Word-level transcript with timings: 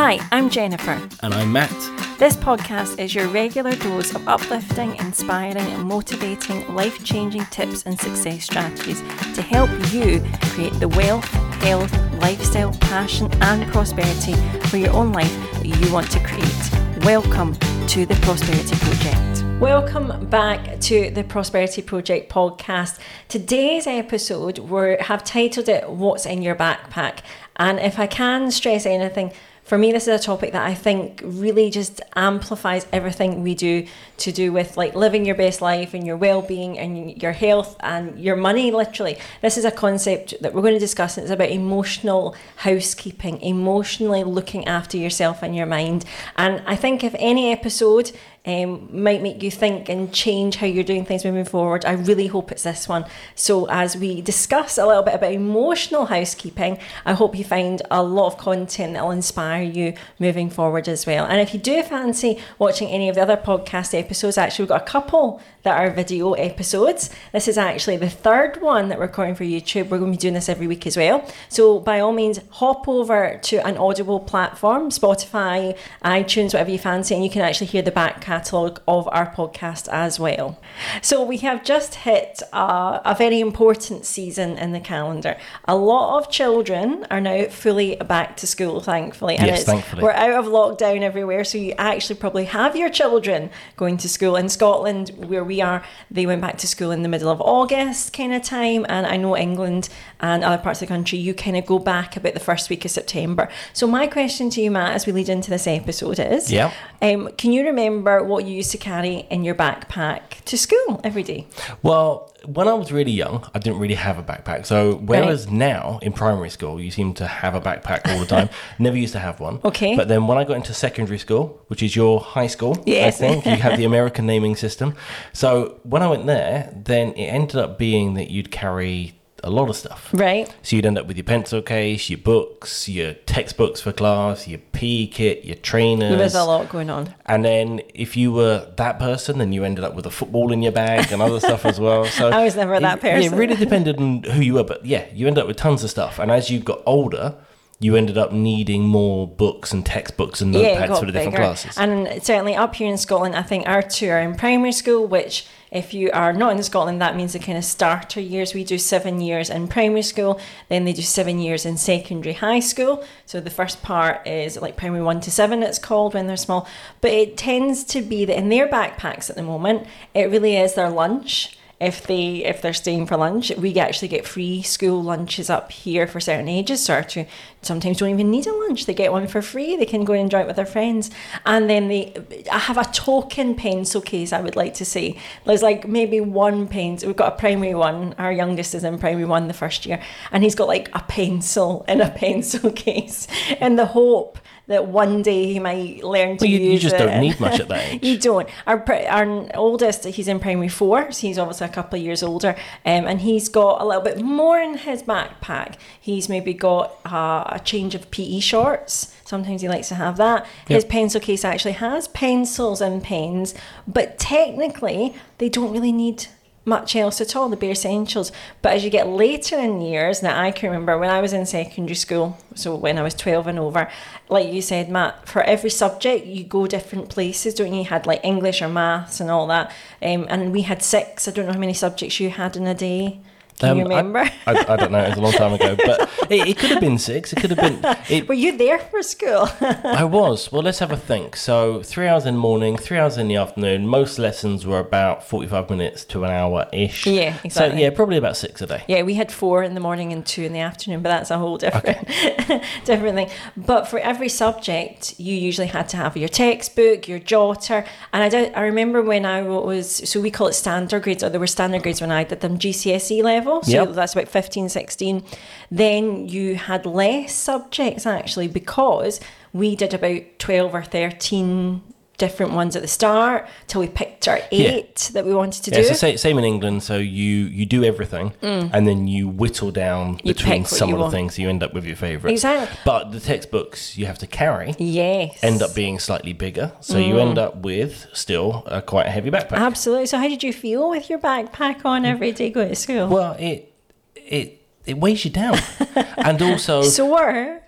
Hi, 0.00 0.20
I'm 0.30 0.48
Jennifer. 0.48 0.96
And 1.24 1.34
I'm 1.34 1.52
Matt. 1.52 1.74
This 2.20 2.36
podcast 2.36 3.00
is 3.00 3.16
your 3.16 3.26
regular 3.26 3.74
dose 3.74 4.14
of 4.14 4.28
uplifting, 4.28 4.94
inspiring, 4.94 5.56
and 5.56 5.88
motivating 5.88 6.72
life 6.72 7.02
changing 7.02 7.44
tips 7.46 7.82
and 7.82 7.98
success 7.98 8.44
strategies 8.44 9.00
to 9.34 9.42
help 9.42 9.68
you 9.92 10.24
create 10.52 10.74
the 10.74 10.86
wealth, 10.86 11.24
health, 11.64 11.92
lifestyle, 12.20 12.72
passion, 12.74 13.28
and 13.42 13.68
prosperity 13.72 14.34
for 14.68 14.76
your 14.76 14.92
own 14.92 15.12
life 15.12 15.36
that 15.54 15.66
you 15.66 15.92
want 15.92 16.08
to 16.12 16.20
create. 16.20 17.04
Welcome 17.04 17.54
to 17.88 18.06
the 18.06 18.14
Prosperity 18.22 18.76
Project. 18.76 19.60
Welcome 19.60 20.26
back 20.30 20.78
to 20.82 21.10
the 21.10 21.24
Prosperity 21.24 21.82
Project 21.82 22.30
podcast. 22.30 23.00
Today's 23.26 23.88
episode 23.88 24.60
we 24.60 24.96
have 25.00 25.24
titled 25.24 25.68
it 25.68 25.90
What's 25.90 26.24
in 26.24 26.42
Your 26.42 26.54
Backpack. 26.54 27.22
And 27.56 27.80
if 27.80 27.98
I 27.98 28.06
can 28.06 28.52
stress 28.52 28.86
anything, 28.86 29.32
for 29.68 29.76
me, 29.76 29.92
this 29.92 30.08
is 30.08 30.18
a 30.18 30.24
topic 30.24 30.52
that 30.52 30.66
I 30.66 30.74
think 30.74 31.20
really 31.22 31.68
just 31.68 32.00
amplifies 32.16 32.86
everything 32.90 33.42
we 33.42 33.54
do 33.54 33.86
to 34.16 34.32
do 34.32 34.50
with 34.50 34.78
like 34.78 34.94
living 34.94 35.26
your 35.26 35.34
best 35.34 35.60
life 35.60 35.92
and 35.92 36.06
your 36.06 36.16
well-being 36.16 36.78
and 36.78 37.22
your 37.22 37.32
health 37.32 37.76
and 37.80 38.18
your 38.18 38.34
money. 38.34 38.70
Literally, 38.70 39.18
this 39.42 39.58
is 39.58 39.66
a 39.66 39.70
concept 39.70 40.34
that 40.40 40.54
we're 40.54 40.62
going 40.62 40.72
to 40.72 40.80
discuss. 40.80 41.18
And 41.18 41.24
it's 41.24 41.32
about 41.32 41.50
emotional 41.50 42.34
housekeeping, 42.56 43.42
emotionally 43.42 44.24
looking 44.24 44.66
after 44.66 44.96
yourself 44.96 45.42
and 45.42 45.54
your 45.54 45.66
mind. 45.66 46.06
And 46.36 46.62
I 46.66 46.74
think 46.74 47.04
if 47.04 47.14
any 47.18 47.52
episode 47.52 48.12
um, 48.46 49.02
might 49.02 49.22
make 49.22 49.42
you 49.42 49.50
think 49.50 49.88
and 49.88 50.12
change 50.12 50.56
how 50.56 50.66
you're 50.66 50.84
doing 50.84 51.04
things 51.04 51.24
moving 51.24 51.44
forward. 51.44 51.84
I 51.84 51.92
really 51.92 52.28
hope 52.28 52.50
it's 52.50 52.62
this 52.62 52.88
one. 52.88 53.04
So, 53.34 53.66
as 53.68 53.96
we 53.96 54.20
discuss 54.20 54.78
a 54.78 54.86
little 54.86 55.02
bit 55.02 55.14
about 55.14 55.32
emotional 55.32 56.06
housekeeping, 56.06 56.78
I 57.04 57.12
hope 57.14 57.36
you 57.36 57.44
find 57.44 57.82
a 57.90 58.02
lot 58.02 58.26
of 58.26 58.38
content 58.38 58.94
that 58.94 59.04
will 59.04 59.10
inspire 59.10 59.62
you 59.62 59.94
moving 60.18 60.50
forward 60.50 60.88
as 60.88 61.06
well. 61.06 61.26
And 61.26 61.40
if 61.40 61.52
you 61.52 61.60
do 61.60 61.82
fancy 61.82 62.38
watching 62.58 62.88
any 62.88 63.08
of 63.08 63.14
the 63.14 63.22
other 63.22 63.36
podcast 63.36 63.98
episodes, 63.98 64.38
actually, 64.38 64.64
we've 64.64 64.70
got 64.70 64.82
a 64.82 64.84
couple 64.84 65.40
that 65.68 65.78
are 65.78 65.90
video 65.90 66.32
episodes. 66.32 67.10
This 67.32 67.46
is 67.46 67.58
actually 67.58 67.98
the 67.98 68.08
third 68.08 68.62
one 68.62 68.88
that 68.88 68.98
we're 68.98 69.04
recording 69.04 69.34
for 69.34 69.44
YouTube. 69.44 69.90
We're 69.90 69.98
going 69.98 70.12
to 70.12 70.16
be 70.16 70.20
doing 70.20 70.32
this 70.32 70.48
every 70.48 70.66
week 70.66 70.86
as 70.86 70.96
well. 70.96 71.28
So, 71.50 71.78
by 71.78 72.00
all 72.00 72.12
means, 72.12 72.40
hop 72.52 72.88
over 72.88 73.38
to 73.42 73.66
an 73.66 73.76
Audible 73.76 74.18
platform, 74.18 74.88
Spotify, 74.88 75.76
iTunes, 76.02 76.54
whatever 76.54 76.70
you 76.70 76.78
fancy, 76.78 77.14
and 77.14 77.22
you 77.22 77.28
can 77.28 77.42
actually 77.42 77.66
hear 77.66 77.82
the 77.82 77.90
back 77.90 78.22
catalogue 78.22 78.80
of 78.88 79.06
our 79.08 79.30
podcast 79.30 79.88
as 79.92 80.18
well. 80.18 80.58
So, 81.02 81.22
we 81.22 81.36
have 81.38 81.62
just 81.64 81.96
hit 81.96 82.40
a, 82.54 83.02
a 83.04 83.14
very 83.18 83.40
important 83.40 84.06
season 84.06 84.56
in 84.56 84.72
the 84.72 84.80
calendar. 84.80 85.36
A 85.66 85.76
lot 85.76 86.18
of 86.18 86.30
children 86.30 87.06
are 87.10 87.20
now 87.20 87.44
fully 87.48 87.96
back 87.96 88.38
to 88.38 88.46
school, 88.46 88.80
thankfully. 88.80 89.36
And 89.36 89.48
yes, 89.48 89.64
thankfully. 89.64 90.02
We're 90.02 90.12
out 90.12 90.32
of 90.32 90.46
lockdown 90.46 91.02
everywhere, 91.02 91.44
so 91.44 91.58
you 91.58 91.74
actually 91.76 92.18
probably 92.18 92.46
have 92.46 92.74
your 92.74 92.88
children 92.88 93.50
going 93.76 93.98
to 93.98 94.08
school. 94.08 94.36
In 94.38 94.48
Scotland, 94.48 95.10
where 95.26 95.44
we 95.44 95.57
are, 95.62 95.82
they 96.10 96.26
went 96.26 96.40
back 96.40 96.58
to 96.58 96.66
school 96.66 96.90
in 96.90 97.02
the 97.02 97.08
middle 97.08 97.28
of 97.28 97.40
August 97.40 98.12
kind 98.12 98.34
of 98.34 98.42
time. 98.42 98.86
And 98.88 99.06
I 99.06 99.16
know 99.16 99.36
England 99.36 99.88
and 100.20 100.44
other 100.44 100.62
parts 100.62 100.82
of 100.82 100.88
the 100.88 100.94
country, 100.94 101.18
you 101.18 101.34
kind 101.34 101.56
of 101.56 101.66
go 101.66 101.78
back 101.78 102.16
about 102.16 102.34
the 102.34 102.40
first 102.40 102.70
week 102.70 102.84
of 102.84 102.90
September. 102.90 103.48
So, 103.72 103.86
my 103.86 104.06
question 104.06 104.50
to 104.50 104.60
you, 104.60 104.70
Matt, 104.70 104.94
as 104.94 105.06
we 105.06 105.12
lead 105.12 105.28
into 105.28 105.50
this 105.50 105.66
episode 105.66 106.18
is 106.18 106.52
yeah. 106.52 106.72
Um, 107.00 107.30
can 107.36 107.52
you 107.52 107.64
remember 107.64 108.24
what 108.24 108.44
you 108.44 108.54
used 108.54 108.72
to 108.72 108.78
carry 108.78 109.26
in 109.30 109.44
your 109.44 109.54
backpack 109.54 110.42
to 110.46 110.58
school 110.58 111.00
every 111.04 111.22
day? 111.22 111.46
Well, 111.82 112.32
when 112.44 112.68
I 112.68 112.74
was 112.74 112.92
really 112.92 113.10
young, 113.10 113.48
I 113.54 113.58
didn't 113.58 113.78
really 113.78 113.94
have 113.94 114.18
a 114.18 114.22
backpack. 114.22 114.66
So 114.66 114.96
whereas 114.96 115.46
right. 115.46 115.54
now 115.54 115.98
in 116.02 116.12
primary 116.12 116.50
school, 116.50 116.80
you 116.80 116.90
seem 116.90 117.14
to 117.14 117.26
have 117.26 117.54
a 117.54 117.60
backpack 117.60 118.08
all 118.08 118.20
the 118.20 118.26
time. 118.26 118.48
Never 118.78 118.96
used 118.96 119.12
to 119.14 119.18
have 119.18 119.40
one. 119.40 119.60
Okay. 119.64 119.96
But 119.96 120.08
then 120.08 120.26
when 120.26 120.38
I 120.38 120.44
got 120.44 120.54
into 120.54 120.72
secondary 120.72 121.18
school, 121.18 121.60
which 121.66 121.82
is 121.82 121.96
your 121.96 122.20
high 122.20 122.46
school, 122.46 122.82
yes. 122.86 123.16
I 123.16 123.28
think 123.28 123.44
you 123.44 123.56
have 123.56 123.76
the 123.76 123.84
American 123.92 124.26
naming 124.26 124.56
system. 124.56 124.94
So 125.32 125.80
when 125.82 126.02
I 126.02 126.08
went 126.08 126.26
there, 126.26 126.72
then 126.74 127.12
it 127.12 127.26
ended 127.26 127.56
up 127.56 127.78
being 127.78 128.14
that 128.14 128.30
you'd 128.30 128.50
carry 128.50 129.17
a 129.44 129.50
lot 129.50 129.68
of 129.68 129.76
stuff. 129.76 130.10
Right. 130.12 130.52
So 130.62 130.76
you'd 130.76 130.86
end 130.86 130.98
up 130.98 131.06
with 131.06 131.16
your 131.16 131.24
pencil 131.24 131.62
case, 131.62 132.10
your 132.10 132.18
books, 132.18 132.88
your 132.88 133.14
textbooks 133.14 133.80
for 133.80 133.92
class, 133.92 134.48
your 134.48 134.58
PE 134.72 135.06
kit, 135.08 135.44
your 135.44 135.56
trainers. 135.56 136.10
There 136.10 136.18
was 136.18 136.34
a 136.34 136.44
lot 136.44 136.68
going 136.68 136.90
on. 136.90 137.14
And 137.26 137.44
then 137.44 137.80
if 137.94 138.16
you 138.16 138.32
were 138.32 138.70
that 138.76 138.98
person, 138.98 139.38
then 139.38 139.52
you 139.52 139.64
ended 139.64 139.84
up 139.84 139.94
with 139.94 140.06
a 140.06 140.10
football 140.10 140.52
in 140.52 140.62
your 140.62 140.72
bag 140.72 141.12
and 141.12 141.22
other 141.22 141.40
stuff 141.40 141.64
as 141.64 141.78
well. 141.78 142.04
So 142.04 142.28
I 142.32 142.44
was 142.44 142.56
never 142.56 142.74
it, 142.74 142.82
that 142.82 143.00
person. 143.00 143.32
It 143.32 143.36
really 143.36 143.56
depended 143.56 143.98
on 143.98 144.22
who 144.24 144.40
you 144.40 144.54
were, 144.54 144.64
but 144.64 144.84
yeah, 144.84 145.06
you 145.12 145.26
end 145.26 145.38
up 145.38 145.46
with 145.46 145.56
tons 145.56 145.84
of 145.84 145.90
stuff. 145.90 146.18
And 146.18 146.30
as 146.30 146.50
you 146.50 146.60
got 146.60 146.82
older, 146.86 147.36
you 147.80 147.94
ended 147.94 148.18
up 148.18 148.32
needing 148.32 148.82
more 148.82 149.28
books 149.28 149.72
and 149.72 149.86
textbooks 149.86 150.40
and 150.40 150.52
notepads 150.52 150.88
yeah, 150.88 150.98
for 150.98 151.06
the 151.06 151.12
different 151.12 151.32
bigger. 151.32 151.44
classes. 151.44 151.78
And 151.78 152.22
certainly 152.24 152.56
up 152.56 152.74
here 152.74 152.90
in 152.90 152.98
Scotland, 152.98 153.36
I 153.36 153.42
think 153.42 153.68
our 153.68 153.82
two 153.82 154.10
are 154.10 154.18
in 154.18 154.34
primary 154.34 154.72
school, 154.72 155.06
which 155.06 155.46
if 155.70 155.94
you 155.94 156.10
are 156.12 156.32
not 156.32 156.56
in 156.56 156.62
Scotland, 156.64 157.00
that 157.00 157.14
means 157.14 157.34
the 157.34 157.38
kind 157.38 157.56
of 157.56 157.64
starter 157.64 158.20
years. 158.20 158.52
We 158.52 158.64
do 158.64 158.78
seven 158.78 159.20
years 159.20 159.48
in 159.48 159.68
primary 159.68 160.02
school, 160.02 160.40
then 160.68 160.86
they 160.86 160.92
do 160.92 161.02
seven 161.02 161.38
years 161.38 161.64
in 161.64 161.76
secondary 161.76 162.34
high 162.34 162.60
school. 162.60 163.04
So 163.26 163.38
the 163.38 163.50
first 163.50 163.80
part 163.80 164.26
is 164.26 164.60
like 164.60 164.76
primary 164.76 165.04
one 165.04 165.20
to 165.20 165.30
seven, 165.30 165.62
it's 165.62 165.78
called 165.78 166.14
when 166.14 166.26
they're 166.26 166.36
small. 166.36 166.66
But 167.00 167.12
it 167.12 167.36
tends 167.36 167.84
to 167.84 168.02
be 168.02 168.24
that 168.24 168.36
in 168.36 168.48
their 168.48 168.66
backpacks 168.66 169.30
at 169.30 169.36
the 169.36 169.42
moment, 169.44 169.86
it 170.14 170.30
really 170.30 170.56
is 170.56 170.74
their 170.74 170.90
lunch 170.90 171.57
if 171.80 172.06
they 172.06 172.44
if 172.44 172.60
they're 172.60 172.72
staying 172.72 173.06
for 173.06 173.16
lunch 173.16 173.52
we 173.56 173.78
actually 173.78 174.08
get 174.08 174.26
free 174.26 174.62
school 174.62 175.00
lunches 175.00 175.48
up 175.48 175.70
here 175.70 176.06
for 176.06 176.18
certain 176.20 176.48
ages. 176.48 176.84
So 176.84 177.02
to 177.02 177.24
sometimes 177.62 177.98
don't 177.98 178.10
even 178.10 178.30
need 178.30 178.46
a 178.46 178.52
lunch. 178.52 178.86
They 178.86 178.94
get 178.94 179.12
one 179.12 179.28
for 179.28 179.42
free. 179.42 179.76
They 179.76 179.86
can 179.86 180.04
go 180.04 180.12
and 180.12 180.22
enjoy 180.22 180.40
it 180.40 180.46
with 180.46 180.56
their 180.56 180.66
friends. 180.66 181.10
And 181.46 181.70
then 181.70 181.88
they 181.88 182.14
i 182.50 182.58
have 182.58 182.78
a 182.78 182.84
token 182.84 183.54
pencil 183.54 184.00
case 184.00 184.32
i 184.32 184.40
would 184.40 184.56
like 184.56 184.74
to 184.74 184.84
say 184.84 185.18
there's 185.44 185.62
like 185.62 185.86
maybe 185.86 186.20
one 186.20 186.66
pencil 186.68 187.08
we've 187.08 187.16
got 187.16 187.32
a 187.32 187.36
primary 187.36 187.74
one. 187.74 188.14
Our 188.18 188.32
youngest 188.32 188.74
is 188.74 188.84
in 188.84 188.98
primary 188.98 189.24
one 189.24 189.48
the 189.48 189.54
first 189.54 189.86
year. 189.86 190.00
And 190.32 190.42
he's 190.42 190.54
got 190.54 190.68
like 190.68 190.90
a 190.94 191.00
pencil 191.00 191.84
in 191.88 192.00
a 192.00 192.10
pencil 192.24 192.70
case. 192.72 193.28
In 193.60 193.76
the 193.76 193.86
hope 193.86 194.38
that 194.68 194.86
one 194.86 195.22
day 195.22 195.46
he 195.46 195.58
might 195.58 196.04
learn 196.04 196.36
to 196.36 196.44
well, 196.44 196.50
you, 196.50 196.58
use 196.58 196.72
you 196.74 196.90
just 196.90 196.94
it. 196.94 196.98
don't 196.98 197.20
need 197.20 197.40
much 197.40 197.58
at 197.58 197.68
that 197.68 197.88
age. 197.94 198.04
you 198.04 198.18
don't. 198.18 198.48
Our 198.66 198.84
our 199.08 199.56
oldest, 199.56 200.04
he's 200.04 200.28
in 200.28 200.38
primary 200.38 200.68
four, 200.68 201.10
so 201.10 201.26
he's 201.26 201.38
obviously 201.38 201.66
a 201.66 201.70
couple 201.70 201.98
of 201.98 202.04
years 202.04 202.22
older, 202.22 202.50
um, 202.84 203.06
and 203.06 203.22
he's 203.22 203.48
got 203.48 203.80
a 203.80 203.84
little 203.84 204.02
bit 204.02 204.20
more 204.20 204.60
in 204.60 204.76
his 204.76 205.02
backpack. 205.02 205.76
He's 205.98 206.28
maybe 206.28 206.54
got 206.54 206.98
uh, 207.04 207.44
a 207.46 207.60
change 207.64 207.94
of 207.94 208.10
PE 208.10 208.40
shorts. 208.40 209.14
Sometimes 209.24 209.62
he 209.62 209.68
likes 209.68 209.88
to 209.88 209.94
have 209.94 210.16
that. 210.18 210.46
His 210.66 210.84
pencil 210.84 211.20
case 211.20 211.44
actually 211.44 211.72
has 211.72 212.08
pencils 212.08 212.80
and 212.80 213.02
pens, 213.02 213.54
but 213.86 214.18
technically 214.18 215.14
they 215.38 215.48
don't 215.48 215.72
really 215.72 215.92
need 215.92 216.26
much 216.68 216.94
else 216.94 217.20
at 217.20 217.34
all, 217.34 217.48
the 217.48 217.56
bare 217.56 217.72
essentials. 217.72 218.30
But 218.62 218.74
as 218.74 218.84
you 218.84 218.90
get 218.90 219.08
later 219.08 219.58
in 219.58 219.80
years, 219.80 220.22
now 220.22 220.40
I 220.40 220.50
can 220.50 220.70
remember 220.70 220.96
when 220.98 221.10
I 221.10 221.20
was 221.20 221.32
in 221.32 221.46
secondary 221.46 221.96
school, 221.96 222.38
so 222.54 222.76
when 222.76 222.98
I 222.98 223.02
was 223.02 223.14
12 223.14 223.46
and 223.46 223.58
over, 223.58 223.90
like 224.28 224.52
you 224.52 224.62
said, 224.62 224.88
Matt, 224.90 225.28
for 225.28 225.42
every 225.42 225.70
subject 225.70 226.26
you 226.26 226.44
go 226.44 226.66
different 226.66 227.08
places, 227.08 227.54
don't 227.54 227.72
you? 227.72 227.80
You 227.80 227.84
had 227.86 228.06
like 228.06 228.20
English 228.22 228.62
or 228.62 228.68
maths 228.68 229.20
and 229.20 229.30
all 229.30 229.46
that. 229.48 229.72
Um, 230.02 230.26
and 230.28 230.52
we 230.52 230.62
had 230.62 230.82
six. 230.82 231.26
I 231.26 231.30
don't 231.30 231.46
know 231.46 231.52
how 231.52 231.58
many 231.58 231.74
subjects 231.74 232.20
you 232.20 232.30
had 232.30 232.56
in 232.56 232.66
a 232.66 232.74
day. 232.74 233.20
Can 233.58 233.70
um, 233.70 233.78
you 233.78 233.82
remember? 233.84 234.20
I, 234.20 234.30
I, 234.46 234.72
I, 234.74 234.76
don't 234.76 234.92
know. 234.92 235.02
It 235.02 235.08
was 235.08 235.18
a 235.18 235.20
long 235.20 235.32
time 235.32 235.52
ago, 235.52 235.76
but 235.84 236.08
it, 236.30 236.48
it 236.48 236.58
could 236.58 236.70
have 236.70 236.80
been 236.80 236.98
six. 236.98 237.32
It 237.32 237.40
could 237.40 237.50
have 237.50 237.58
been. 237.58 237.96
It, 238.08 238.28
Were 238.28 238.34
you 238.34 238.56
there 238.56 238.78
for 238.78 239.02
school? 239.02 239.48
I 239.60 240.04
was. 240.04 240.52
Well, 240.52 240.62
let's 240.62 240.78
have 240.78 240.92
a 240.92 240.96
think. 240.96 241.34
So 241.34 241.82
three 241.82 242.06
hours 242.06 242.24
in 242.24 242.34
the 242.34 242.40
morning, 242.40 242.76
three 242.76 242.98
hours 242.98 243.18
in 243.18 243.26
the 243.26 243.34
afternoon. 243.34 243.88
Most 243.88 244.18
lessons 244.18 244.64
were 244.64 244.78
about 244.78 245.24
forty-five 245.24 245.68
minutes 245.70 246.04
to 246.06 246.24
an 246.24 246.30
hour 246.30 246.68
ish. 246.72 247.06
Yeah, 247.06 247.36
exactly. 247.42 247.78
So 247.78 247.82
yeah, 247.82 247.90
probably 247.90 248.16
about 248.16 248.36
six 248.36 248.62
a 248.62 248.66
day. 248.66 248.84
Yeah, 248.86 249.02
we 249.02 249.14
had 249.14 249.32
four 249.32 249.64
in 249.64 249.74
the 249.74 249.80
morning 249.80 250.12
and 250.12 250.24
two 250.24 250.42
in 250.42 250.52
the 250.52 250.60
afternoon, 250.60 251.02
but 251.02 251.08
that's 251.08 251.32
a 251.32 251.38
whole 251.38 251.58
different 251.58 251.98
okay. 251.98 252.62
different 252.84 253.16
thing. 253.16 253.30
But 253.56 253.88
for 253.88 253.98
every 253.98 254.28
subject, 254.28 255.18
you 255.18 255.34
usually 255.34 255.66
had 255.66 255.88
to 255.88 255.96
have 255.96 256.16
your 256.16 256.28
textbook, 256.28 257.08
your 257.08 257.18
jotter, 257.18 257.84
and 258.12 258.22
I 258.22 258.28
don't. 258.28 258.56
I 258.56 258.62
remember 258.62 259.02
when 259.02 259.26
I 259.26 259.42
was 259.42 260.08
so 260.08 260.20
we 260.20 260.30
call 260.30 260.46
it 260.46 260.52
standard 260.52 261.02
grades, 261.02 261.24
or 261.24 261.28
there 261.28 261.40
were 261.40 261.48
standard 261.48 261.82
grades 261.82 262.00
when 262.00 262.12
I 262.12 262.22
did 262.22 262.40
them 262.40 262.56
GCSE 262.56 263.20
level 263.24 263.47
level. 263.48 263.62
So 263.62 263.72
yep. 263.72 263.92
that's 263.92 264.12
about 264.12 264.28
15, 264.28 264.68
16. 264.68 265.24
Then 265.70 266.28
you 266.28 266.56
had 266.56 266.86
less 266.86 267.34
subjects 267.34 268.06
actually 268.06 268.48
because 268.48 269.20
we 269.52 269.76
did 269.76 269.94
about 269.94 270.22
12 270.38 270.74
or 270.74 270.82
13 270.82 271.82
different 272.18 272.52
ones 272.52 272.74
at 272.74 272.82
the 272.82 272.88
start 272.88 273.48
till 273.68 273.80
we 273.80 273.86
picked 273.86 274.26
our 274.26 274.40
eight 274.50 275.08
yeah. 275.08 275.12
that 275.12 275.24
we 275.24 275.32
wanted 275.32 275.62
to 275.64 275.70
yeah, 275.70 275.78
do. 275.78 275.84
So 275.84 275.94
say, 275.94 276.16
same 276.16 276.36
in 276.38 276.44
England. 276.44 276.82
So 276.82 276.98
you 276.98 277.46
you 277.46 277.64
do 277.64 277.84
everything, 277.84 278.34
mm. 278.42 278.70
and 278.72 278.86
then 278.86 279.06
you 279.06 279.28
whittle 279.28 279.70
down 279.70 280.20
you 280.24 280.34
between 280.34 280.64
some 280.64 280.92
of 280.92 280.98
the 280.98 281.10
things. 281.10 281.36
So 281.36 281.42
you 281.42 281.48
end 281.48 281.62
up 281.62 281.72
with 281.72 281.86
your 281.86 281.96
favourite. 281.96 282.32
Exactly. 282.32 282.78
But 282.84 283.12
the 283.12 283.20
textbooks 283.20 283.96
you 283.96 284.06
have 284.06 284.18
to 284.18 284.26
carry, 284.26 284.74
yes, 284.78 285.42
end 285.42 285.62
up 285.62 285.74
being 285.74 285.98
slightly 285.98 286.32
bigger. 286.32 286.72
So 286.80 286.96
mm. 286.96 287.06
you 287.06 287.18
end 287.18 287.38
up 287.38 287.56
with 287.56 288.06
still 288.12 288.64
a 288.66 288.82
quite 288.82 289.06
a 289.06 289.10
heavy 289.10 289.30
backpack. 289.30 289.58
Absolutely. 289.58 290.06
So 290.06 290.18
how 290.18 290.28
did 290.28 290.42
you 290.42 290.52
feel 290.52 290.90
with 290.90 291.08
your 291.08 291.20
backpack 291.20 291.84
on 291.84 292.04
every 292.04 292.32
day 292.32 292.50
going 292.50 292.68
to 292.68 292.76
school? 292.76 293.08
Well, 293.08 293.36
it 293.38 293.72
it 294.16 294.60
it 294.84 294.98
weighs 294.98 295.24
you 295.24 295.30
down, 295.30 295.58
and 296.16 296.42
also 296.42 296.82
sore. 296.82 297.62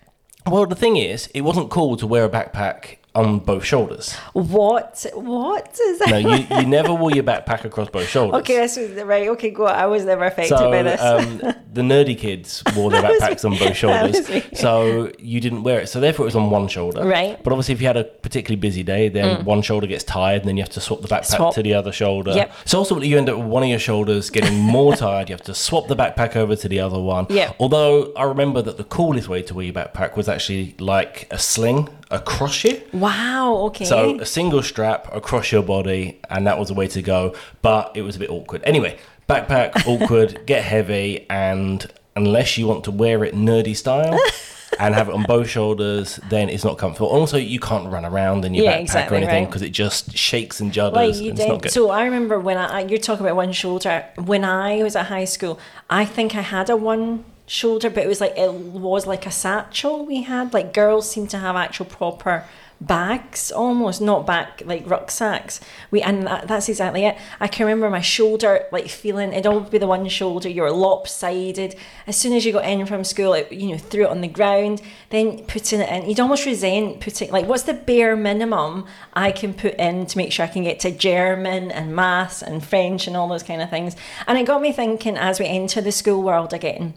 Well, 0.46 0.66
the 0.66 0.74
thing 0.74 0.96
is, 0.96 1.28
it 1.34 1.42
wasn't 1.42 1.70
cool 1.70 1.96
to 1.98 2.06
wear 2.06 2.24
a 2.24 2.28
backpack 2.28 2.96
on 3.14 3.40
both 3.40 3.64
shoulders. 3.64 4.14
What? 4.32 5.04
What 5.14 5.78
is 5.80 5.98
that? 5.98 6.10
No, 6.10 6.18
you, 6.18 6.46
you 6.60 6.66
never 6.66 6.94
wore 6.94 7.10
your 7.10 7.24
backpack 7.32 7.64
across 7.64 7.88
both 7.90 8.08
shoulders. 8.08 8.40
Okay, 8.42 8.60
was 8.60 8.76
right. 8.78 9.28
Okay, 9.28 9.50
go. 9.50 9.66
On. 9.66 9.74
I 9.74 9.86
was 9.86 10.04
never 10.04 10.24
affected 10.24 10.56
So 10.56 10.70
by 10.70 10.82
this. 10.82 11.00
um, 11.00 11.38
the 11.72 11.82
nerdy 11.82 12.16
kids 12.16 12.62
wore 12.76 12.90
their 12.90 13.02
backpacks 13.20 13.44
on 13.44 13.58
both 13.58 13.76
shoulders, 13.82 14.58
so 14.58 15.10
you 15.18 15.40
didn't 15.40 15.62
wear 15.62 15.80
it. 15.80 15.88
So 15.88 15.98
therefore, 16.00 16.24
it 16.24 16.28
was 16.28 16.36
on 16.36 16.50
one 16.50 16.68
shoulder. 16.68 17.04
Right. 17.04 17.42
But 17.42 17.52
obviously, 17.52 17.74
if 17.74 17.80
you 17.80 17.86
had 17.86 17.96
a 17.96 18.04
particularly 18.04 18.60
busy 18.60 18.82
day, 18.82 19.08
then 19.08 19.44
one 19.44 19.62
shoulder 19.62 19.86
gets 19.86 20.04
tired, 20.04 20.42
and 20.42 20.48
then 20.48 20.56
you 20.56 20.62
have 20.62 20.70
to 20.72 20.80
swap 20.80 21.00
the 21.02 21.08
backpack 21.08 21.36
Swap. 21.36 21.54
to 21.54 21.62
the 21.62 21.74
other 21.74 21.92
shoulder. 21.92 22.32
Yep. 22.32 22.52
So 22.64 22.78
ultimately, 22.78 23.08
you 23.08 23.18
end 23.18 23.28
up 23.28 23.38
with 23.38 23.46
one 23.46 23.62
of 23.64 23.68
your 23.68 23.78
shoulders 23.78 24.30
getting 24.30 24.56
more 24.56 24.94
tired. 24.94 25.28
You 25.28 25.34
have 25.34 25.42
to 25.44 25.54
swap 25.54 25.88
the 25.88 25.96
backpack 25.96 26.36
over 26.36 26.54
to 26.56 26.68
the 26.68 26.80
other 26.80 27.00
one. 27.00 27.26
Yeah. 27.28 27.52
Although 27.58 28.12
I 28.14 28.24
remember 28.24 28.62
that 28.62 28.76
the 28.76 28.84
coolest 28.84 29.28
way 29.28 29.42
to 29.42 29.54
wear 29.54 29.64
your 29.64 29.74
backpack 29.74 30.16
was 30.16 30.28
actually 30.28 30.74
like 30.78 31.26
a 31.30 31.38
sling 31.38 31.88
across 32.10 32.64
you. 32.64 32.80
wow. 32.92 33.54
Okay. 33.66 33.84
So 33.84 34.18
a 34.20 34.26
single 34.26 34.62
strap 34.62 35.08
across 35.14 35.52
your 35.52 35.62
body, 35.62 36.20
and 36.28 36.46
that 36.46 36.58
was 36.58 36.68
the 36.68 36.74
way 36.74 36.88
to 36.88 37.02
go. 37.02 37.34
But 37.62 37.92
it 37.94 38.02
was 38.02 38.16
a 38.16 38.18
bit 38.18 38.30
awkward. 38.30 38.62
Anyway, 38.64 38.98
backpack 39.28 39.86
awkward, 39.86 40.44
get 40.46 40.64
heavy, 40.64 41.26
and 41.30 41.86
unless 42.16 42.58
you 42.58 42.66
want 42.66 42.84
to 42.84 42.90
wear 42.90 43.24
it 43.24 43.34
nerdy 43.34 43.76
style. 43.76 44.18
And 44.78 44.94
have 44.94 45.08
it 45.08 45.14
on 45.14 45.24
both 45.24 45.48
shoulders, 45.48 46.18
then 46.30 46.48
it's 46.48 46.64
not 46.64 46.78
comfortable. 46.78 47.08
Also, 47.08 47.36
you 47.36 47.58
can't 47.58 47.92
run 47.92 48.06
around 48.06 48.44
in 48.46 48.54
your 48.54 48.64
Yeah, 48.64 48.78
backpack 48.78 48.80
exactly, 48.82 49.16
or 49.16 49.20
anything 49.20 49.42
right. 49.42 49.50
because 49.50 49.62
it 49.62 49.70
just 49.72 50.16
shakes 50.16 50.60
and 50.60 50.72
judders. 50.72 50.92
Like 50.92 51.16
and 51.16 51.26
it's 51.38 51.46
not 51.46 51.62
good. 51.62 51.72
So 51.72 51.90
I 51.90 52.04
remember 52.04 52.38
when 52.38 52.56
I 52.56 52.82
you're 52.82 52.98
talking 52.98 53.26
about 53.26 53.36
one 53.36 53.52
shoulder. 53.52 54.06
When 54.16 54.42
I 54.42 54.82
was 54.82 54.94
at 54.96 55.06
high 55.06 55.26
school, 55.26 55.58
I 55.90 56.06
think 56.06 56.34
I 56.34 56.40
had 56.40 56.70
a 56.70 56.76
one 56.76 57.24
shoulder, 57.50 57.90
but 57.90 58.04
it 58.04 58.06
was 58.06 58.20
like 58.20 58.38
it 58.38 58.52
was 58.52 59.06
like 59.06 59.26
a 59.26 59.30
satchel 59.30 60.06
we 60.06 60.22
had. 60.22 60.54
Like 60.54 60.72
girls 60.72 61.10
seem 61.10 61.26
to 61.28 61.38
have 61.38 61.56
actual 61.56 61.86
proper 61.86 62.44
bags 62.80 63.52
almost 63.52 64.00
not 64.00 64.24
back 64.24 64.62
like 64.64 64.88
rucksacks. 64.88 65.60
We 65.90 66.00
and 66.00 66.26
that, 66.26 66.46
that's 66.46 66.68
exactly 66.68 67.04
it. 67.04 67.18
I 67.40 67.48
can 67.48 67.66
remember 67.66 67.90
my 67.90 68.00
shoulder 68.00 68.66
like 68.70 68.88
feeling 68.88 69.32
it'd 69.32 69.46
all 69.46 69.60
be 69.60 69.78
the 69.78 69.88
one 69.88 70.08
shoulder 70.08 70.48
you're 70.48 70.70
lopsided. 70.70 71.74
As 72.06 72.16
soon 72.16 72.34
as 72.34 72.46
you 72.46 72.52
got 72.52 72.64
in 72.64 72.86
from 72.86 73.02
school 73.02 73.34
it, 73.34 73.50
you 73.50 73.70
know 73.70 73.78
threw 73.78 74.04
it 74.04 74.10
on 74.10 74.20
the 74.20 74.28
ground 74.28 74.80
then 75.10 75.44
putting 75.46 75.80
it 75.80 75.88
in 75.90 76.08
you'd 76.08 76.20
almost 76.20 76.46
resent 76.46 77.00
putting 77.00 77.30
like 77.32 77.46
what's 77.46 77.64
the 77.64 77.74
bare 77.74 78.14
minimum 78.14 78.86
i 79.12 79.32
can 79.32 79.52
put 79.52 79.74
in 79.74 80.06
to 80.06 80.16
make 80.16 80.30
sure 80.30 80.44
i 80.44 80.48
can 80.48 80.62
get 80.62 80.78
to 80.78 80.90
german 80.90 81.70
and 81.72 81.94
maths 81.94 82.42
and 82.42 82.64
french 82.64 83.08
and 83.08 83.16
all 83.16 83.28
those 83.28 83.42
kind 83.42 83.60
of 83.60 83.68
things? 83.68 83.96
And 84.26 84.38
it 84.38 84.46
got 84.46 84.62
me 84.62 84.72
thinking 84.72 85.16
as 85.16 85.40
we 85.40 85.46
enter 85.46 85.80
the 85.80 85.92
school 85.92 86.22
world 86.22 86.54
again 86.54 86.94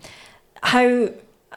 how 0.63 1.09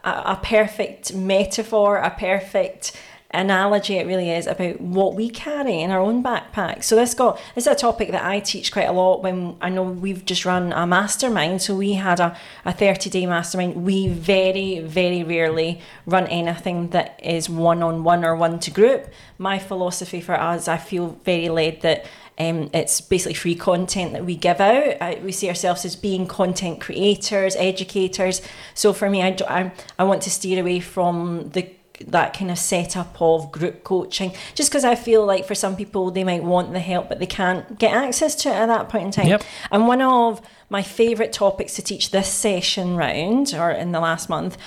a, 0.05 0.39
perfect 0.43 1.15
metaphor, 1.15 1.97
a 1.97 2.11
perfect 2.11 2.97
analogy 3.31 3.97
it 3.97 4.07
really 4.07 4.31
is 4.31 4.47
about 4.47 4.81
what 4.81 5.15
we 5.15 5.29
carry 5.29 5.81
in 5.81 5.91
our 5.91 6.01
own 6.01 6.23
backpack. 6.23 6.83
So 6.83 6.97
this 6.97 7.13
got 7.15 7.39
this 7.55 7.67
is 7.67 7.73
a 7.73 7.75
topic 7.75 8.11
that 8.13 8.25
I 8.25 8.41
teach 8.41 8.73
quite 8.73 8.89
a 8.89 8.93
lot 8.93 9.23
when 9.23 9.57
I 9.61 9.69
know 9.69 9.83
we've 9.83 10.25
just 10.25 10.45
run 10.45 10.73
a 10.73 10.87
mastermind. 10.87 11.63
So 11.63 11.77
we 11.77 11.95
had 11.95 12.21
a, 12.21 12.37
a 12.65 12.73
30 12.73 13.11
day 13.11 13.27
mastermind. 13.27 13.85
We 13.85 14.09
very, 14.09 14.81
very 14.81 15.23
rarely 15.23 15.81
run 16.07 16.27
anything 16.29 16.91
that 16.91 17.21
is 17.23 17.49
one 17.49 17.83
on 17.83 18.05
one 18.05 18.25
or 18.25 18.37
one 18.37 18.59
to 18.61 18.71
group. 18.71 19.09
My 19.39 19.59
philosophy 19.59 20.21
for 20.21 20.35
us, 20.35 20.69
I 20.69 20.79
feel 20.79 21.19
very 21.25 21.49
led 21.49 21.83
that 21.83 22.07
um, 22.39 22.69
it's 22.75 23.01
basically 23.01 23.35
free 23.35 23.55
content 23.55 24.13
that 24.13 24.25
we 24.25 24.37
give 24.37 24.61
out. 24.61 24.97
Uh, 25.01 25.17
we 25.23 25.33
see 25.33 25.49
ourselves 25.49 25.85
as 25.85 25.97
being 25.97 26.27
content 26.27 26.81
creators, 26.81 27.57
educators. 27.57 28.43
So 28.75 28.93
for 28.93 29.09
me, 29.09 29.23
I, 29.23 29.37
I, 29.49 29.73
I 29.99 30.05
want 30.05 30.23
to 30.23 30.31
steer 30.31 30.61
away 30.61 30.81
from 30.81 31.51
the 31.51 31.71
that 32.09 32.37
kind 32.37 32.51
of 32.51 32.59
setup 32.59 33.21
of 33.21 33.51
group 33.51 33.83
coaching 33.83 34.33
just 34.55 34.71
because 34.71 34.85
I 34.85 34.95
feel 34.95 35.25
like 35.25 35.47
for 35.47 35.55
some 35.55 35.77
people 35.77 36.11
they 36.11 36.25
might 36.25 36.43
want 36.43 36.73
the 36.73 36.81
help 36.81 37.09
but 37.09 37.21
they 37.21 37.27
can't 37.27 37.79
get 37.79 37.95
access 37.95 38.35
to 38.43 38.51
it 38.51 38.55
at 38.55 38.67
that 38.67 38.89
point 38.89 39.05
in 39.07 39.11
time. 39.13 39.29
Yep. 39.29 39.43
And 39.71 39.89
one 39.89 40.03
of 40.03 40.43
my 40.69 40.83
favourite 40.83 41.33
topics 41.33 41.75
to 41.75 41.83
teach 41.83 42.11
this 42.11 42.29
session 42.29 42.97
round 42.97 43.55
or 43.55 43.71
in 43.71 43.93
the 43.93 44.01
last 44.01 44.29
month 44.29 44.59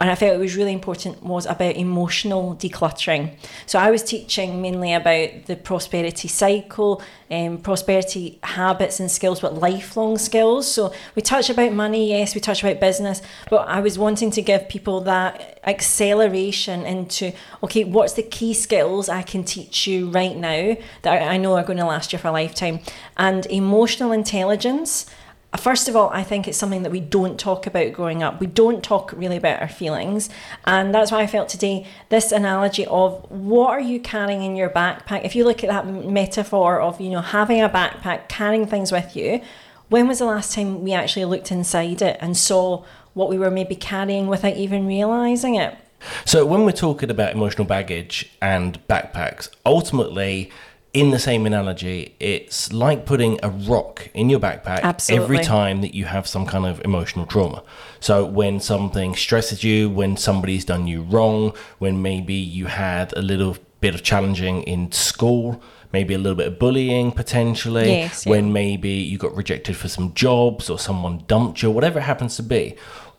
and 0.00 0.10
I 0.10 0.14
felt 0.14 0.34
it 0.34 0.38
was 0.38 0.56
really 0.56 0.72
important 0.72 1.22
was 1.22 1.46
about 1.46 1.76
emotional 1.76 2.54
decluttering. 2.56 3.34
So 3.66 3.78
I 3.78 3.90
was 3.90 4.02
teaching 4.02 4.60
mainly 4.62 4.92
about 4.92 5.46
the 5.46 5.56
prosperity 5.56 6.28
cycle, 6.28 7.02
um, 7.30 7.58
prosperity 7.58 8.38
habits 8.42 9.00
and 9.00 9.10
skills, 9.10 9.40
but 9.40 9.54
lifelong 9.54 10.18
skills. 10.18 10.70
So 10.70 10.92
we 11.14 11.22
touch 11.22 11.50
about 11.50 11.72
money, 11.72 12.10
yes, 12.10 12.34
we 12.34 12.40
touch 12.40 12.62
about 12.62 12.80
business, 12.80 13.22
but 13.50 13.68
I 13.68 13.80
was 13.80 13.98
wanting 13.98 14.30
to 14.32 14.42
give 14.42 14.68
people 14.68 15.00
that 15.02 15.60
acceleration 15.64 16.86
into 16.86 17.32
okay, 17.62 17.84
what's 17.84 18.12
the 18.12 18.22
key 18.22 18.54
skills 18.54 19.08
I 19.08 19.22
can 19.22 19.44
teach 19.44 19.86
you 19.86 20.10
right 20.10 20.36
now 20.36 20.76
that 21.02 21.22
I 21.22 21.36
know 21.36 21.56
are 21.56 21.64
going 21.64 21.78
to 21.78 21.84
last 21.86 22.12
you 22.12 22.18
for 22.18 22.28
a 22.28 22.32
lifetime, 22.32 22.80
and 23.16 23.46
emotional 23.46 24.12
intelligence 24.12 25.06
first 25.56 25.88
of 25.88 25.96
all, 25.96 26.10
I 26.10 26.22
think 26.22 26.48
it's 26.48 26.58
something 26.58 26.82
that 26.82 26.92
we 26.92 27.00
don't 27.00 27.38
talk 27.38 27.66
about 27.66 27.92
growing 27.92 28.22
up. 28.22 28.40
We 28.40 28.46
don't 28.46 28.82
talk 28.82 29.12
really 29.12 29.36
about 29.36 29.60
our 29.60 29.68
feelings. 29.68 30.28
And 30.64 30.94
that's 30.94 31.10
why 31.10 31.20
I 31.20 31.26
felt 31.26 31.48
today 31.48 31.86
this 32.08 32.32
analogy 32.32 32.86
of 32.86 33.30
what 33.30 33.70
are 33.70 33.80
you 33.80 34.00
carrying 34.00 34.42
in 34.42 34.56
your 34.56 34.70
backpack? 34.70 35.24
If 35.24 35.36
you 35.36 35.44
look 35.44 35.62
at 35.62 35.70
that 35.70 35.86
metaphor 35.86 36.80
of, 36.80 37.00
you 37.00 37.10
know, 37.10 37.20
having 37.20 37.60
a 37.60 37.68
backpack, 37.68 38.28
carrying 38.28 38.66
things 38.66 38.92
with 38.92 39.16
you, 39.16 39.40
when 39.88 40.08
was 40.08 40.18
the 40.18 40.24
last 40.24 40.54
time 40.54 40.82
we 40.82 40.92
actually 40.92 41.24
looked 41.24 41.52
inside 41.52 42.02
it 42.02 42.18
and 42.20 42.36
saw 42.36 42.84
what 43.14 43.28
we 43.28 43.38
were 43.38 43.50
maybe 43.50 43.76
carrying 43.76 44.26
without 44.26 44.56
even 44.56 44.86
realizing 44.86 45.54
it? 45.54 45.76
So 46.24 46.44
when 46.44 46.64
we're 46.64 46.72
talking 46.72 47.10
about 47.10 47.32
emotional 47.32 47.66
baggage 47.66 48.30
and 48.42 48.84
backpacks, 48.88 49.48
ultimately, 49.64 50.50
in 50.96 51.10
the 51.10 51.18
same 51.18 51.44
analogy, 51.44 52.14
it's 52.18 52.72
like 52.72 53.04
putting 53.04 53.38
a 53.42 53.50
rock 53.50 54.08
in 54.14 54.30
your 54.30 54.40
backpack 54.40 54.80
Absolutely. 54.82 55.24
every 55.24 55.38
time 55.44 55.82
that 55.82 55.94
you 55.94 56.06
have 56.06 56.26
some 56.26 56.46
kind 56.46 56.64
of 56.64 56.80
emotional 56.84 57.26
trauma. 57.26 57.62
So 58.00 58.24
when 58.24 58.60
something 58.60 59.14
stresses 59.14 59.62
you, 59.62 59.90
when 59.90 60.16
somebody's 60.16 60.64
done 60.64 60.86
you 60.86 61.02
wrong, 61.02 61.52
when 61.78 62.00
maybe 62.00 62.32
you 62.34 62.66
had 62.66 63.12
a 63.14 63.20
little 63.20 63.58
bit 63.80 63.94
of 63.94 64.02
challenging 64.02 64.62
in 64.62 64.90
school, 64.90 65.62
maybe 65.92 66.14
a 66.14 66.18
little 66.18 66.34
bit 66.34 66.46
of 66.46 66.58
bullying 66.58 67.12
potentially, 67.12 67.88
Yes, 67.88 68.24
yeah. 68.24 68.30
when 68.30 68.52
maybe 68.52 68.88
you 68.88 69.18
got 69.18 69.34
rejected 69.36 69.76
for 69.76 69.88
some 69.88 70.14
jobs 70.14 70.70
or 70.70 70.78
someone 70.78 71.24
dumped 71.26 71.62
you, 71.62 71.70
whatever 71.70 71.98
it 71.98 72.02
happens 72.02 72.36
to 72.36 72.42
be. 72.42 72.74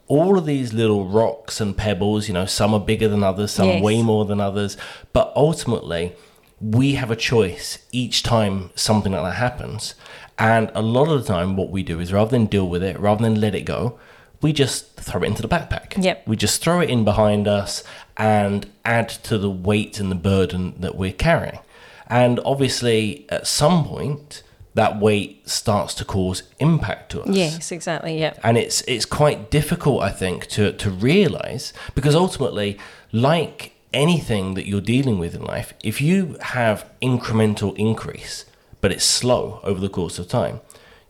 All 0.08 0.38
of 0.38 0.46
these 0.48 0.74
little 0.74 1.06
rocks 1.06 1.62
and 1.62 1.78
pebbles, 1.78 2.28
you 2.28 2.34
know, 2.34 2.46
some 2.48 2.74
are 2.74 2.80
bigger 2.80 3.08
than 3.08 3.24
others, 3.24 3.52
some 3.52 3.68
Yes. 3.68 3.84
way 3.84 4.02
more 4.02 4.26
than 4.26 4.40
others, 4.42 4.78
but 5.14 5.32
ultimately, 5.36 6.14
we 6.60 6.94
have 6.94 7.12
a 7.12 7.16
choice 7.16 7.80
each 7.92 8.24
time 8.24 8.72
something 8.76 9.12
like 9.12 9.24
that 9.24 9.36
happens. 9.36 9.96
And 10.40 10.72
a 10.76 10.82
lot 10.82 11.08
of 11.10 11.22
the 11.26 11.28
time, 11.34 11.56
what 11.56 11.70
we 11.70 11.84
do 11.84 12.00
is 12.00 12.14
rather 12.14 12.32
than 12.32 12.46
deal 12.46 12.68
with 12.70 12.84
it, 12.84 13.00
rather 13.00 13.24
than 13.24 13.40
let 13.42 13.56
it 13.56 13.62
go, 13.62 14.00
we 14.42 14.54
just 14.54 14.96
throw 14.98 15.24
it 15.24 15.28
into 15.28 15.42
the 15.42 15.48
backpack. 15.48 16.02
Yep. 16.04 16.28
We 16.28 16.36
just 16.36 16.62
throw 16.62 16.80
it 16.80 16.90
in 16.90 17.04
behind 17.04 17.48
us 17.48 17.84
and 18.18 18.70
add 18.86 19.10
to 19.10 19.38
the 19.38 19.50
weight 19.50 20.00
and 20.00 20.12
the 20.12 20.16
burden 20.16 20.76
that 20.80 20.96
we're 20.96 21.12
carrying. 21.14 21.60
And 22.08 22.40
obviously, 22.46 23.26
at 23.30 23.48
some 23.48 23.84
point, 23.86 24.44
that 24.76 25.00
weight 25.00 25.50
starts 25.50 25.96
to 25.96 26.06
cause 26.06 26.44
impact 26.60 27.12
to 27.12 27.24
us 27.24 27.30
Yes, 27.36 27.72
exactly. 27.72 28.20
Yeah. 28.20 28.34
and 28.44 28.60
it's 28.60 28.82
it's 28.82 29.06
quite 29.06 29.50
difficult 29.50 30.04
i 30.04 30.12
think 30.12 30.46
to 30.50 30.72
to 30.74 30.92
realize 30.92 31.74
because 31.96 32.14
ultimately 32.14 32.78
like 33.12 33.74
anything 33.98 34.54
that 34.54 34.68
you're 34.68 34.80
dealing 34.96 35.18
with 35.18 35.34
in 35.34 35.44
life 35.44 35.74
if 35.84 36.00
you 36.00 36.38
have 36.42 36.86
incremental 37.02 37.76
increase 37.78 38.46
but 38.80 38.92
it's 38.92 39.04
slow 39.04 39.60
over 39.64 39.80
the 39.82 39.90
course 39.90 40.20
of 40.20 40.28
time 40.28 40.62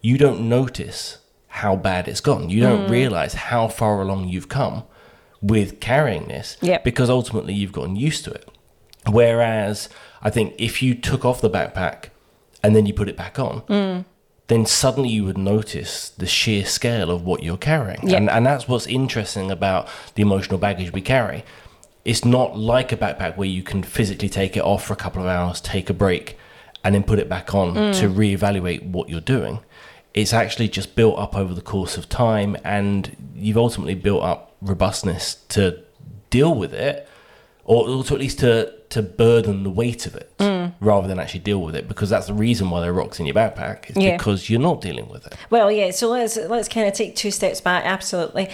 you 0.02 0.18
don't 0.18 0.40
notice 0.48 1.18
how 1.60 1.76
bad 1.76 2.08
it's 2.08 2.22
gone 2.22 2.50
you 2.50 2.62
don't 2.62 2.88
mm. 2.88 2.90
realize 2.90 3.34
how 3.52 3.68
far 3.68 4.02
along 4.02 4.30
you've 4.30 4.48
come 4.48 4.84
with 5.42 5.80
carrying 5.82 6.28
this 6.30 6.56
Yep. 6.62 6.86
because 6.86 7.10
ultimately 7.10 7.54
you've 7.54 7.74
gotten 7.74 7.98
used 7.98 8.24
to 8.24 8.32
it 8.32 8.48
whereas 9.10 9.90
i 10.22 10.30
think 10.30 10.56
if 10.58 10.82
you 10.82 10.96
took 10.96 11.26
off 11.26 11.42
the 11.42 11.50
backpack 11.50 12.06
and 12.64 12.74
then 12.74 12.86
you 12.86 12.94
put 12.94 13.10
it 13.10 13.18
back 13.18 13.38
on 13.38 13.62
mm. 13.64 14.06
then 14.48 14.66
suddenly 14.66 15.10
you 15.10 15.26
would 15.26 15.38
notice 15.38 16.10
the 16.12 16.26
sheer 16.26 16.64
scale 16.66 17.12
of 17.12 17.22
what 17.24 17.44
you're 17.44 17.58
carrying. 17.58 18.00
Yeah. 18.08 18.18
And, 18.18 18.30
and 18.30 18.46
that's 18.46 18.66
what's 18.68 18.88
interesting 18.88 19.52
about 19.52 19.90
the 20.16 20.22
emotional 20.22 20.58
baggage 20.58 20.94
we 20.94 21.02
carry. 21.02 21.44
It's 22.08 22.24
not 22.24 22.58
like 22.58 22.94
a 22.94 22.98
backpack 22.98 23.36
where 23.36 23.50
you 23.50 23.64
can 23.64 23.84
physically 23.84 24.30
take 24.30 24.56
it 24.56 24.64
off 24.64 24.86
for 24.86 24.94
a 24.94 24.96
couple 24.96 25.22
of 25.22 25.28
hours, 25.28 25.60
take 25.60 25.90
a 25.90 25.94
break, 25.94 26.38
and 26.82 26.96
then 26.96 27.04
put 27.04 27.20
it 27.20 27.28
back 27.28 27.54
on 27.54 27.74
mm. 27.76 28.00
to 28.00 28.08
reevaluate 28.08 28.82
what 28.82 29.10
you're 29.10 29.20
doing. 29.20 29.60
It's 30.14 30.32
actually 30.32 30.70
just 30.70 30.96
built 30.96 31.20
up 31.20 31.36
over 31.36 31.54
the 31.54 31.62
course 31.62 31.98
of 31.98 32.08
time, 32.08 32.56
and 32.64 33.14
you've 33.36 33.58
ultimately 33.58 33.94
built 33.94 34.24
up 34.24 34.56
robustness 34.62 35.36
to 35.50 35.84
deal 36.30 36.56
with 36.56 36.74
it, 36.74 37.10
or, 37.66 37.90
or 37.90 38.06
to 38.06 38.14
at 38.14 38.22
least 38.22 38.40
to, 38.40 38.74
to 38.88 39.02
burden 39.02 39.64
the 39.64 39.70
weight 39.70 40.06
of 40.06 40.16
it 40.16 40.32
mm. 40.38 40.74
rather 40.80 41.10
than 41.10 41.20
actually 41.20 41.42
deal 41.42 41.62
with 41.62 41.76
it, 41.76 41.90
because 41.90 42.10
that's 42.10 42.28
the 42.28 42.34
reason 42.34 42.70
why 42.70 42.80
there 42.80 42.92
are 42.92 42.94
rocks 42.94 43.20
in 43.20 43.26
your 43.26 43.36
backpack. 43.36 43.90
Is 43.90 43.98
Yeah. 43.98 44.16
because 44.16 44.50
you're 44.50 44.62
not 44.62 44.80
dealing 44.80 45.10
with 45.10 45.28
it. 45.28 45.36
Well, 45.50 45.70
yeah. 45.70 45.92
So 45.92 46.08
let's 46.08 46.38
let's 46.38 46.70
kind 46.70 46.88
of 46.88 46.94
take 46.94 47.18
two 47.18 47.32
steps 47.32 47.60
back. 47.60 47.84
Absolutely. 47.84 48.50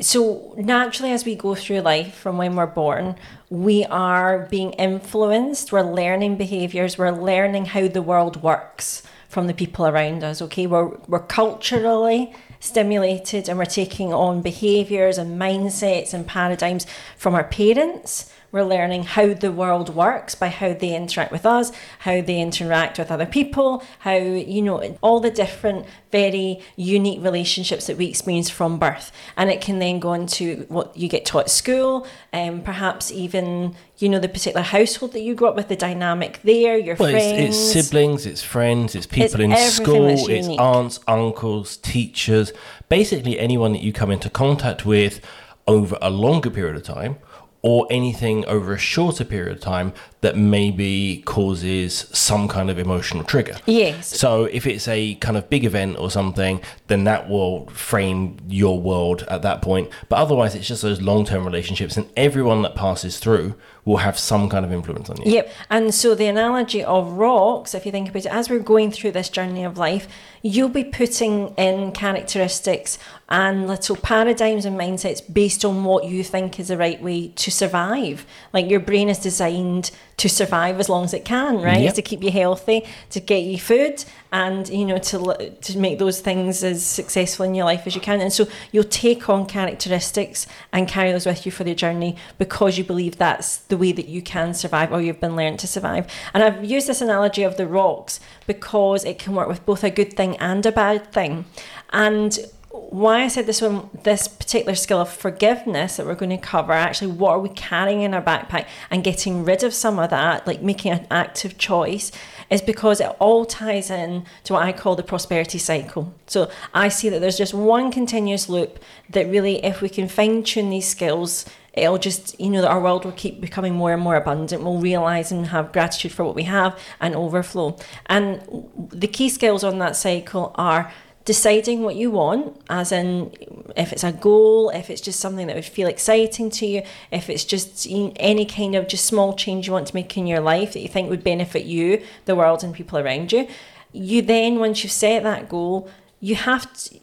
So 0.00 0.54
naturally 0.56 1.12
as 1.12 1.24
we 1.24 1.34
go 1.34 1.54
through 1.54 1.80
life 1.80 2.14
from 2.14 2.38
when 2.38 2.56
we're 2.56 2.66
born 2.66 3.16
we 3.52 3.84
are 3.84 4.46
being 4.50 4.72
influenced. 4.72 5.72
We're 5.72 5.82
learning 5.82 6.38
behaviors. 6.38 6.96
We're 6.96 7.10
learning 7.10 7.66
how 7.66 7.86
the 7.86 8.00
world 8.00 8.42
works 8.42 9.02
from 9.28 9.46
the 9.46 9.52
people 9.52 9.86
around 9.86 10.24
us 10.24 10.40
okay? 10.40 10.66
We're, 10.66 10.96
we're 11.06 11.26
culturally 11.26 12.32
stimulated 12.60 13.50
and 13.50 13.58
we're 13.58 13.66
taking 13.66 14.10
on 14.10 14.40
behaviors 14.40 15.18
and 15.18 15.38
mindsets 15.38 16.14
and 16.14 16.26
paradigms 16.26 16.86
from 17.18 17.34
our 17.34 17.44
parents 17.44 18.31
we're 18.52 18.62
learning 18.62 19.04
how 19.04 19.32
the 19.32 19.50
world 19.50 19.94
works 19.94 20.34
by 20.34 20.48
how 20.48 20.74
they 20.74 20.94
interact 20.94 21.32
with 21.32 21.46
us, 21.46 21.72
how 22.00 22.20
they 22.20 22.38
interact 22.38 22.98
with 22.98 23.10
other 23.10 23.24
people, 23.24 23.82
how, 24.00 24.14
you 24.14 24.60
know, 24.60 24.96
all 25.00 25.20
the 25.20 25.30
different, 25.30 25.86
very 26.12 26.60
unique 26.76 27.22
relationships 27.22 27.86
that 27.86 27.96
we 27.96 28.06
experience 28.06 28.50
from 28.50 28.78
birth. 28.78 29.10
And 29.38 29.50
it 29.50 29.62
can 29.62 29.78
then 29.78 29.98
go 29.98 30.12
into 30.12 30.66
what 30.68 30.94
you 30.94 31.08
get 31.08 31.24
taught 31.24 31.44
at 31.44 31.50
school, 31.50 32.06
and 32.30 32.56
um, 32.56 32.62
perhaps 32.62 33.10
even, 33.10 33.74
you 33.98 34.10
know, 34.10 34.18
the 34.18 34.28
particular 34.28 34.62
household 34.62 35.14
that 35.14 35.22
you 35.22 35.34
grew 35.34 35.48
up 35.48 35.56
with, 35.56 35.68
the 35.68 35.76
dynamic 35.76 36.40
there, 36.42 36.76
your 36.76 36.96
well, 36.96 37.10
friends. 37.10 37.56
It's, 37.56 37.74
it's, 37.74 37.86
siblings, 37.86 38.26
it's 38.26 38.42
friends, 38.42 38.94
it's 38.94 39.06
people 39.06 39.24
it's 39.24 39.34
in 39.34 39.56
school, 39.70 40.08
it's 40.08 40.48
aunts, 40.60 41.00
uncles, 41.08 41.78
teachers, 41.78 42.52
basically 42.90 43.38
anyone 43.38 43.72
that 43.72 43.82
you 43.82 43.94
come 43.94 44.10
into 44.10 44.28
contact 44.28 44.84
with 44.84 45.22
over 45.66 45.96
a 46.02 46.10
longer 46.10 46.50
period 46.50 46.76
of 46.76 46.82
time 46.82 47.16
or 47.62 47.86
anything 47.90 48.44
over 48.46 48.74
a 48.74 48.78
shorter 48.78 49.24
period 49.24 49.56
of 49.56 49.60
time 49.60 49.92
that 50.20 50.36
maybe 50.36 51.22
causes 51.24 52.06
some 52.12 52.48
kind 52.48 52.68
of 52.68 52.78
emotional 52.78 53.22
trigger. 53.22 53.56
Yes. 53.66 54.08
So 54.18 54.44
if 54.44 54.66
it's 54.66 54.88
a 54.88 55.14
kind 55.16 55.36
of 55.36 55.48
big 55.48 55.64
event 55.64 55.96
or 55.98 56.10
something, 56.10 56.60
then 56.88 57.04
that 57.04 57.28
will 57.28 57.66
frame 57.68 58.36
your 58.48 58.80
world 58.80 59.24
at 59.28 59.42
that 59.42 59.62
point. 59.62 59.90
But 60.08 60.16
otherwise, 60.16 60.54
it's 60.56 60.66
just 60.66 60.82
those 60.82 61.00
long 61.00 61.24
term 61.24 61.44
relationships, 61.44 61.96
and 61.96 62.08
everyone 62.16 62.62
that 62.62 62.74
passes 62.74 63.18
through 63.18 63.54
will 63.84 63.96
have 63.96 64.16
some 64.16 64.48
kind 64.48 64.64
of 64.64 64.72
influence 64.72 65.10
on 65.10 65.16
you. 65.22 65.32
Yep. 65.32 65.52
And 65.68 65.94
so 65.94 66.14
the 66.14 66.26
analogy 66.26 66.84
of 66.84 67.12
rocks, 67.12 67.74
if 67.74 67.84
you 67.84 67.90
think 67.90 68.08
about 68.08 68.24
it, 68.24 68.32
as 68.32 68.48
we're 68.48 68.60
going 68.60 68.92
through 68.92 69.10
this 69.10 69.28
journey 69.28 69.64
of 69.64 69.76
life, 69.76 70.06
you'll 70.40 70.68
be 70.68 70.84
putting 70.84 71.48
in 71.56 71.90
characteristics 71.90 72.98
and 73.28 73.66
little 73.66 73.96
paradigms 73.96 74.64
and 74.64 74.78
mindsets 74.78 75.20
based 75.32 75.64
on 75.64 75.82
what 75.82 76.04
you 76.04 76.22
think 76.22 76.60
is 76.60 76.68
the 76.68 76.76
right 76.76 77.02
way 77.02 77.28
to 77.28 77.50
survive. 77.50 78.24
Like 78.52 78.70
your 78.70 78.80
brain 78.80 79.08
is 79.08 79.18
designed 79.18 79.90
to 80.18 80.28
survive 80.28 80.78
as 80.78 80.88
long 80.88 81.04
as 81.04 81.12
it 81.14 81.24
can, 81.24 81.60
right? 81.60 81.80
Yep. 81.80 81.94
To 81.94 82.02
keep 82.02 82.22
you 82.22 82.30
healthy, 82.30 82.86
to 83.10 83.18
get 83.18 83.42
you 83.42 83.58
food, 83.58 84.04
and 84.32 84.68
you 84.70 84.84
know 84.86 84.98
to 84.98 85.50
to 85.60 85.78
make 85.78 85.98
those 85.98 86.20
things 86.20 86.64
as 86.64 86.84
successful 86.84 87.44
in 87.44 87.54
your 87.54 87.66
life 87.66 87.86
as 87.86 87.94
you 87.94 88.00
can. 88.00 88.20
And 88.20 88.32
so 88.32 88.48
you'll 88.72 88.84
take 88.84 89.28
on 89.28 89.46
characteristics 89.46 90.46
and 90.72 90.88
carry 90.88 91.12
those 91.12 91.26
with 91.26 91.44
you 91.46 91.52
for 91.52 91.64
the 91.64 91.74
journey 91.74 92.16
because 92.38 92.78
you 92.78 92.84
believe 92.84 93.18
that's 93.18 93.58
the 93.58 93.76
way 93.76 93.92
that 93.92 94.08
you 94.08 94.22
can 94.22 94.54
survive 94.54 94.92
or 94.92 95.00
you've 95.00 95.20
been 95.20 95.36
learned 95.36 95.58
to 95.60 95.66
survive. 95.66 96.06
And 96.34 96.42
I've 96.42 96.64
used 96.64 96.86
this 96.86 97.02
analogy 97.02 97.42
of 97.42 97.56
the 97.56 97.66
rocks 97.66 98.18
because 98.46 99.04
it 99.04 99.18
can 99.18 99.34
work 99.34 99.48
with 99.48 99.64
both 99.66 99.84
a 99.84 99.90
good 99.90 100.14
thing 100.14 100.36
and 100.38 100.64
a 100.64 100.72
bad 100.72 101.12
thing. 101.12 101.44
And 101.92 102.38
why 102.72 103.22
I 103.22 103.28
said 103.28 103.46
this 103.46 103.60
one, 103.60 103.90
this 104.02 104.28
particular 104.28 104.74
skill 104.74 105.00
of 105.00 105.10
forgiveness 105.10 105.96
that 105.96 106.06
we're 106.06 106.14
going 106.14 106.30
to 106.30 106.38
cover, 106.38 106.72
actually, 106.72 107.12
what 107.12 107.32
are 107.32 107.38
we 107.38 107.50
carrying 107.50 108.00
in 108.00 108.14
our 108.14 108.22
backpack 108.22 108.66
and 108.90 109.04
getting 109.04 109.44
rid 109.44 109.62
of 109.62 109.74
some 109.74 109.98
of 109.98 110.08
that, 110.10 110.46
like 110.46 110.62
making 110.62 110.92
an 110.92 111.06
active 111.10 111.58
choice, 111.58 112.10
is 112.52 112.60
because 112.60 113.00
it 113.00 113.08
all 113.18 113.46
ties 113.46 113.90
in 113.90 114.26
to 114.44 114.52
what 114.52 114.62
I 114.62 114.72
call 114.72 114.94
the 114.94 115.02
prosperity 115.02 115.56
cycle. 115.56 116.12
So 116.26 116.50
I 116.74 116.88
see 116.88 117.08
that 117.08 117.20
there's 117.20 117.38
just 117.38 117.54
one 117.54 117.90
continuous 117.90 118.48
loop 118.48 118.78
that 119.08 119.26
really, 119.26 119.64
if 119.64 119.80
we 119.80 119.88
can 119.88 120.06
fine 120.06 120.42
tune 120.42 120.68
these 120.68 120.86
skills, 120.86 121.46
it'll 121.72 121.96
just, 121.96 122.38
you 122.38 122.50
know, 122.50 122.60
that 122.60 122.70
our 122.70 122.80
world 122.80 123.06
will 123.06 123.12
keep 123.12 123.40
becoming 123.40 123.74
more 123.74 123.94
and 123.94 124.02
more 124.02 124.16
abundant. 124.16 124.62
We'll 124.62 124.78
realize 124.78 125.32
and 125.32 125.46
have 125.46 125.72
gratitude 125.72 126.12
for 126.12 126.24
what 126.24 126.34
we 126.34 126.42
have 126.42 126.78
and 127.00 127.14
overflow. 127.14 127.78
And 128.06 128.68
the 128.90 129.08
key 129.08 129.30
skills 129.30 129.64
on 129.64 129.78
that 129.78 129.96
cycle 129.96 130.52
are 130.56 130.92
deciding 131.24 131.82
what 131.82 131.96
you 131.96 132.10
want, 132.10 132.60
as 132.68 132.92
in 132.92 133.32
if 133.76 133.92
it's 133.92 134.04
a 134.04 134.12
goal, 134.12 134.70
if 134.70 134.90
it's 134.90 135.00
just 135.00 135.20
something 135.20 135.46
that 135.46 135.56
would 135.56 135.64
feel 135.64 135.88
exciting 135.88 136.50
to 136.50 136.66
you, 136.66 136.82
if 137.10 137.30
it's 137.30 137.44
just 137.44 137.86
any 137.90 138.44
kind 138.44 138.74
of 138.74 138.88
just 138.88 139.06
small 139.06 139.34
change 139.34 139.66
you 139.66 139.72
want 139.72 139.86
to 139.86 139.94
make 139.94 140.16
in 140.16 140.26
your 140.26 140.40
life 140.40 140.72
that 140.72 140.80
you 140.80 140.88
think 140.88 141.08
would 141.08 141.22
benefit 141.22 141.64
you, 141.64 142.02
the 142.24 142.34
world, 142.34 142.64
and 142.64 142.74
people 142.74 142.98
around 142.98 143.32
you. 143.32 143.46
You 143.92 144.22
then, 144.22 144.58
once 144.58 144.82
you've 144.82 144.92
set 144.92 145.22
that 145.22 145.48
goal, 145.48 145.88
you 146.20 146.34
have 146.34 146.72
to. 146.72 146.98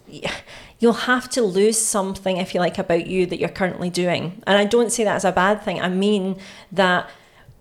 You'll 0.82 0.94
have 0.94 1.28
to 1.32 1.42
lose 1.42 1.78
something, 1.78 2.38
if 2.38 2.54
you 2.54 2.62
like, 2.62 2.78
about 2.78 3.06
you 3.06 3.26
that 3.26 3.38
you're 3.38 3.50
currently 3.50 3.90
doing. 3.90 4.42
And 4.48 4.58
I 4.58 4.64
don't 4.64 4.94
say 4.94 5.04
that 5.04 5.18
as 5.18 5.26
a 5.26 5.34
bad 5.34 5.62
thing. 5.62 5.82
I 5.82 5.90
mean 5.90 6.38
that 6.72 7.10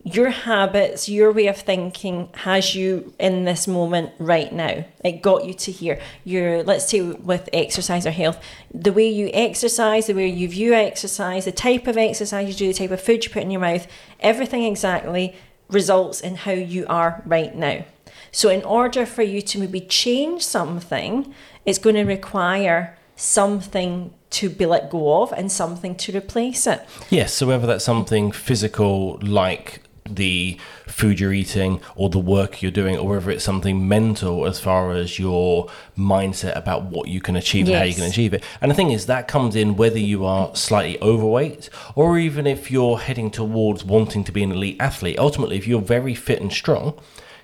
your 0.04 0.30
habits, 0.30 1.08
your 1.08 1.32
way 1.32 1.48
of 1.48 1.56
thinking 1.56 2.28
has 2.34 2.74
you 2.74 3.12
in 3.18 3.44
this 3.44 3.66
moment 3.66 4.12
right 4.18 4.52
now. 4.52 4.84
It 5.04 5.22
got 5.22 5.44
you 5.44 5.54
to 5.54 5.72
here. 5.72 6.00
Your 6.24 6.62
let's 6.62 6.88
say 6.88 7.00
with 7.00 7.48
exercise 7.52 8.06
or 8.06 8.10
health, 8.10 8.40
the 8.72 8.92
way 8.92 9.08
you 9.08 9.30
exercise, 9.32 10.06
the 10.06 10.14
way 10.14 10.28
you 10.28 10.48
view 10.48 10.72
exercise, 10.72 11.44
the 11.44 11.52
type 11.52 11.86
of 11.86 11.96
exercise 11.96 12.48
you 12.48 12.54
do, 12.54 12.68
the 12.68 12.78
type 12.78 12.90
of 12.90 13.00
food 13.00 13.24
you 13.24 13.30
put 13.30 13.42
in 13.42 13.50
your 13.50 13.60
mouth, 13.60 13.86
everything 14.20 14.64
exactly 14.64 15.34
results 15.68 16.20
in 16.20 16.36
how 16.36 16.52
you 16.52 16.86
are 16.86 17.22
right 17.26 17.54
now. 17.54 17.84
So 18.30 18.48
in 18.48 18.62
order 18.62 19.04
for 19.04 19.22
you 19.22 19.42
to 19.42 19.58
maybe 19.58 19.80
change 19.80 20.44
something, 20.44 21.34
it's 21.66 21.78
going 21.78 21.96
to 21.96 22.04
require 22.04 22.96
something 23.16 24.14
to 24.30 24.48
be 24.48 24.66
let 24.66 24.90
go 24.90 25.22
of 25.22 25.32
and 25.32 25.50
something 25.50 25.94
to 25.96 26.16
replace 26.16 26.66
it. 26.66 26.86
Yes, 27.10 27.34
so 27.34 27.46
whether 27.46 27.66
that's 27.66 27.84
something 27.84 28.30
physical 28.30 29.18
like 29.20 29.82
the 30.16 30.58
food 30.86 31.20
you're 31.20 31.32
eating 31.32 31.80
or 31.96 32.08
the 32.08 32.18
work 32.18 32.62
you're 32.62 32.70
doing, 32.70 32.96
or 32.96 33.08
whether 33.08 33.30
it's 33.30 33.44
something 33.44 33.86
mental 33.86 34.46
as 34.46 34.58
far 34.60 34.92
as 34.92 35.18
your 35.18 35.68
mindset 35.96 36.56
about 36.56 36.84
what 36.84 37.08
you 37.08 37.20
can 37.20 37.36
achieve 37.36 37.68
yes. 37.68 37.74
and 37.74 37.78
how 37.78 37.84
you 37.84 37.94
can 37.94 38.04
achieve 38.04 38.34
it. 38.34 38.42
And 38.60 38.70
the 38.70 38.74
thing 38.74 38.90
is, 38.90 39.06
that 39.06 39.28
comes 39.28 39.56
in 39.56 39.76
whether 39.76 39.98
you 39.98 40.24
are 40.24 40.54
slightly 40.54 41.00
overweight 41.00 41.70
or 41.94 42.18
even 42.18 42.46
if 42.46 42.70
you're 42.70 42.98
heading 42.98 43.30
towards 43.30 43.84
wanting 43.84 44.24
to 44.24 44.32
be 44.32 44.42
an 44.42 44.52
elite 44.52 44.76
athlete. 44.80 45.18
Ultimately, 45.18 45.56
if 45.56 45.66
you're 45.66 45.80
very 45.80 46.14
fit 46.14 46.40
and 46.40 46.52
strong, 46.52 46.98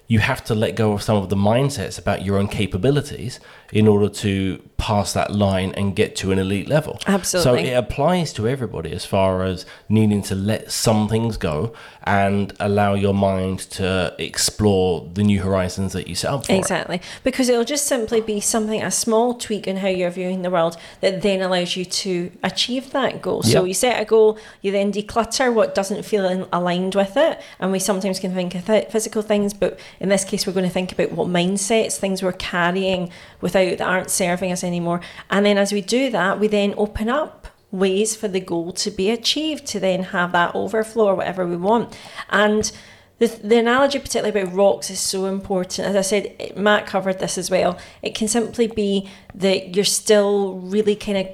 you 0.07 0.19
have 0.19 0.45
to 0.45 0.55
let 0.55 0.77
go 0.77 0.93
of 0.93 1.03
some 1.03 1.17
of 1.17 1.31
the 1.31 1.37
mindsets 1.37 1.99
about 1.99 2.25
your 2.25 2.37
own 2.37 2.49
capabilities 2.49 3.41
in 3.73 3.89
order 3.89 4.09
to 4.09 4.63
pass 4.77 5.13
that 5.15 5.33
line 5.33 5.73
and 5.77 5.97
get 5.97 6.15
to 6.17 6.31
an 6.31 6.39
elite 6.39 6.69
level. 6.69 6.99
Absolutely. 7.07 7.65
So 7.65 7.71
it 7.71 7.73
applies 7.73 8.33
to 8.35 8.47
everybody 8.47 8.93
as 8.93 9.07
far 9.07 9.43
as 9.43 9.65
needing 9.89 10.23
to 10.23 10.35
let 10.35 10.71
some 10.71 11.09
things 11.09 11.37
go 11.37 11.73
and 12.03 12.53
allow 12.61 12.95
your 12.95 13.15
mind 13.15 13.61
to 13.61 14.15
explore 14.19 15.09
the 15.15 15.23
new 15.23 15.41
horizons 15.41 15.95
that 15.95 16.07
you 16.07 16.15
set 16.15 16.31
up 16.31 16.47
for. 16.47 16.53
Exactly. 16.53 17.01
Because 17.23 17.49
it'll 17.49 17.65
just 17.65 17.87
simply 17.87 18.21
be 18.21 18.41
something, 18.41 18.83
a 18.83 18.91
small 18.91 19.35
tweak 19.35 19.67
in 19.67 19.79
how 19.79 19.89
you're 19.89 20.11
viewing 20.11 20.43
the 20.43 20.51
world 20.51 20.77
that 21.01 21.23
then 21.23 21.41
allows 21.41 21.77
you 21.77 21.85
to 21.85 22.31
achieve 22.43 22.91
that 22.91 23.23
goal. 23.23 23.41
Yep. 23.45 23.53
So 23.53 23.65
you 23.65 23.75
set 23.75 24.01
a 24.01 24.05
goal, 24.05 24.39
you 24.61 24.71
then 24.71 24.93
declutter 24.93 25.53
what 25.53 25.75
doesn't 25.75 26.05
feel 26.05 26.27
in, 26.27 26.47
aligned 26.53 26.95
with 26.95 27.17
it. 27.17 27.41
And 27.59 27.73
we 27.73 27.79
sometimes 27.79 28.21
can 28.21 28.35
think 28.35 28.55
of 28.55 28.67
th- 28.67 28.89
physical 28.89 29.23
things, 29.23 29.55
but 29.55 29.79
in 29.99 30.11
this 30.11 30.25
case, 30.25 30.47
we're 30.47 30.53
going 30.53 30.67
to 30.67 30.73
think 30.73 30.93
about 30.93 31.13
what 31.13 31.29
mindsets, 31.29 31.97
things 31.97 32.23
we're 32.23 32.33
carrying 32.33 33.11
without 33.55 33.79
that 33.79 33.89
aren't 33.89 34.11
serving 34.11 34.53
us 34.53 34.65
anymore. 34.65 35.01
And 35.31 35.47
then 35.47 35.59
as 35.59 35.73
we 35.73 35.81
do 35.81 36.11
that, 36.11 36.41
we 36.41 36.49
then 36.49 36.75
open 36.77 37.09
up 37.09 37.49
ways 37.71 38.15
for 38.15 38.29
the 38.29 38.41
goal 38.41 38.73
to 38.73 38.91
be 38.91 39.11
achieved 39.11 39.67
to 39.67 39.81
then 39.81 40.05
have 40.05 40.33
that 40.33 40.55
overflow 40.55 41.07
or 41.07 41.15
whatever 41.15 41.47
we 41.47 41.57
want. 41.57 41.97
And 42.31 42.71
the, 43.19 43.27
the 43.27 43.59
analogy, 43.59 43.99
particularly 43.99 44.41
about 44.41 44.55
rocks, 44.55 44.91
is 44.91 45.01
so 45.01 45.27
important. 45.27 45.89
As 45.89 45.97
I 45.97 46.01
said, 46.03 46.57
Matt 46.57 46.87
covered 46.87 47.21
this 47.21 47.39
as 47.39 47.51
well. 47.51 47.79
It 48.03 48.15
can 48.15 48.29
simply 48.29 48.67
be 48.67 49.09
that 49.35 49.75
you're 49.75 49.85
still 49.85 50.55
really 50.55 50.97
kind 50.97 51.19
of 51.19 51.29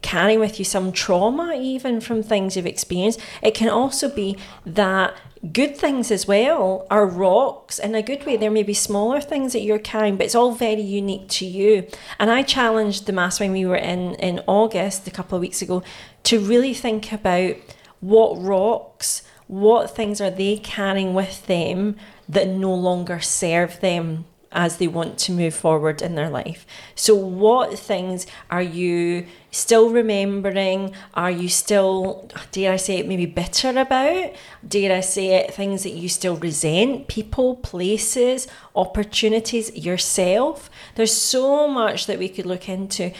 carrying 0.00 0.40
with 0.40 0.58
you 0.58 0.64
some 0.64 0.92
trauma, 0.92 1.54
even 1.60 2.00
from 2.00 2.22
things 2.22 2.56
you've 2.56 2.66
experienced. 2.66 3.20
It 3.42 3.54
can 3.54 3.68
also 3.68 4.08
be 4.08 4.38
that 4.64 5.14
good 5.52 5.76
things 5.76 6.10
as 6.10 6.26
well 6.26 6.86
are 6.90 7.06
rocks 7.06 7.78
in 7.78 7.94
a 7.94 8.02
good 8.02 8.26
way. 8.26 8.36
There 8.36 8.50
may 8.50 8.62
be 8.62 8.74
smaller 8.74 9.20
things 9.20 9.52
that 9.52 9.60
you're 9.60 9.78
carrying, 9.78 10.16
but 10.16 10.26
it's 10.26 10.34
all 10.34 10.52
very 10.52 10.82
unique 10.82 11.28
to 11.28 11.46
you. 11.46 11.86
And 12.18 12.30
I 12.30 12.42
challenged 12.42 13.06
the 13.06 13.12
mass 13.12 13.40
when 13.40 13.52
we 13.52 13.64
were 13.64 13.76
in 13.76 14.14
in 14.16 14.40
August 14.46 15.06
a 15.06 15.10
couple 15.10 15.36
of 15.36 15.42
weeks 15.42 15.62
ago 15.62 15.82
to 16.24 16.40
really 16.40 16.74
think 16.74 17.12
about 17.12 17.56
what 18.00 18.40
rocks, 18.42 19.22
what 19.46 19.94
things 19.94 20.20
are 20.20 20.30
they 20.30 20.56
carrying 20.58 21.14
with 21.14 21.46
them 21.46 21.96
that 22.28 22.48
no 22.48 22.74
longer 22.74 23.20
serve 23.20 23.80
them 23.80 24.26
as 24.52 24.78
they 24.78 24.88
want 24.88 25.18
to 25.18 25.32
move 25.32 25.54
forward 25.54 26.00
in 26.00 26.14
their 26.14 26.30
life. 26.30 26.66
So, 26.94 27.14
what 27.14 27.78
things 27.78 28.26
are 28.50 28.62
you 28.62 29.26
still 29.50 29.90
remembering? 29.90 30.92
Are 31.14 31.30
you 31.30 31.48
still, 31.48 32.30
dare 32.50 32.72
I 32.72 32.76
say 32.76 32.98
it, 32.98 33.08
maybe 33.08 33.26
bitter 33.26 33.70
about? 33.78 34.32
Dare 34.66 34.96
I 34.96 35.00
say 35.00 35.34
it, 35.34 35.54
things 35.54 35.82
that 35.82 35.90
you 35.92 36.08
still 36.08 36.36
resent? 36.36 37.08
People, 37.08 37.56
places, 37.56 38.48
opportunities, 38.74 39.74
yourself? 39.76 40.70
There's 40.94 41.14
so 41.14 41.68
much 41.68 42.06
that 42.06 42.18
we 42.18 42.28
could 42.28 42.46
look 42.46 42.68
into, 42.68 43.12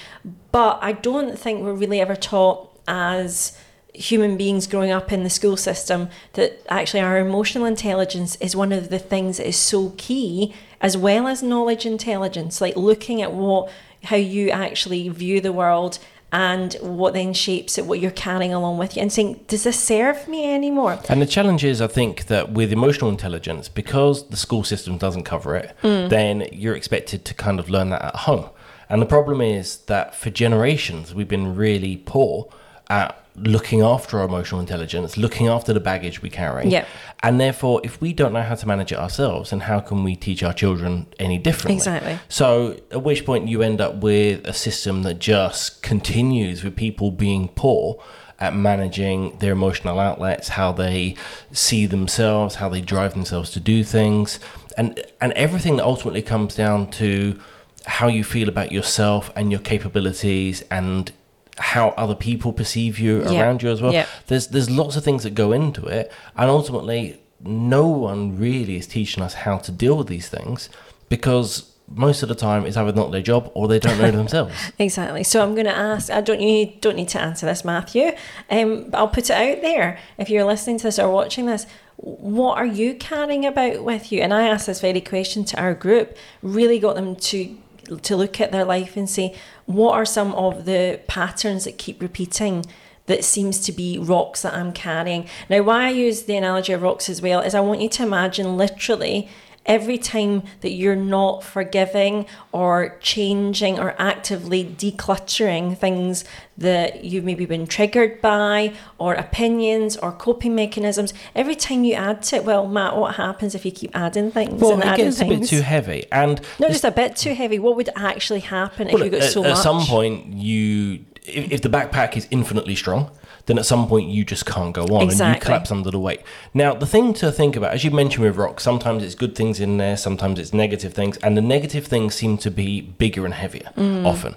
but 0.51 0.79
I 0.81 0.93
don't 0.93 1.39
think 1.39 1.63
we're 1.63 1.73
really 1.75 2.01
ever 2.01 2.17
taught 2.17 2.71
as 2.87 3.59
human 3.99 4.37
beings 4.37 4.67
growing 4.67 4.91
up 4.91 5.13
in 5.13 5.25
the 5.25 5.31
school 5.31 5.57
system 5.57 6.09
that 6.35 6.61
actually 6.69 7.01
our 7.01 7.19
emotional 7.19 7.67
intelligence 7.67 8.37
is 8.37 8.55
one 8.55 8.73
of 8.73 8.91
the 8.91 8.99
things 8.99 9.39
that 9.39 9.47
is 9.47 9.57
so 9.57 9.93
key 9.97 10.55
as 10.81 10.97
well 10.97 11.27
as 11.27 11.43
knowledge 11.43 11.85
intelligence 11.85 12.61
like 12.61 12.77
looking 12.77 13.21
at 13.21 13.33
what 13.33 13.71
how 14.05 14.17
you 14.17 14.51
actually 14.51 15.09
view 15.09 15.41
the 15.41 15.53
world 15.53 15.99
and 16.31 16.75
what 16.75 17.15
then 17.15 17.33
shapes 17.33 17.79
it, 17.79 17.87
what 17.87 18.01
you're 18.01 18.11
carrying 18.11 18.53
along 18.53 18.77
with 18.77 18.97
you, 18.97 19.03
and 19.03 19.13
saying, 19.13 19.41
does 19.49 19.65
this 19.65 19.81
serve 19.81 20.29
me 20.29 20.53
anymore? 20.53 21.01
And 21.09 21.23
the 21.23 21.27
challenge 21.27 21.65
is, 21.65 21.81
I 21.81 21.87
think, 21.87 22.27
that 22.27 22.53
with 22.53 22.71
emotional 22.71 23.11
intelligence, 23.11 23.69
because 23.69 24.29
the 24.29 24.37
school 24.37 24.63
system 24.63 24.99
doesn't 24.99 25.25
cover 25.25 25.57
it, 25.57 25.75
mm. 25.83 26.09
then 26.11 26.47
you're 26.53 26.77
expected 26.77 27.25
to 27.25 27.35
kind 27.35 27.59
of 27.59 27.71
learn 27.71 27.91
that 27.91 28.05
at 28.05 28.17
home. 28.17 28.51
And 28.91 29.01
the 29.01 29.07
problem 29.07 29.41
is 29.41 29.79
that 29.87 30.15
for 30.15 30.31
generations, 30.31 31.15
we've 31.15 31.29
been 31.29 31.55
really 31.55 31.97
poor 31.97 32.51
at 32.91 33.23
looking 33.43 33.83
after 33.83 34.19
our 34.19 34.25
emotional 34.25 34.61
intelligence, 34.61 35.17
looking 35.17 35.49
after 35.49 35.73
the 35.73 35.81
baggage 35.81 36.23
we 36.23 36.31
carry. 36.31 36.69
Yeah. 36.69 36.87
And 37.23 37.41
therefore, 37.41 37.81
if 37.85 38.01
we 38.01 38.13
don't 38.13 38.33
know 38.33 38.43
how 38.43 38.55
to 38.55 38.67
manage 38.67 38.93
it 38.93 38.99
ourselves, 38.99 39.51
then 39.51 39.61
how 39.61 39.81
can 39.81 40.05
we 40.05 40.17
teach 40.17 40.43
our 40.43 40.53
children 40.53 41.07
any 41.19 41.39
differently? 41.39 41.77
Exactly. 41.77 42.19
So, 42.29 42.81
at 42.91 43.03
which 43.03 43.25
point 43.25 43.49
you 43.49 43.63
end 43.63 43.81
up 43.81 43.97
with 43.97 44.47
a 44.47 44.53
system 44.53 45.03
that 45.03 45.19
just 45.19 45.83
continues 45.83 46.63
with 46.63 46.77
people 46.77 47.11
being 47.11 47.49
poor 47.49 48.03
at 48.41 48.55
managing 48.55 49.37
their 49.39 49.53
emotional 49.53 49.99
outlets, 49.99 50.49
how 50.49 50.71
they 50.73 51.17
see 51.53 51.87
themselves, 51.87 52.57
how 52.57 52.69
they 52.69 52.81
drive 52.81 53.13
themselves 53.15 53.51
to 53.51 53.61
do 53.61 53.83
things, 53.83 54.39
and 54.77 55.03
and 55.21 55.33
everything 55.33 55.77
that 55.77 55.85
ultimately 55.85 56.23
comes 56.23 56.55
down 56.55 56.91
to 56.91 57.39
how 57.87 58.07
you 58.07 58.23
feel 58.23 58.49
about 58.49 58.71
yourself 58.71 59.31
and 59.35 59.51
your 59.51 59.61
capabilities 59.61 60.63
and 60.71 61.11
how 61.59 61.91
other 61.91 62.15
people 62.15 62.53
perceive 62.53 62.99
you 62.99 63.23
yeah. 63.29 63.41
around 63.41 63.63
you 63.63 63.71
as 63.71 63.83
well. 63.83 63.93
Yeah. 63.93 64.07
There's 64.27 64.49
there's 64.49 64.71
lots 64.71 64.97
of 64.97 65.05
things 65.05 65.23
that 65.25 65.35
go 65.35 65.53
into 65.53 65.87
it, 65.87 66.13
and 66.37 66.51
ultimately, 66.51 67.21
no 67.41 67.87
one 67.87 68.39
really 68.39 68.77
is 68.77 68.87
teaching 68.87 69.23
us 69.23 69.35
how 69.35 69.59
to 69.59 69.73
deal 69.73 69.97
with 69.97 70.09
these 70.09 70.29
things 70.29 70.69
because 71.09 71.73
most 71.91 72.23
of 72.23 72.29
the 72.29 72.35
time 72.35 72.67
it's 72.67 72.77
either 72.77 72.93
not 72.93 73.11
their 73.13 73.23
job 73.23 73.51
or 73.55 73.67
they 73.67 73.79
don't 73.79 73.99
know 73.99 74.11
themselves. 74.17 74.55
exactly. 74.79 75.25
So 75.25 75.43
I'm 75.43 75.55
going 75.55 75.67
to 75.67 75.77
ask. 75.77 76.11
I 76.11 76.21
don't 76.21 76.41
you 76.41 76.75
don't 76.81 76.97
need 76.97 77.09
to 77.11 77.21
answer 77.21 77.47
this, 77.47 77.65
Matthew. 77.65 78.13
Um, 78.51 78.91
but 78.91 78.99
I'll 78.99 79.09
put 79.09 79.31
it 79.31 79.37
out 79.37 79.63
there. 79.63 79.99
If 80.19 80.31
you're 80.31 80.45
listening 80.45 80.79
to 80.79 80.85
this 80.85 80.99
or 80.99 81.11
watching 81.11 81.47
this, 81.47 81.67
what 81.97 82.59
are 82.59 82.67
you 82.67 82.95
carrying 82.95 83.45
about 83.45 83.83
with 83.83 84.13
you? 84.13 84.21
And 84.21 84.33
I 84.33 84.47
asked 84.47 84.67
this 84.67 84.81
very 84.81 85.01
question 85.01 85.45
to 85.47 85.61
our 85.61 85.75
group. 85.75 86.17
Really 86.43 86.79
got 86.79 86.95
them 86.95 87.17
to 87.17 87.59
to 87.97 88.17
look 88.17 88.41
at 88.41 88.53
their 88.53 88.65
life 88.65 88.97
and 88.97 89.09
say, 89.09 89.35
what 89.67 89.95
are 89.95 90.05
some 90.05 90.35
of 90.35 90.65
the 90.65 91.01
patterns 91.07 91.65
that 91.65 91.79
keep 91.79 92.01
repeating 92.01 92.65
that 93.07 93.25
seems 93.25 93.61
to 93.61 93.73
be 93.73 93.99
rocks 93.99 94.43
that 94.43 94.55
I'm 94.55 94.73
carrying? 94.73 95.29
Now, 95.49 95.63
why 95.63 95.87
I 95.87 95.91
use 95.91 96.23
the 96.23 96.37
analogy 96.37 96.73
of 96.73 96.83
rocks 96.83 97.09
as 97.09 97.23
well 97.23 97.41
is 97.41 97.55
I 97.55 97.61
want 97.61 97.81
you 97.81 97.89
to 97.89 98.03
imagine 98.03 98.57
literally 98.57 99.29
every 99.67 99.99
time 99.99 100.43
that 100.61 100.71
you're 100.71 100.97
not 100.97 101.45
forgiving 101.45 102.27
or 102.53 102.97
changing 103.01 103.79
or 103.79 103.95
actively 103.99 104.65
decluttering 104.65 105.77
things 105.77 106.25
that 106.57 107.05
you've 107.05 107.25
maybe 107.25 107.45
been 107.45 107.67
triggered 107.67 108.21
by 108.21 108.73
or 108.99 109.15
opinions 109.15 109.97
or 109.97 110.11
coping 110.13 110.55
mechanisms, 110.55 111.13
every 111.35 111.55
time 111.55 111.85
you 111.85 111.95
add 111.95 112.23
to 112.23 112.37
it, 112.37 112.45
well, 112.45 112.67
Matt, 112.67 112.97
what 112.97 113.17
happens 113.17 113.55
if 113.55 113.65
you 113.65 113.71
keep 113.71 113.95
adding 113.97 114.31
things? 114.31 114.61
Well, 114.61 114.73
and 114.73 114.83
it 114.83 114.97
gets 114.97 115.19
things? 115.19 115.37
a 115.37 115.41
bit 115.41 115.49
too 115.49 115.61
heavy. 115.63 116.07
And 116.11 116.41
not 116.59 116.71
just 116.71 116.85
a 116.85 116.91
bit 116.91 117.17
too 117.17 117.35
heavy. 117.35 117.59
What 117.59 117.77
would 117.77 117.91
actually 117.95 118.41
happen 118.41 118.89
well, 118.89 119.03
if 119.03 119.05
you 119.05 119.11
got 119.11 119.23
at, 119.23 119.33
so 119.33 119.45
at 119.45 119.51
much? 119.51 119.59
At 119.59 119.63
some 119.63 119.83
point, 119.83 120.33
you 120.33 121.05
if, 121.29 121.53
if 121.53 121.63
the 121.63 121.69
backpack 121.69 122.17
is 122.17 122.27
infinitely 122.31 122.75
strong, 122.75 123.11
then 123.49 123.59
at 123.59 123.65
some 123.65 123.89
point 123.89 124.11
you 124.11 124.25
just 124.25 124.45
can't 124.45 124.75
go 124.75 124.85
on 124.85 125.03
exactly. 125.03 125.27
and 125.27 125.35
you 125.35 125.41
collapse 125.41 125.73
under 125.73 125.91
the 125.91 125.99
weight. 125.99 126.21
Now, 126.53 126.75
the 126.75 126.87
thing 126.87 127.15
to 127.15 127.33
think 127.33 127.57
about, 127.57 127.73
as 127.73 127.83
you 127.83 127.91
mentioned 127.91 128.25
with 128.25 128.37
rock, 128.37 128.61
sometimes 128.61 129.03
it's 129.03 129.15
good 129.15 129.35
things 129.35 129.59
in 129.59 129.79
there, 129.79 129.97
sometimes 129.97 130.39
it's 130.39 130.53
negative 130.53 130.93
things, 130.93 131.17
and 131.19 131.35
the 131.35 131.41
negative 131.41 131.87
things 131.87 132.15
seem 132.15 132.37
to 132.39 132.51
be 132.51 132.83
bigger 132.83 133.25
and 133.25 133.33
heavier 133.33 133.73
mm. 133.75 134.05
often. 134.05 134.37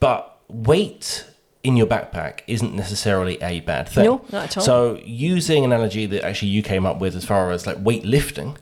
But 0.00 0.40
weight 0.48 1.26
in 1.62 1.76
your 1.76 1.86
backpack 1.86 2.40
isn't 2.46 2.74
necessarily 2.74 3.40
a 3.42 3.60
bad 3.60 3.90
thing. 3.90 4.06
No, 4.06 4.24
not 4.32 4.44
at 4.44 4.56
all. 4.56 4.64
So, 4.64 5.00
using 5.04 5.64
an 5.64 5.72
analogy 5.72 6.06
that 6.06 6.24
actually 6.24 6.48
you 6.48 6.62
came 6.62 6.86
up 6.86 6.98
with 6.98 7.14
as 7.14 7.26
far 7.26 7.50
as 7.50 7.66
like 7.66 7.76
weightlifting, 7.84 8.56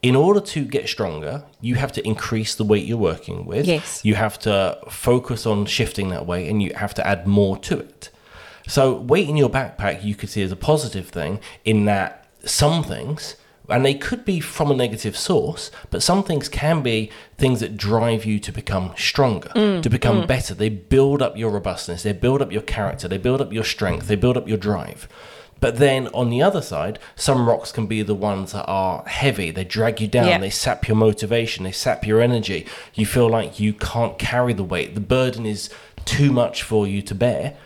in 0.00 0.14
order 0.14 0.40
to 0.40 0.64
get 0.64 0.88
stronger, 0.88 1.42
you 1.60 1.74
have 1.74 1.90
to 1.92 2.06
increase 2.06 2.54
the 2.54 2.62
weight 2.64 2.84
you're 2.84 2.96
working 2.98 3.46
with. 3.46 3.66
Yes. 3.66 4.04
You 4.04 4.14
have 4.14 4.38
to 4.40 4.78
focus 4.88 5.44
on 5.44 5.66
shifting 5.66 6.10
that 6.10 6.24
weight 6.24 6.48
and 6.48 6.62
you 6.62 6.72
have 6.76 6.94
to 6.94 7.06
add 7.06 7.26
more 7.26 7.56
to 7.58 7.80
it. 7.80 8.10
So, 8.66 8.94
weight 8.94 9.28
in 9.28 9.36
your 9.36 9.50
backpack 9.50 10.04
you 10.04 10.14
could 10.14 10.30
see 10.30 10.42
as 10.42 10.52
a 10.52 10.56
positive 10.56 11.08
thing 11.08 11.40
in 11.64 11.84
that 11.84 12.26
some 12.44 12.82
things, 12.82 13.36
and 13.68 13.84
they 13.84 13.94
could 13.94 14.24
be 14.24 14.40
from 14.40 14.70
a 14.70 14.74
negative 14.74 15.16
source, 15.16 15.70
but 15.90 16.02
some 16.02 16.22
things 16.22 16.48
can 16.48 16.82
be 16.82 17.10
things 17.38 17.60
that 17.60 17.76
drive 17.76 18.24
you 18.24 18.38
to 18.38 18.52
become 18.52 18.92
stronger, 18.96 19.50
mm, 19.50 19.82
to 19.82 19.90
become 19.90 20.22
mm. 20.22 20.26
better. 20.26 20.54
They 20.54 20.68
build 20.68 21.22
up 21.22 21.36
your 21.36 21.50
robustness, 21.50 22.02
they 22.02 22.12
build 22.12 22.42
up 22.42 22.52
your 22.52 22.62
character, 22.62 23.08
they 23.08 23.18
build 23.18 23.40
up 23.40 23.52
your 23.52 23.64
strength, 23.64 24.08
they 24.08 24.16
build 24.16 24.36
up 24.36 24.48
your 24.48 24.58
drive. 24.58 25.08
But 25.60 25.78
then 25.78 26.08
on 26.08 26.28
the 26.28 26.42
other 26.42 26.60
side, 26.60 26.98
some 27.16 27.48
rocks 27.48 27.72
can 27.72 27.86
be 27.86 28.02
the 28.02 28.14
ones 28.14 28.52
that 28.52 28.66
are 28.66 29.02
heavy. 29.06 29.50
They 29.50 29.64
drag 29.64 29.98
you 29.98 30.08
down. 30.08 30.26
Yeah. 30.26 30.38
They 30.38 30.50
sap 30.50 30.86
your 30.86 30.96
motivation. 30.96 31.64
They 31.64 31.72
sap 31.72 32.06
your 32.06 32.20
energy. 32.20 32.66
You 32.92 33.06
feel 33.06 33.30
like 33.30 33.58
you 33.58 33.72
can't 33.72 34.18
carry 34.18 34.52
the 34.52 34.64
weight. 34.64 34.94
The 34.94 35.00
burden 35.00 35.46
is 35.46 35.70
too 36.04 36.32
much 36.32 36.62
for 36.62 36.86
you 36.86 37.00
to 37.02 37.14
bear 37.14 37.56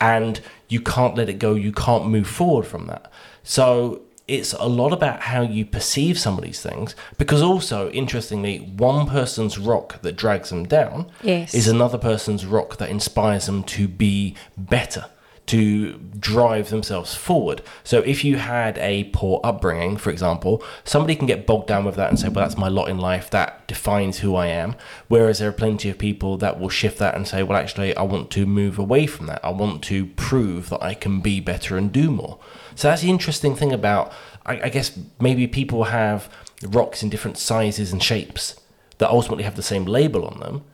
and 0.00 0.40
you 0.68 0.80
can't 0.80 1.14
let 1.14 1.28
it 1.28 1.38
go. 1.38 1.54
You 1.54 1.72
can't 1.72 2.06
move 2.06 2.26
forward 2.26 2.66
from 2.66 2.86
that. 2.86 3.10
So 3.42 4.02
it's 4.28 4.52
a 4.54 4.66
lot 4.66 4.92
about 4.92 5.20
how 5.20 5.42
you 5.42 5.64
perceive 5.64 6.18
some 6.18 6.36
of 6.36 6.42
these 6.42 6.60
things 6.60 6.96
because 7.16 7.42
also 7.42 7.90
interestingly 7.90 8.58
one 8.58 9.06
person's 9.06 9.56
rock 9.56 10.02
that 10.02 10.16
drags 10.16 10.50
them 10.50 10.66
down 10.66 11.10
yes. 11.22 11.54
is 11.54 11.68
another 11.68 11.98
person's 11.98 12.44
rock 12.44 12.76
that 12.78 12.88
inspires 12.88 13.46
them 13.46 13.62
to 13.62 13.86
be 13.86 14.34
better 14.56 15.06
to 15.46 15.92
drive 16.18 16.70
themselves 16.70 17.14
forward. 17.14 17.62
So 17.84 18.00
if 18.00 18.24
you 18.24 18.36
had 18.36 18.78
a 18.78 19.04
poor 19.12 19.40
upbringing, 19.44 19.96
for 19.96 20.10
example, 20.10 20.62
somebody 20.84 21.14
can 21.14 21.26
get 21.26 21.46
bogged 21.46 21.68
down 21.68 21.84
with 21.84 21.94
that 21.96 22.10
and 22.10 22.18
say, 22.18 22.28
well, 22.28 22.44
that's 22.44 22.58
my 22.58 22.68
lot 22.68 22.88
in 22.88 22.98
life, 22.98 23.30
that 23.30 23.66
defines 23.68 24.18
who 24.18 24.34
I 24.34 24.48
am. 24.48 24.74
Whereas 25.06 25.38
there 25.38 25.48
are 25.48 25.52
plenty 25.52 25.88
of 25.88 25.98
people 25.98 26.36
that 26.38 26.58
will 26.58 26.68
shift 26.68 26.98
that 26.98 27.14
and 27.14 27.28
say, 27.28 27.44
well, 27.44 27.58
actually, 27.58 27.96
I 27.96 28.02
want 28.02 28.30
to 28.32 28.44
move 28.44 28.78
away 28.78 29.06
from 29.06 29.26
that. 29.26 29.44
I 29.44 29.50
want 29.50 29.84
to 29.84 30.06
prove 30.06 30.68
that 30.70 30.82
I 30.82 30.94
can 30.94 31.20
be 31.20 31.38
better 31.38 31.76
and 31.76 31.92
do 31.92 32.10
more. 32.10 32.38
So 32.74 32.88
that's 32.88 33.02
the 33.02 33.10
interesting 33.10 33.54
thing 33.54 33.72
about, 33.72 34.12
I, 34.44 34.62
I 34.62 34.68
guess, 34.68 34.98
maybe 35.20 35.46
people 35.46 35.84
have 35.84 36.28
rocks 36.62 37.02
in 37.04 37.08
different 37.08 37.38
sizes 37.38 37.92
and 37.92 38.02
shapes 38.02 38.58
that 38.98 39.10
ultimately 39.10 39.44
have 39.44 39.56
the 39.56 39.62
same 39.62 39.84
label 39.84 40.26
on 40.26 40.40
them 40.40 40.64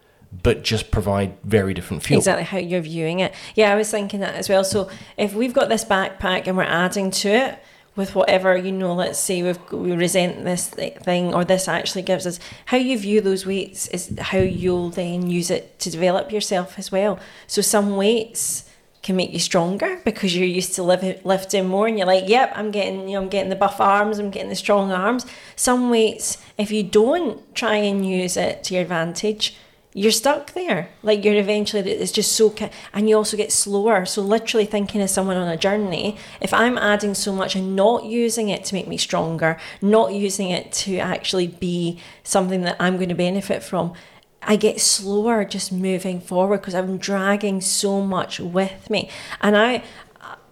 but 0.43 0.63
just 0.63 0.91
provide 0.91 1.37
very 1.45 1.75
different 1.75 2.03
fuel. 2.03 2.19
Exactly 2.19 2.45
how 2.45 2.59
you're 2.59 2.81
viewing 2.81 3.21
it. 3.21 3.35
Yeah, 3.55 3.73
I 3.73 3.77
was 3.77 3.91
thinking 3.91 4.21
that 4.21 4.35
as 4.35 4.49
well. 4.49 4.65
So 4.65 4.89
if 5.17 5.35
we've 5.35 5.53
got 5.53 5.69
this 5.69 5.85
backpack 5.85 6.47
and 6.47 6.57
we're 6.57 6.63
adding 6.63 7.11
to 7.11 7.29
it 7.29 7.59
with 7.95 8.15
whatever, 8.15 8.57
you 8.57 8.73
know, 8.73 8.95
let's 8.95 9.19
say 9.19 9.43
we've, 9.43 9.59
we 9.71 9.93
resent 9.93 10.45
this 10.45 10.69
thing 10.69 11.35
or 11.35 11.45
this 11.45 11.69
actually 11.69 12.03
gives 12.03 12.27
us, 12.27 12.41
how 12.67 12.79
you 12.79 12.99
view 12.99 13.21
those 13.21 13.45
weights 13.45 13.89
is 13.89 14.15
how 14.19 14.39
you'll 14.39 14.91
then 14.91 15.29
use 15.29 15.51
it 15.51 15.79
to 15.81 15.91
develop 15.91 16.33
yourself 16.33 16.79
as 16.79 16.91
well. 16.91 17.19
So 17.47 17.61
some 17.61 17.97
weights 17.97 18.69
can 19.03 19.17
make 19.17 19.33
you 19.33 19.41
stronger 19.41 20.01
because 20.05 20.35
you're 20.35 20.47
used 20.47 20.75
to 20.77 20.83
lifting 20.83 21.67
more 21.67 21.89
and 21.89 21.99
you're 21.99 22.07
like 22.07 22.29
yep 22.29 22.53
i'm 22.55 22.71
getting 22.71 23.09
you 23.09 23.15
know 23.17 23.23
i'm 23.23 23.29
getting 23.29 23.51
the 23.51 23.57
buff 23.57 23.81
arms 23.81 24.21
i'm 24.21 24.31
getting 24.31 24.49
the 24.49 24.55
strong 24.55 24.93
arms 24.93 25.27
some 25.57 25.91
weights 25.91 26.39
if 26.57 26.71
you 26.71 26.85
don't 26.85 27.53
try 27.53 27.75
and 27.75 28.09
use 28.09 28.37
it 28.37 28.63
to 28.63 28.75
your 28.75 28.83
advantage 28.85 29.57
you're 29.95 30.13
stuck 30.13 30.53
there. 30.53 30.89
Like 31.03 31.25
you're 31.25 31.35
eventually, 31.35 31.91
it's 31.91 32.13
just 32.13 32.33
so, 32.33 32.55
and 32.93 33.09
you 33.09 33.17
also 33.17 33.37
get 33.37 33.53
slower. 33.53 34.07
So 34.07 34.23
literally 34.23 34.65
thinking 34.65 35.01
as 35.01 35.13
someone 35.13 35.37
on 35.37 35.49
a 35.49 35.57
journey, 35.57 36.17
if 36.41 36.55
I'm 36.55 36.79
adding 36.79 37.15
so 37.15 37.33
much 37.33 37.55
and 37.55 37.77
not 37.77 38.05
using 38.05 38.49
it 38.49 38.65
to 38.67 38.75
make 38.75 38.89
me 38.89 38.97
stronger, 38.97 39.59
not 39.83 40.15
using 40.15 40.51
it 40.51 40.73
to 40.73 40.99
actually 40.99 41.47
be 41.47 42.01
something 42.25 42.63
that 42.63 42.77
I'm 42.81 42.97
going 42.97 43.11
to 43.11 43.15
benefit 43.15 43.63
from, 43.63 43.93
I 44.43 44.57
get 44.57 44.81
slower 44.81 45.45
just 45.45 45.71
moving 45.71 46.21
forward 46.21 46.59
because 46.59 46.75
I'm 46.75 46.97
dragging 46.97 47.61
so 47.61 48.01
much 48.01 48.41
with 48.41 48.89
me. 48.89 49.11
And 49.41 49.57
I, 49.57 49.85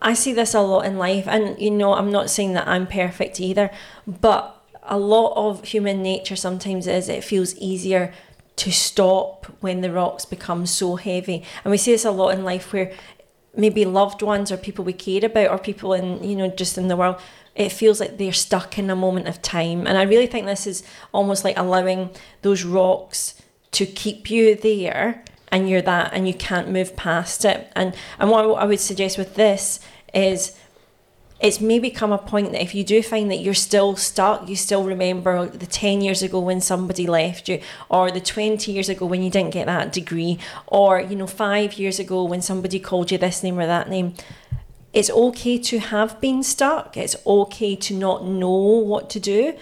I 0.02 0.14
see 0.14 0.32
this 0.32 0.54
a 0.54 0.60
lot 0.60 0.84
in 0.84 0.98
life. 0.98 1.26
And 1.26 1.58
you 1.60 1.70
know, 1.70 1.94
I'm 1.94 2.12
not 2.12 2.28
saying 2.28 2.52
that 2.54 2.68
I'm 2.68 2.86
perfect 2.86 3.40
either, 3.40 3.70
but 4.06 4.56
a 4.82 4.98
lot 4.98 5.32
of 5.36 5.64
human 5.64 6.02
nature 6.02 6.36
sometimes 6.36 6.86
is 6.86 7.08
it 7.08 7.24
feels 7.24 7.54
easier 7.56 8.12
to 8.60 8.70
stop 8.70 9.46
when 9.60 9.80
the 9.80 9.90
rocks 9.90 10.26
become 10.26 10.66
so 10.66 10.96
heavy. 10.96 11.42
And 11.64 11.70
we 11.70 11.78
see 11.78 11.92
this 11.92 12.04
a 12.04 12.10
lot 12.10 12.34
in 12.34 12.44
life 12.44 12.74
where 12.74 12.92
maybe 13.56 13.86
loved 13.86 14.20
ones 14.20 14.52
or 14.52 14.58
people 14.58 14.84
we 14.84 14.92
care 14.92 15.24
about 15.24 15.48
or 15.48 15.56
people 15.56 15.94
in, 15.94 16.22
you 16.22 16.36
know, 16.36 16.48
just 16.48 16.76
in 16.76 16.88
the 16.88 16.96
world, 16.96 17.16
it 17.54 17.70
feels 17.70 18.00
like 18.00 18.18
they're 18.18 18.34
stuck 18.34 18.78
in 18.78 18.90
a 18.90 18.94
moment 18.94 19.28
of 19.28 19.40
time. 19.40 19.86
And 19.86 19.96
I 19.96 20.02
really 20.02 20.26
think 20.26 20.44
this 20.44 20.66
is 20.66 20.82
almost 21.12 21.42
like 21.42 21.56
allowing 21.56 22.10
those 22.42 22.62
rocks 22.62 23.40
to 23.72 23.86
keep 23.86 24.30
you 24.30 24.54
there 24.54 25.24
and 25.48 25.66
you're 25.66 25.80
that 25.80 26.12
and 26.12 26.28
you 26.28 26.34
can't 26.34 26.68
move 26.68 26.94
past 26.96 27.46
it. 27.46 27.72
And 27.74 27.94
and 28.18 28.30
what 28.30 28.44
I 28.44 28.66
would 28.66 28.80
suggest 28.80 29.16
with 29.16 29.36
this 29.36 29.80
is 30.12 30.54
it's 31.40 31.60
maybe 31.60 31.90
come 31.90 32.12
a 32.12 32.18
point 32.18 32.52
that 32.52 32.62
if 32.62 32.74
you 32.74 32.84
do 32.84 33.02
find 33.02 33.30
that 33.30 33.38
you're 33.38 33.54
still 33.54 33.96
stuck, 33.96 34.48
you 34.48 34.56
still 34.56 34.84
remember 34.84 35.46
the 35.46 35.66
10 35.66 36.02
years 36.02 36.22
ago 36.22 36.38
when 36.38 36.60
somebody 36.60 37.06
left 37.06 37.48
you, 37.48 37.60
or 37.88 38.10
the 38.10 38.20
20 38.20 38.70
years 38.70 38.90
ago 38.90 39.06
when 39.06 39.22
you 39.22 39.30
didn't 39.30 39.52
get 39.52 39.66
that 39.66 39.92
degree, 39.92 40.38
or, 40.66 41.00
you 41.00 41.16
know, 41.16 41.26
five 41.26 41.74
years 41.74 41.98
ago 41.98 42.24
when 42.24 42.42
somebody 42.42 42.78
called 42.78 43.10
you 43.10 43.16
this 43.16 43.42
name 43.42 43.58
or 43.58 43.66
that 43.66 43.88
name. 43.88 44.14
It's 44.92 45.08
okay 45.10 45.56
to 45.58 45.78
have 45.78 46.20
been 46.20 46.42
stuck. 46.42 46.96
It's 46.96 47.16
okay 47.24 47.74
to 47.76 47.94
not 47.94 48.24
know 48.24 48.50
what 48.50 49.08
to 49.10 49.20
do. 49.20 49.56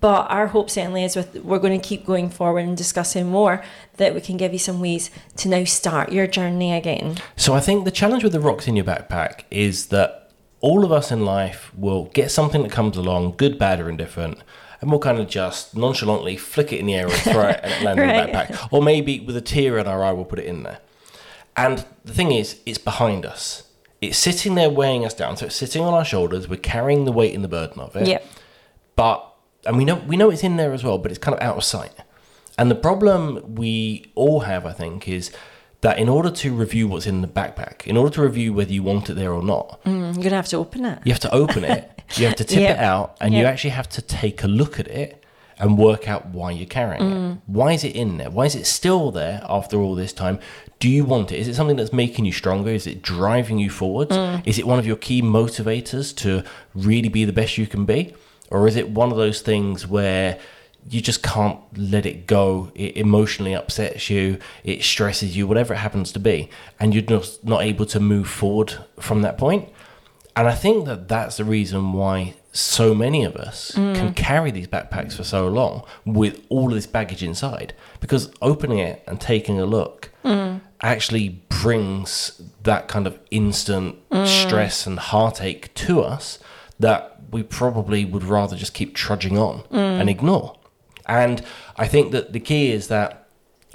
But 0.00 0.30
our 0.30 0.46
hope 0.46 0.70
certainly 0.70 1.04
is 1.04 1.16
with 1.16 1.36
we're 1.42 1.58
going 1.58 1.78
to 1.78 1.86
keep 1.86 2.06
going 2.06 2.30
forward 2.30 2.60
and 2.60 2.76
discussing 2.76 3.28
more 3.28 3.64
that 3.96 4.14
we 4.14 4.20
can 4.20 4.36
give 4.36 4.52
you 4.52 4.58
some 4.58 4.80
ways 4.80 5.10
to 5.38 5.48
now 5.48 5.64
start 5.64 6.12
your 6.12 6.28
journey 6.28 6.72
again. 6.72 7.16
So 7.36 7.54
I 7.54 7.60
think 7.60 7.84
the 7.84 7.90
challenge 7.90 8.22
with 8.22 8.32
the 8.32 8.40
rocks 8.40 8.68
in 8.68 8.76
your 8.76 8.84
backpack 8.84 9.42
is 9.50 9.86
that 9.86 10.21
all 10.62 10.84
of 10.84 10.92
us 10.92 11.12
in 11.12 11.26
life 11.26 11.70
will 11.76 12.06
get 12.06 12.30
something 12.30 12.62
that 12.62 12.72
comes 12.72 12.96
along, 12.96 13.34
good, 13.36 13.58
bad, 13.58 13.80
or 13.80 13.90
indifferent, 13.90 14.38
and 14.80 14.90
we'll 14.90 15.00
kind 15.00 15.18
of 15.18 15.28
just 15.28 15.76
nonchalantly 15.76 16.36
flick 16.36 16.72
it 16.72 16.78
in 16.78 16.86
the 16.86 16.94
air 16.94 17.06
and 17.06 17.14
throw 17.14 17.48
it 17.48 17.60
and 17.62 17.72
it 17.72 17.82
lands 17.82 18.00
right. 18.00 18.16
in 18.16 18.26
the 18.26 18.32
backpack. 18.32 18.68
Or 18.72 18.82
maybe 18.82 19.20
with 19.20 19.36
a 19.36 19.40
tear 19.40 19.76
in 19.78 19.86
our 19.86 20.02
eye, 20.02 20.12
we'll 20.12 20.24
put 20.24 20.38
it 20.38 20.46
in 20.46 20.62
there. 20.62 20.78
And 21.56 21.84
the 22.04 22.14
thing 22.14 22.32
is, 22.32 22.60
it's 22.64 22.78
behind 22.78 23.26
us. 23.26 23.64
It's 24.00 24.18
sitting 24.18 24.54
there 24.54 24.70
weighing 24.70 25.04
us 25.04 25.14
down. 25.14 25.36
So 25.36 25.46
it's 25.46 25.54
sitting 25.54 25.82
on 25.82 25.94
our 25.94 26.04
shoulders. 26.04 26.48
We're 26.48 26.56
carrying 26.56 27.04
the 27.04 27.12
weight 27.12 27.34
and 27.34 27.44
the 27.44 27.48
burden 27.48 27.80
of 27.80 27.94
it. 27.94 28.08
Yep. 28.08 28.26
But 28.96 29.28
and 29.64 29.76
we 29.76 29.84
know 29.84 29.96
we 29.96 30.16
know 30.16 30.30
it's 30.30 30.42
in 30.42 30.56
there 30.56 30.72
as 30.72 30.82
well, 30.82 30.98
but 30.98 31.12
it's 31.12 31.18
kind 31.18 31.36
of 31.36 31.42
out 31.42 31.56
of 31.56 31.64
sight. 31.64 31.92
And 32.58 32.70
the 32.70 32.74
problem 32.74 33.54
we 33.54 34.10
all 34.14 34.40
have, 34.40 34.66
I 34.66 34.72
think, 34.72 35.08
is 35.08 35.30
that 35.82 35.98
in 35.98 36.08
order 36.08 36.30
to 36.30 36.54
review 36.54 36.88
what's 36.88 37.06
in 37.06 37.20
the 37.20 37.28
backpack, 37.28 37.86
in 37.86 37.96
order 37.96 38.14
to 38.14 38.22
review 38.22 38.52
whether 38.52 38.72
you 38.72 38.82
want 38.82 39.10
it 39.10 39.14
there 39.14 39.32
or 39.32 39.42
not, 39.42 39.82
mm, 39.84 40.14
you're 40.14 40.22
gonna 40.22 40.36
have 40.36 40.48
to 40.48 40.56
open 40.56 40.84
it. 40.84 41.00
You 41.04 41.12
have 41.12 41.20
to 41.20 41.34
open 41.34 41.64
it. 41.64 42.02
you 42.16 42.26
have 42.26 42.36
to 42.36 42.44
tip 42.44 42.60
yep. 42.60 42.78
it 42.78 42.80
out, 42.80 43.16
and 43.20 43.34
yep. 43.34 43.40
you 43.40 43.46
actually 43.46 43.70
have 43.70 43.88
to 43.90 44.02
take 44.02 44.42
a 44.42 44.48
look 44.48 44.80
at 44.80 44.88
it 44.88 45.22
and 45.58 45.78
work 45.78 46.08
out 46.08 46.26
why 46.26 46.50
you're 46.50 46.66
carrying 46.66 47.02
mm. 47.02 47.32
it. 47.32 47.38
Why 47.46 47.72
is 47.72 47.84
it 47.84 47.94
in 47.94 48.16
there? 48.16 48.30
Why 48.30 48.46
is 48.46 48.54
it 48.54 48.66
still 48.66 49.10
there 49.10 49.44
after 49.48 49.78
all 49.78 49.94
this 49.94 50.12
time? 50.12 50.38
Do 50.78 50.88
you 50.88 51.04
want 51.04 51.30
it? 51.30 51.38
Is 51.38 51.46
it 51.46 51.54
something 51.54 51.76
that's 51.76 51.92
making 51.92 52.24
you 52.24 52.32
stronger? 52.32 52.70
Is 52.70 52.86
it 52.86 53.02
driving 53.02 53.58
you 53.58 53.70
forward? 53.70 54.08
Mm. 54.08 54.46
Is 54.46 54.58
it 54.58 54.66
one 54.66 54.78
of 54.78 54.86
your 54.86 54.96
key 54.96 55.22
motivators 55.22 56.14
to 56.16 56.42
really 56.74 57.08
be 57.08 57.24
the 57.24 57.32
best 57.32 57.58
you 57.58 57.66
can 57.66 57.84
be? 57.84 58.14
Or 58.50 58.66
is 58.66 58.76
it 58.76 58.90
one 58.90 59.10
of 59.10 59.16
those 59.16 59.40
things 59.40 59.86
where 59.86 60.38
you 60.88 61.00
just 61.00 61.22
can't 61.22 61.58
let 61.76 62.06
it 62.06 62.26
go. 62.26 62.72
It 62.74 62.96
emotionally 62.96 63.54
upsets 63.54 64.10
you, 64.10 64.38
it 64.64 64.82
stresses 64.82 65.36
you, 65.36 65.46
whatever 65.46 65.74
it 65.74 65.78
happens 65.78 66.12
to 66.12 66.18
be, 66.18 66.48
and 66.80 66.92
you're 66.92 67.02
just 67.02 67.44
not 67.44 67.62
able 67.62 67.86
to 67.86 68.00
move 68.00 68.28
forward 68.28 68.76
from 69.00 69.22
that 69.22 69.38
point. 69.38 69.68
And 70.34 70.48
I 70.48 70.54
think 70.54 70.86
that 70.86 71.08
that's 71.08 71.36
the 71.36 71.44
reason 71.44 71.92
why 71.92 72.34
so 72.52 72.94
many 72.94 73.24
of 73.24 73.36
us 73.36 73.72
mm. 73.72 73.94
can 73.94 74.12
carry 74.14 74.50
these 74.50 74.66
backpacks 74.66 75.14
for 75.14 75.24
so 75.24 75.48
long 75.48 75.84
with 76.04 76.44
all 76.48 76.68
of 76.68 76.74
this 76.74 76.86
baggage 76.86 77.22
inside 77.22 77.74
because 78.00 78.30
opening 78.42 78.78
it 78.78 79.02
and 79.06 79.20
taking 79.20 79.58
a 79.58 79.64
look 79.64 80.10
mm. 80.24 80.60
actually 80.82 81.40
brings 81.48 82.42
that 82.62 82.88
kind 82.88 83.06
of 83.06 83.18
instant 83.30 83.96
mm. 84.10 84.26
stress 84.26 84.86
and 84.86 84.98
heartache 84.98 85.72
to 85.74 86.02
us 86.02 86.38
that 86.78 87.20
we 87.30 87.42
probably 87.42 88.04
would 88.04 88.24
rather 88.24 88.56
just 88.56 88.74
keep 88.74 88.94
trudging 88.94 89.38
on 89.38 89.60
mm. 89.64 89.76
and 89.76 90.10
ignore. 90.10 90.56
And 91.06 91.42
I 91.76 91.86
think 91.86 92.12
that 92.12 92.32
the 92.32 92.40
key 92.40 92.72
is 92.72 92.88
that 92.88 93.22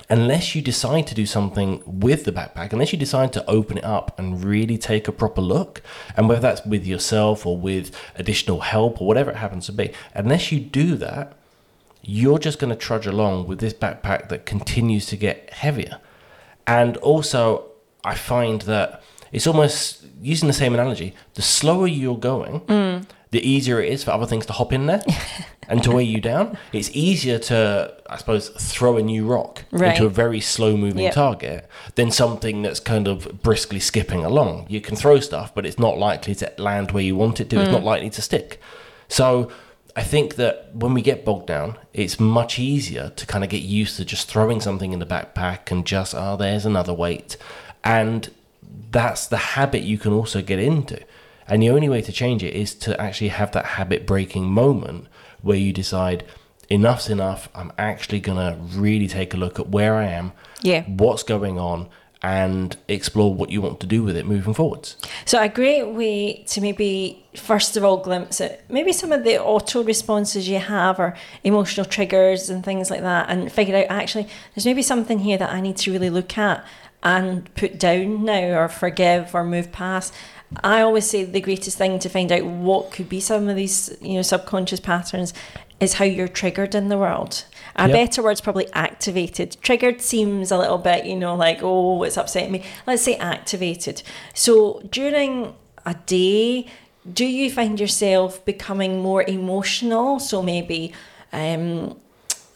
unless 0.10 0.56
you 0.56 0.62
decide 0.62 1.08
to 1.08 1.16
do 1.16 1.26
something 1.26 1.82
with 1.86 2.24
the 2.24 2.32
backpack, 2.32 2.72
unless 2.72 2.94
you 2.94 3.00
decide 3.00 3.34
to 3.34 3.50
open 3.50 3.78
it 3.78 3.84
up 3.84 4.18
and 4.18 4.44
really 4.44 4.78
take 4.78 5.08
a 5.08 5.12
proper 5.12 5.42
look, 5.42 5.82
and 6.16 6.30
whether 6.30 6.42
that's 6.42 6.66
with 6.66 6.86
yourself 6.86 7.46
or 7.46 7.58
with 7.58 7.96
additional 8.16 8.62
help 8.62 9.02
or 9.02 9.08
whatever 9.08 9.32
it 9.32 9.38
happens 9.38 9.66
to 9.66 9.72
be, 9.72 9.92
unless 10.14 10.52
you 10.52 10.60
do 10.60 10.96
that, 10.96 11.34
you're 12.02 12.40
just 12.40 12.60
going 12.60 12.70
to 12.70 12.76
trudge 12.76 13.06
along 13.06 13.48
with 13.48 13.60
this 13.60 13.74
backpack 13.74 14.30
that 14.30 14.46
continues 14.46 15.06
to 15.08 15.18
get 15.18 15.52
heavier. 15.52 16.00
And 16.66 16.96
also, 16.98 17.66
I 18.04 18.16
find 18.16 18.62
that 18.62 19.04
it's 19.32 19.48
almost 19.48 20.06
using 20.22 20.48
the 20.48 20.54
same 20.54 20.74
analogy 20.74 21.14
the 21.34 21.42
slower 21.42 21.88
you're 21.88 22.18
going, 22.18 22.62
mm. 22.62 23.06
The 23.32 23.48
easier 23.48 23.82
it 23.82 23.92
is 23.92 24.04
for 24.04 24.12
other 24.12 24.26
things 24.26 24.46
to 24.48 24.54
hop 24.54 24.74
in 24.74 24.86
there. 24.86 25.02
and 25.68 25.84
to 25.84 25.92
weigh 25.92 26.04
you 26.04 26.22
down. 26.22 26.58
It's 26.72 26.90
easier 26.92 27.40
to, 27.40 27.94
I 28.10 28.18
suppose, 28.18 28.50
throw 28.50 28.98
a 28.98 29.02
new 29.02 29.26
rock 29.26 29.66
right. 29.72 29.92
into 29.92 30.06
a 30.06 30.10
very 30.10 30.40
slow 30.40 30.78
moving 30.78 31.04
yep. 31.04 31.14
target 31.14 31.70
than 31.96 32.12
something 32.12 32.62
that's 32.62 32.80
kind 32.80 33.08
of 33.08 33.42
briskly 33.42 33.80
skipping 33.80 34.24
along. 34.24 34.66
You 34.70 34.82
can 34.82 34.96
throw 34.96 35.20
stuff, 35.20 35.54
but 35.54 35.66
it's 35.66 35.80
not 35.80 35.98
likely 35.98 36.36
to 36.36 36.52
land 36.58 36.92
where 36.92 37.04
you 37.04 37.16
want 37.16 37.40
it 37.40 37.50
to. 37.50 37.58
Mm. 37.58 37.64
It's 37.64 37.72
not 37.72 37.84
likely 37.84 38.10
to 38.12 38.22
stick. 38.22 38.62
So 39.08 39.52
I 39.96 40.04
think 40.04 40.36
that 40.36 40.76
when 40.76 40.94
we 40.94 41.02
get 41.02 41.26
bogged 41.26 41.48
down, 41.48 41.78
it's 41.94 42.20
much 42.20 42.60
easier 42.60 43.10
to 43.16 43.26
kind 43.26 43.44
of 43.44 43.50
get 43.50 43.62
used 43.62 43.98
to 43.98 44.06
just 44.06 44.30
throwing 44.30 44.62
something 44.62 44.94
in 44.94 45.00
the 45.00 45.06
backpack 45.06 45.72
and 45.72 45.86
just, 45.86 46.16
oh, 46.16 46.38
there's 46.38 46.66
another 46.66 46.94
weight. 46.94 47.36
And 47.84 48.32
that's 48.92 49.28
the 49.28 49.38
habit 49.38 49.84
you 49.84 49.98
can 49.98 50.14
also 50.14 50.42
get 50.42 50.60
into. 50.60 51.02
And 51.48 51.62
the 51.62 51.70
only 51.70 51.90
way 51.90 52.02
to 52.02 52.12
change 52.12 52.44
it 52.44 52.54
is 52.54 52.76
to 52.76 53.00
actually 53.00 53.30
have 53.30 53.52
that 53.54 53.66
habit 53.66 54.06
breaking 54.06 54.46
moment 54.46 55.08
where 55.42 55.58
you 55.58 55.72
decide 55.72 56.26
enough's 56.70 57.10
enough. 57.10 57.50
I'm 57.56 57.72
actually 57.78 58.20
going 58.20 58.38
to 58.38 58.60
really 58.78 59.08
take 59.08 59.34
a 59.34 59.38
look 59.38 59.60
at 59.60 59.70
where 59.70 59.96
I 59.96 60.06
am, 60.06 60.34
yeah, 60.62 60.84
what's 60.84 61.24
going 61.24 61.58
on, 61.58 61.88
and 62.22 62.76
explore 62.88 63.34
what 63.34 63.50
you 63.50 63.62
want 63.62 63.80
to 63.80 63.88
do 63.88 64.04
with 64.04 64.18
it 64.18 64.26
moving 64.26 64.54
forwards. 64.54 64.98
So, 65.26 65.42
a 65.42 65.50
great 65.50 65.88
way 65.88 66.44
to 66.48 66.62
maybe, 66.62 67.26
first 67.36 67.78
of 67.78 67.84
all, 67.84 67.98
glimpse 67.98 68.42
at 68.42 68.70
maybe 68.70 68.92
some 68.92 69.12
of 69.12 69.24
the 69.24 69.42
auto 69.42 69.84
responses 69.84 70.50
you 70.50 70.60
have 70.60 71.00
or 71.00 71.16
emotional 71.44 71.86
triggers 71.86 72.50
and 72.50 72.66
things 72.66 72.90
like 72.90 73.02
that, 73.02 73.30
and 73.30 73.52
figure 73.52 73.78
out 73.78 73.86
actually, 73.90 74.28
there's 74.54 74.66
maybe 74.66 74.82
something 74.82 75.20
here 75.20 75.38
that 75.38 75.52
I 75.52 75.62
need 75.62 75.78
to 75.78 75.92
really 75.92 76.10
look 76.10 76.38
at 76.38 76.66
and 77.04 77.54
put 77.56 77.80
down 77.80 78.26
now 78.26 78.60
or 78.60 78.68
forgive 78.68 79.34
or 79.36 79.44
move 79.44 79.72
past. 79.72 80.14
I 80.64 80.82
always 80.82 81.10
say 81.10 81.26
the 81.26 81.42
greatest 81.42 81.78
thing 81.78 82.00
to 82.00 82.10
find 82.10 82.32
out 82.32 82.46
what 82.46 82.92
could 82.92 83.10
be 83.10 83.20
some 83.20 83.50
of 83.50 83.56
these, 83.56 83.96
you 84.02 84.14
know, 84.14 84.22
subconscious 84.22 84.80
patterns 84.80 85.34
is 85.80 85.96
how 85.96 86.06
you're 86.06 86.28
triggered 86.28 86.74
in 86.74 86.90
the 86.90 86.98
world. 86.98 87.46
A 87.76 87.88
yep. 87.88 87.92
better 87.94 88.24
word's 88.24 88.42
probably 88.42 88.72
activated. 88.74 89.58
Triggered 89.62 90.02
seems 90.02 90.52
a 90.52 90.58
little 90.58 90.78
bit, 90.78 91.06
you 91.06 91.16
know, 91.16 91.36
like, 91.36 91.60
oh, 91.62 92.02
it's 92.04 92.18
upsetting 92.18 92.52
me. 92.52 92.64
Let's 92.88 93.04
say 93.04 93.16
activated. 93.18 94.02
So 94.34 94.82
during 94.90 95.54
a 95.86 95.94
day, 96.06 96.68
do 97.12 97.26
you 97.26 97.52
find 97.52 97.80
yourself 97.80 98.44
becoming 98.46 99.02
more 99.02 99.24
emotional? 99.24 100.20
So 100.20 100.42
maybe 100.42 100.94
um, 101.32 102.00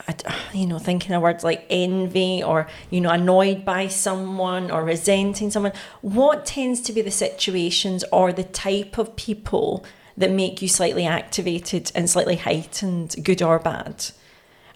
you 0.54 0.66
know, 0.66 0.80
thinking 0.80 1.14
of 1.14 1.22
words 1.22 1.44
like 1.44 1.66
envy 1.70 2.44
or, 2.44 2.68
you 2.90 3.02
know, 3.02 3.10
annoyed 3.10 3.66
by 3.66 3.88
someone 3.88 4.72
or 4.72 4.84
resenting 4.84 5.52
someone, 5.52 5.74
what 6.02 6.46
tends 6.46 6.82
to 6.82 6.94
be 6.94 7.02
the 7.02 7.12
situations 7.12 8.04
or 8.12 8.32
the 8.34 8.44
type 8.44 8.98
of 8.98 9.16
people 9.16 9.86
that 10.18 10.32
make 10.32 10.62
you 10.62 10.68
slightly 10.68 11.06
activated 11.06 11.92
and 11.96 12.10
slightly 12.10 12.36
heightened, 12.36 13.16
good 13.24 13.42
or 13.42 13.60
bad? 13.60 14.06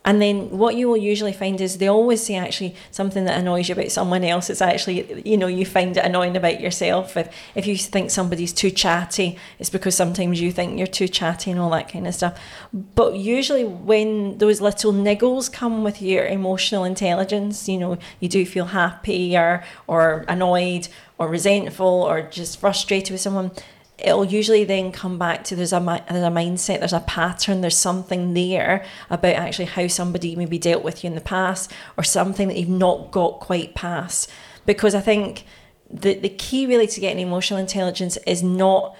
And 0.05 0.21
then 0.21 0.51
what 0.51 0.75
you 0.75 0.87
will 0.87 0.97
usually 0.97 1.33
find 1.33 1.59
is 1.59 1.79
they 1.79 1.87
always 1.87 2.23
say 2.23 2.35
actually 2.35 2.75
something 2.91 3.25
that 3.25 3.39
annoys 3.39 3.67
you 3.67 3.73
about 3.73 3.91
someone 3.91 4.23
else. 4.23 4.51
It's 4.51 4.61
actually, 4.61 5.23
you 5.25 5.35
know, 5.35 5.47
you 5.47 5.65
find 5.65 5.97
it 5.97 6.05
annoying 6.05 6.37
about 6.37 6.61
yourself. 6.61 7.17
If, 7.17 7.35
if 7.55 7.65
you 7.65 7.75
think 7.75 8.11
somebody's 8.11 8.53
too 8.53 8.69
chatty, 8.69 9.37
it's 9.57 9.71
because 9.71 9.95
sometimes 9.95 10.39
you 10.39 10.51
think 10.51 10.77
you're 10.77 10.85
too 10.85 11.07
chatty 11.07 11.49
and 11.49 11.59
all 11.59 11.71
that 11.71 11.91
kind 11.91 12.05
of 12.05 12.13
stuff. 12.13 12.39
But 12.71 13.15
usually 13.15 13.65
when 13.65 14.37
those 14.37 14.61
little 14.61 14.93
niggles 14.93 15.51
come 15.51 15.83
with 15.83 16.03
your 16.03 16.25
emotional 16.27 16.83
intelligence, 16.83 17.67
you 17.67 17.79
know, 17.79 17.97
you 18.19 18.29
do 18.29 18.45
feel 18.45 18.65
happy 18.65 19.35
or, 19.35 19.63
or 19.87 20.23
annoyed 20.27 20.87
or 21.17 21.27
resentful 21.27 21.87
or 21.87 22.21
just 22.21 22.59
frustrated 22.59 23.11
with 23.11 23.21
someone, 23.21 23.49
it'll 23.97 24.25
usually 24.25 24.63
then 24.63 24.91
come 24.91 25.17
back 25.17 25.43
to 25.45 25.55
there's 25.55 25.73
a 25.73 25.79
there's 26.09 26.23
a 26.23 26.27
mindset, 26.27 26.79
there's 26.79 26.93
a 26.93 26.99
pattern, 27.01 27.61
there's 27.61 27.77
something 27.77 28.33
there 28.33 28.85
about 29.09 29.35
actually 29.35 29.65
how 29.65 29.87
somebody 29.87 30.35
maybe 30.35 30.57
dealt 30.57 30.83
with 30.83 31.03
you 31.03 31.09
in 31.09 31.15
the 31.15 31.21
past 31.21 31.71
or 31.97 32.03
something 32.03 32.47
that 32.47 32.57
you've 32.57 32.69
not 32.69 33.11
got 33.11 33.39
quite 33.39 33.75
past. 33.75 34.29
Because 34.65 34.95
I 34.95 35.01
think 35.01 35.45
the 35.89 36.15
the 36.15 36.29
key 36.29 36.65
really 36.65 36.87
to 36.87 36.99
getting 36.99 37.19
emotional 37.19 37.59
intelligence 37.59 38.17
is 38.25 38.43
not 38.43 38.95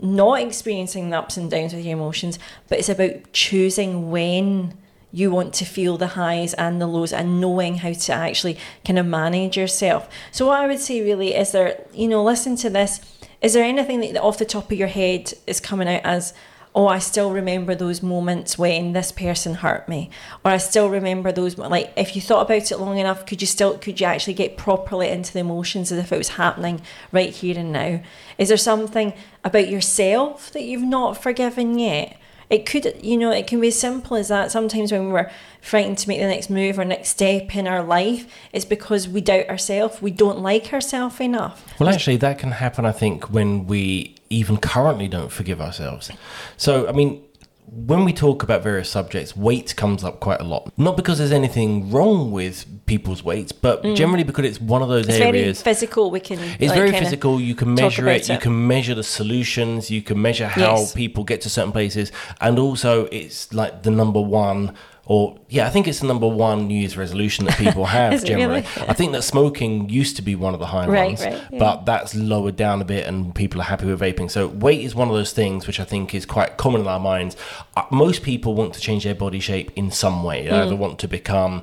not 0.00 0.40
experiencing 0.40 1.10
the 1.10 1.18
ups 1.18 1.36
and 1.36 1.50
downs 1.50 1.74
with 1.74 1.84
your 1.84 1.96
emotions, 1.96 2.38
but 2.68 2.78
it's 2.78 2.88
about 2.88 3.32
choosing 3.32 4.10
when 4.10 4.74
you 5.10 5.30
want 5.30 5.54
to 5.54 5.64
feel 5.64 5.96
the 5.96 6.08
highs 6.08 6.54
and 6.54 6.80
the 6.80 6.86
lows 6.86 7.12
and 7.12 7.40
knowing 7.40 7.76
how 7.78 7.92
to 7.92 8.12
actually 8.12 8.58
kind 8.84 8.98
of 8.98 9.06
manage 9.06 9.56
yourself. 9.56 10.08
So 10.30 10.46
what 10.46 10.60
I 10.60 10.66
would 10.66 10.78
say 10.78 11.00
really 11.00 11.34
is 11.34 11.52
there, 11.52 11.82
you 11.94 12.08
know, 12.08 12.22
listen 12.22 12.56
to 12.56 12.70
this 12.70 13.00
is 13.40 13.52
there 13.52 13.64
anything 13.64 14.00
that 14.00 14.20
off 14.20 14.38
the 14.38 14.44
top 14.44 14.70
of 14.70 14.78
your 14.78 14.88
head 14.88 15.32
is 15.46 15.60
coming 15.60 15.88
out 15.88 16.00
as, 16.04 16.34
oh, 16.74 16.86
I 16.86 16.98
still 16.98 17.30
remember 17.30 17.74
those 17.74 18.02
moments 18.02 18.58
when 18.58 18.92
this 18.92 19.12
person 19.12 19.54
hurt 19.54 19.88
me, 19.88 20.10
or 20.44 20.50
I 20.50 20.58
still 20.58 20.90
remember 20.90 21.32
those. 21.32 21.56
Like, 21.56 21.92
if 21.96 22.14
you 22.14 22.22
thought 22.22 22.46
about 22.46 22.70
it 22.70 22.78
long 22.78 22.98
enough, 22.98 23.26
could 23.26 23.40
you 23.40 23.46
still 23.46 23.78
could 23.78 24.00
you 24.00 24.06
actually 24.06 24.34
get 24.34 24.56
properly 24.56 25.08
into 25.08 25.32
the 25.32 25.40
emotions 25.40 25.92
as 25.92 25.98
if 25.98 26.12
it 26.12 26.18
was 26.18 26.30
happening 26.30 26.82
right 27.12 27.30
here 27.30 27.58
and 27.58 27.72
now? 27.72 28.00
Is 28.38 28.48
there 28.48 28.56
something 28.56 29.12
about 29.44 29.68
yourself 29.68 30.50
that 30.52 30.62
you've 30.62 30.82
not 30.82 31.22
forgiven 31.22 31.78
yet? 31.78 32.16
It 32.50 32.64
could, 32.64 32.98
you 33.02 33.16
know, 33.18 33.30
it 33.30 33.46
can 33.46 33.60
be 33.60 33.68
as 33.68 33.78
simple 33.78 34.16
as 34.16 34.28
that. 34.28 34.50
Sometimes 34.50 34.90
when 34.90 35.10
we're 35.10 35.30
frightened 35.60 35.98
to 35.98 36.08
make 36.08 36.18
the 36.18 36.26
next 36.26 36.48
move 36.48 36.78
or 36.78 36.84
next 36.84 37.10
step 37.10 37.54
in 37.54 37.66
our 37.66 37.82
life, 37.82 38.32
it's 38.52 38.64
because 38.64 39.06
we 39.06 39.20
doubt 39.20 39.48
ourselves. 39.48 40.00
We 40.00 40.10
don't 40.10 40.40
like 40.40 40.72
ourselves 40.72 41.20
enough. 41.20 41.78
Well, 41.78 41.88
actually, 41.88 42.16
that 42.18 42.38
can 42.38 42.52
happen, 42.52 42.86
I 42.86 42.92
think, 42.92 43.30
when 43.30 43.66
we 43.66 44.14
even 44.30 44.56
currently 44.56 45.08
don't 45.08 45.30
forgive 45.30 45.60
ourselves. 45.60 46.10
So, 46.56 46.88
I 46.88 46.92
mean, 46.92 47.22
when 47.70 48.04
we 48.04 48.12
talk 48.12 48.42
about 48.42 48.62
various 48.62 48.88
subjects, 48.88 49.36
weight 49.36 49.74
comes 49.76 50.02
up 50.04 50.20
quite 50.20 50.40
a 50.40 50.44
lot. 50.44 50.72
Not 50.76 50.96
because 50.96 51.18
there's 51.18 51.32
anything 51.32 51.90
wrong 51.90 52.30
with 52.32 52.64
people's 52.86 53.22
weights, 53.22 53.52
but 53.52 53.82
generally 53.94 54.24
because 54.24 54.44
it's 54.46 54.60
one 54.60 54.82
of 54.82 54.88
those 54.88 55.06
Mm. 55.06 55.10
It's 55.10 55.20
areas. 55.20 55.62
very 55.62 55.74
physical. 55.74 56.10
We 56.10 56.20
can. 56.20 56.38
It's 56.58 56.70
like, 56.70 56.74
very 56.74 56.92
physical. 56.92 57.40
You 57.40 57.54
can 57.54 57.74
measure 57.74 58.02
about 58.02 58.16
it. 58.16 58.28
You 58.28 58.38
can 58.38 58.66
measure 58.66 58.94
the 58.94 59.02
solutions. 59.02 59.90
You 59.90 60.02
can 60.02 60.20
measure 60.20 60.46
how 60.46 60.76
Yes. 60.76 60.92
people 60.92 61.24
get 61.24 61.40
to 61.42 61.50
certain 61.50 61.72
places, 61.72 62.10
and 62.40 62.58
also 62.58 63.06
it's 63.06 63.52
like 63.52 63.82
the 63.82 63.90
number 63.90 64.20
one. 64.20 64.74
Or 65.10 65.38
yeah, 65.48 65.66
I 65.66 65.70
think 65.70 65.88
it's 65.88 66.00
the 66.00 66.06
number 66.06 66.28
one 66.28 66.66
New 66.68 66.78
Year's 66.78 66.96
resolution 66.96 67.46
that 67.46 67.56
people 67.56 67.86
have 67.98 68.22
generally. 68.24 68.60
really? 68.76 68.88
I 68.88 68.92
think 68.92 69.12
that 69.12 69.22
smoking 69.22 69.88
used 69.88 70.16
to 70.16 70.22
be 70.22 70.34
one 70.34 70.52
of 70.52 70.60
the 70.60 70.66
high 70.66 70.86
Right, 70.86 71.06
ones, 71.06 71.24
right, 71.24 71.32
yeah. 71.50 71.58
but 71.58 71.86
that's 71.86 72.14
lowered 72.14 72.56
down 72.56 72.82
a 72.82 72.84
bit, 72.84 73.06
and 73.06 73.34
people 73.34 73.58
are 73.62 73.64
happy 73.64 73.86
with 73.86 74.00
vaping. 74.00 74.30
So 74.30 74.48
weight 74.48 74.82
is 74.82 74.94
one 74.94 75.08
of 75.08 75.14
those 75.14 75.32
things 75.32 75.66
which 75.66 75.80
I 75.80 75.84
think 75.84 76.14
is 76.14 76.26
quite 76.26 76.58
common 76.58 76.82
in 76.82 76.86
our 76.88 77.00
minds. 77.00 77.36
Uh, 77.74 77.84
most 77.90 78.22
people 78.22 78.52
want 78.54 78.74
to 78.74 78.80
change 78.80 79.04
their 79.04 79.14
body 79.14 79.40
shape 79.40 79.70
in 79.76 79.90
some 79.90 80.22
way. 80.22 80.42
They 80.44 80.50
Mm. 80.50 80.66
either 80.66 80.76
want 80.76 80.98
to 80.98 81.08
become 81.08 81.62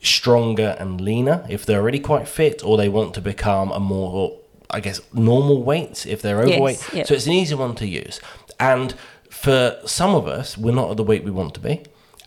stronger 0.00 0.76
and 0.78 1.00
leaner 1.00 1.44
if 1.50 1.66
they're 1.66 1.80
already 1.80 1.98
quite 2.00 2.26
fit, 2.28 2.64
or 2.64 2.76
they 2.76 2.88
want 2.88 3.12
to 3.14 3.20
become 3.20 3.72
a 3.72 3.80
more, 3.80 4.32
I 4.70 4.80
guess, 4.80 5.00
normal 5.12 5.62
weight 5.62 6.06
if 6.06 6.22
they're 6.22 6.40
overweight. 6.40 6.80
yep. 6.94 7.06
So 7.06 7.14
it's 7.14 7.26
an 7.26 7.32
easy 7.32 7.54
one 7.54 7.74
to 7.76 7.86
use. 7.86 8.20
And 8.58 8.94
for 9.30 9.76
some 9.84 10.14
of 10.14 10.26
us, 10.26 10.56
we're 10.56 10.74
not 10.74 10.90
at 10.90 10.96
the 10.96 11.02
weight 11.02 11.24
we 11.24 11.30
want 11.30 11.54
to 11.54 11.60
be. 11.60 11.82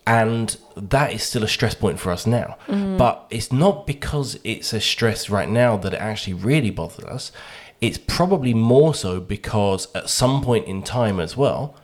And 0.09 0.57
that 0.75 1.13
is 1.13 1.21
still 1.23 1.43
a 1.43 1.47
stress 1.47 1.75
point 1.75 1.99
for 1.99 2.11
us 2.11 2.25
now. 2.25 2.57
Mm-hmm. 2.67 2.97
But 2.97 3.25
it's 3.29 3.51
not 3.51 3.85
because 3.85 4.39
it's 4.43 4.73
a 4.73 4.81
stress 4.81 5.29
right 5.29 5.47
now 5.49 5.77
that 5.77 5.93
it 5.93 6.01
actually 6.01 6.33
really 6.33 6.71
bothers 6.71 7.05
us. 7.05 7.31
It's 7.79 7.97
probably 7.99 8.53
more 8.53 8.93
so 8.95 9.19
because 9.19 9.87
at 9.93 10.09
some 10.09 10.41
point 10.41 10.65
in 10.67 10.81
time 10.83 11.19
as 11.19 11.37
well, 11.37 11.75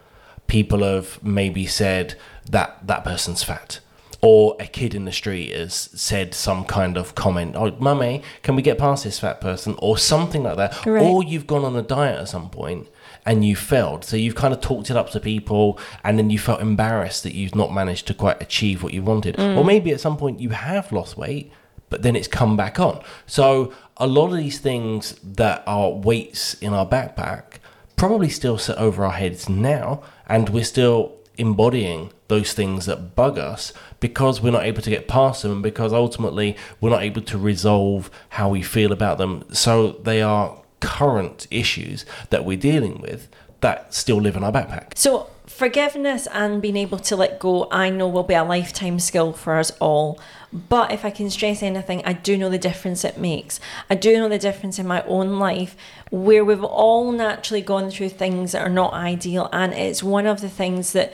people 0.48 0.84
have 0.84 1.22
maybe 1.24 1.66
said 1.68 2.16
that 2.50 2.86
that 2.88 3.04
person's 3.04 3.44
fat 3.44 3.80
or 4.22 4.56
a 4.60 4.66
kid 4.66 4.96
in 4.96 5.06
the 5.06 5.12
street 5.12 5.52
has 5.56 5.74
said 5.76 6.34
some 6.34 6.64
kind 6.66 6.98
of 6.98 7.14
comment 7.16 7.56
oh 7.56 7.76
mummy 7.80 8.22
can 8.44 8.56
we 8.56 8.62
get 8.62 8.78
past 8.78 9.04
this 9.04 9.20
fat 9.20 9.42
person 9.42 9.76
or 9.80 9.98
something 9.98 10.44
like 10.44 10.58
that 10.58 10.86
Right. 10.86 11.04
or 11.04 11.24
you've 11.24 11.46
gone 11.48 11.66
on 11.66 11.76
a 11.76 11.82
diet 11.82 12.20
at 12.22 12.30
some 12.30 12.50
point 12.50 12.88
and 13.26 13.44
you 13.44 13.56
failed. 13.56 14.06
So 14.06 14.18
you've 14.18 14.36
kind 14.36 14.54
of 14.54 14.62
talked 14.62 14.90
it 14.90 14.98
up 14.98 15.10
to 15.12 15.20
people 15.20 15.80
and 16.04 16.18
then 16.18 16.30
you 16.30 16.38
felt 16.40 16.62
embarrassed 16.62 17.24
that 17.24 17.34
you've 17.34 17.56
not 17.56 17.74
managed 17.74 18.08
to 18.08 18.14
quite 18.14 18.42
achieve 18.42 18.84
what 18.84 18.94
you 18.94 19.02
wanted. 19.02 19.36
Mm. 19.38 19.58
Or 19.58 19.66
maybe 19.66 19.92
at 19.92 20.00
some 20.00 20.18
point 20.18 20.40
you 20.40 20.50
have 20.50 20.92
lost 20.92 21.18
weight 21.18 21.52
but 21.90 22.02
then 22.02 22.16
it's 22.16 22.28
come 22.28 22.58
back 22.58 22.80
on. 22.80 23.02
So 23.26 23.74
a 23.98 24.08
lot 24.08 24.32
of 24.32 24.38
these 24.38 24.60
things 24.60 25.16
that 25.24 25.64
are 25.66 25.92
weights 25.92 26.56
in 26.56 26.74
our 26.74 26.86
backpack 26.86 27.60
probably 27.96 28.30
still 28.30 28.58
sit 28.58 28.78
over 28.78 29.06
our 29.06 29.14
heads 29.14 29.48
now, 29.48 30.04
and 30.28 30.50
we're 30.50 30.64
still 30.64 31.14
embodying 31.38 32.12
those 32.28 32.54
things 32.54 32.86
that 32.86 33.16
bug 33.16 33.38
us 33.38 33.74
because 34.00 34.42
we're 34.42 34.52
not 34.52 34.66
able 34.66 34.82
to 34.82 34.90
get 34.90 35.08
past 35.08 35.44
them, 35.44 35.52
and 35.52 35.64
because 35.64 35.94
ultimately 35.94 36.58
we're 36.82 36.90
not 36.90 37.04
able 37.04 37.22
to 37.22 37.38
resolve 37.38 38.10
how 38.30 38.50
we 38.50 38.62
feel 38.62 38.92
about 38.92 39.18
them. 39.18 39.44
So 39.54 39.92
they 39.92 40.22
are 40.22 40.58
current 40.80 41.48
issues 41.52 42.06
that 42.30 42.46
we're 42.46 42.58
dealing 42.58 43.02
with 43.02 43.30
that 43.62 43.94
still 43.94 44.18
live 44.18 44.36
in 44.36 44.44
our 44.44 44.52
backpack. 44.52 44.98
So, 44.98 45.30
forgiveness 45.48 46.28
and 46.28 46.62
being 46.62 46.76
able 46.76 47.00
to 47.00 47.16
let 47.16 47.40
go, 47.40 47.68
I 47.72 47.90
know 47.90 48.08
will 48.08 48.24
be 48.24 48.34
a 48.34 48.44
lifetime 48.44 49.00
skill 49.00 49.34
for 49.34 49.58
us 49.58 49.72
all. 49.80 50.20
But 50.52 50.92
if 50.92 51.04
I 51.04 51.10
can 51.10 51.30
stress 51.30 51.62
anything, 51.62 52.02
I 52.06 52.14
do 52.14 52.38
know 52.38 52.50
the 52.50 52.58
difference 52.58 53.04
it 53.04 53.18
makes. 53.18 53.60
I 53.90 53.96
do 53.96 54.18
know 54.18 54.30
the 54.30 54.38
difference 54.38 54.80
in 54.80 54.88
my 54.88 55.04
own 55.04 55.38
life 55.38 55.76
where 56.12 56.46
we've 56.46 56.64
all 56.64 57.12
naturally 57.12 57.62
gone 57.62 57.90
through 57.90 58.10
things 58.10 58.54
that 58.54 58.62
are 58.62 58.70
not 58.70 58.94
ideal. 58.94 59.50
And 59.52 59.74
it's 59.74 60.02
one 60.04 60.26
of 60.26 60.42
the 60.42 60.50
things 60.50 60.94
that 60.94 61.14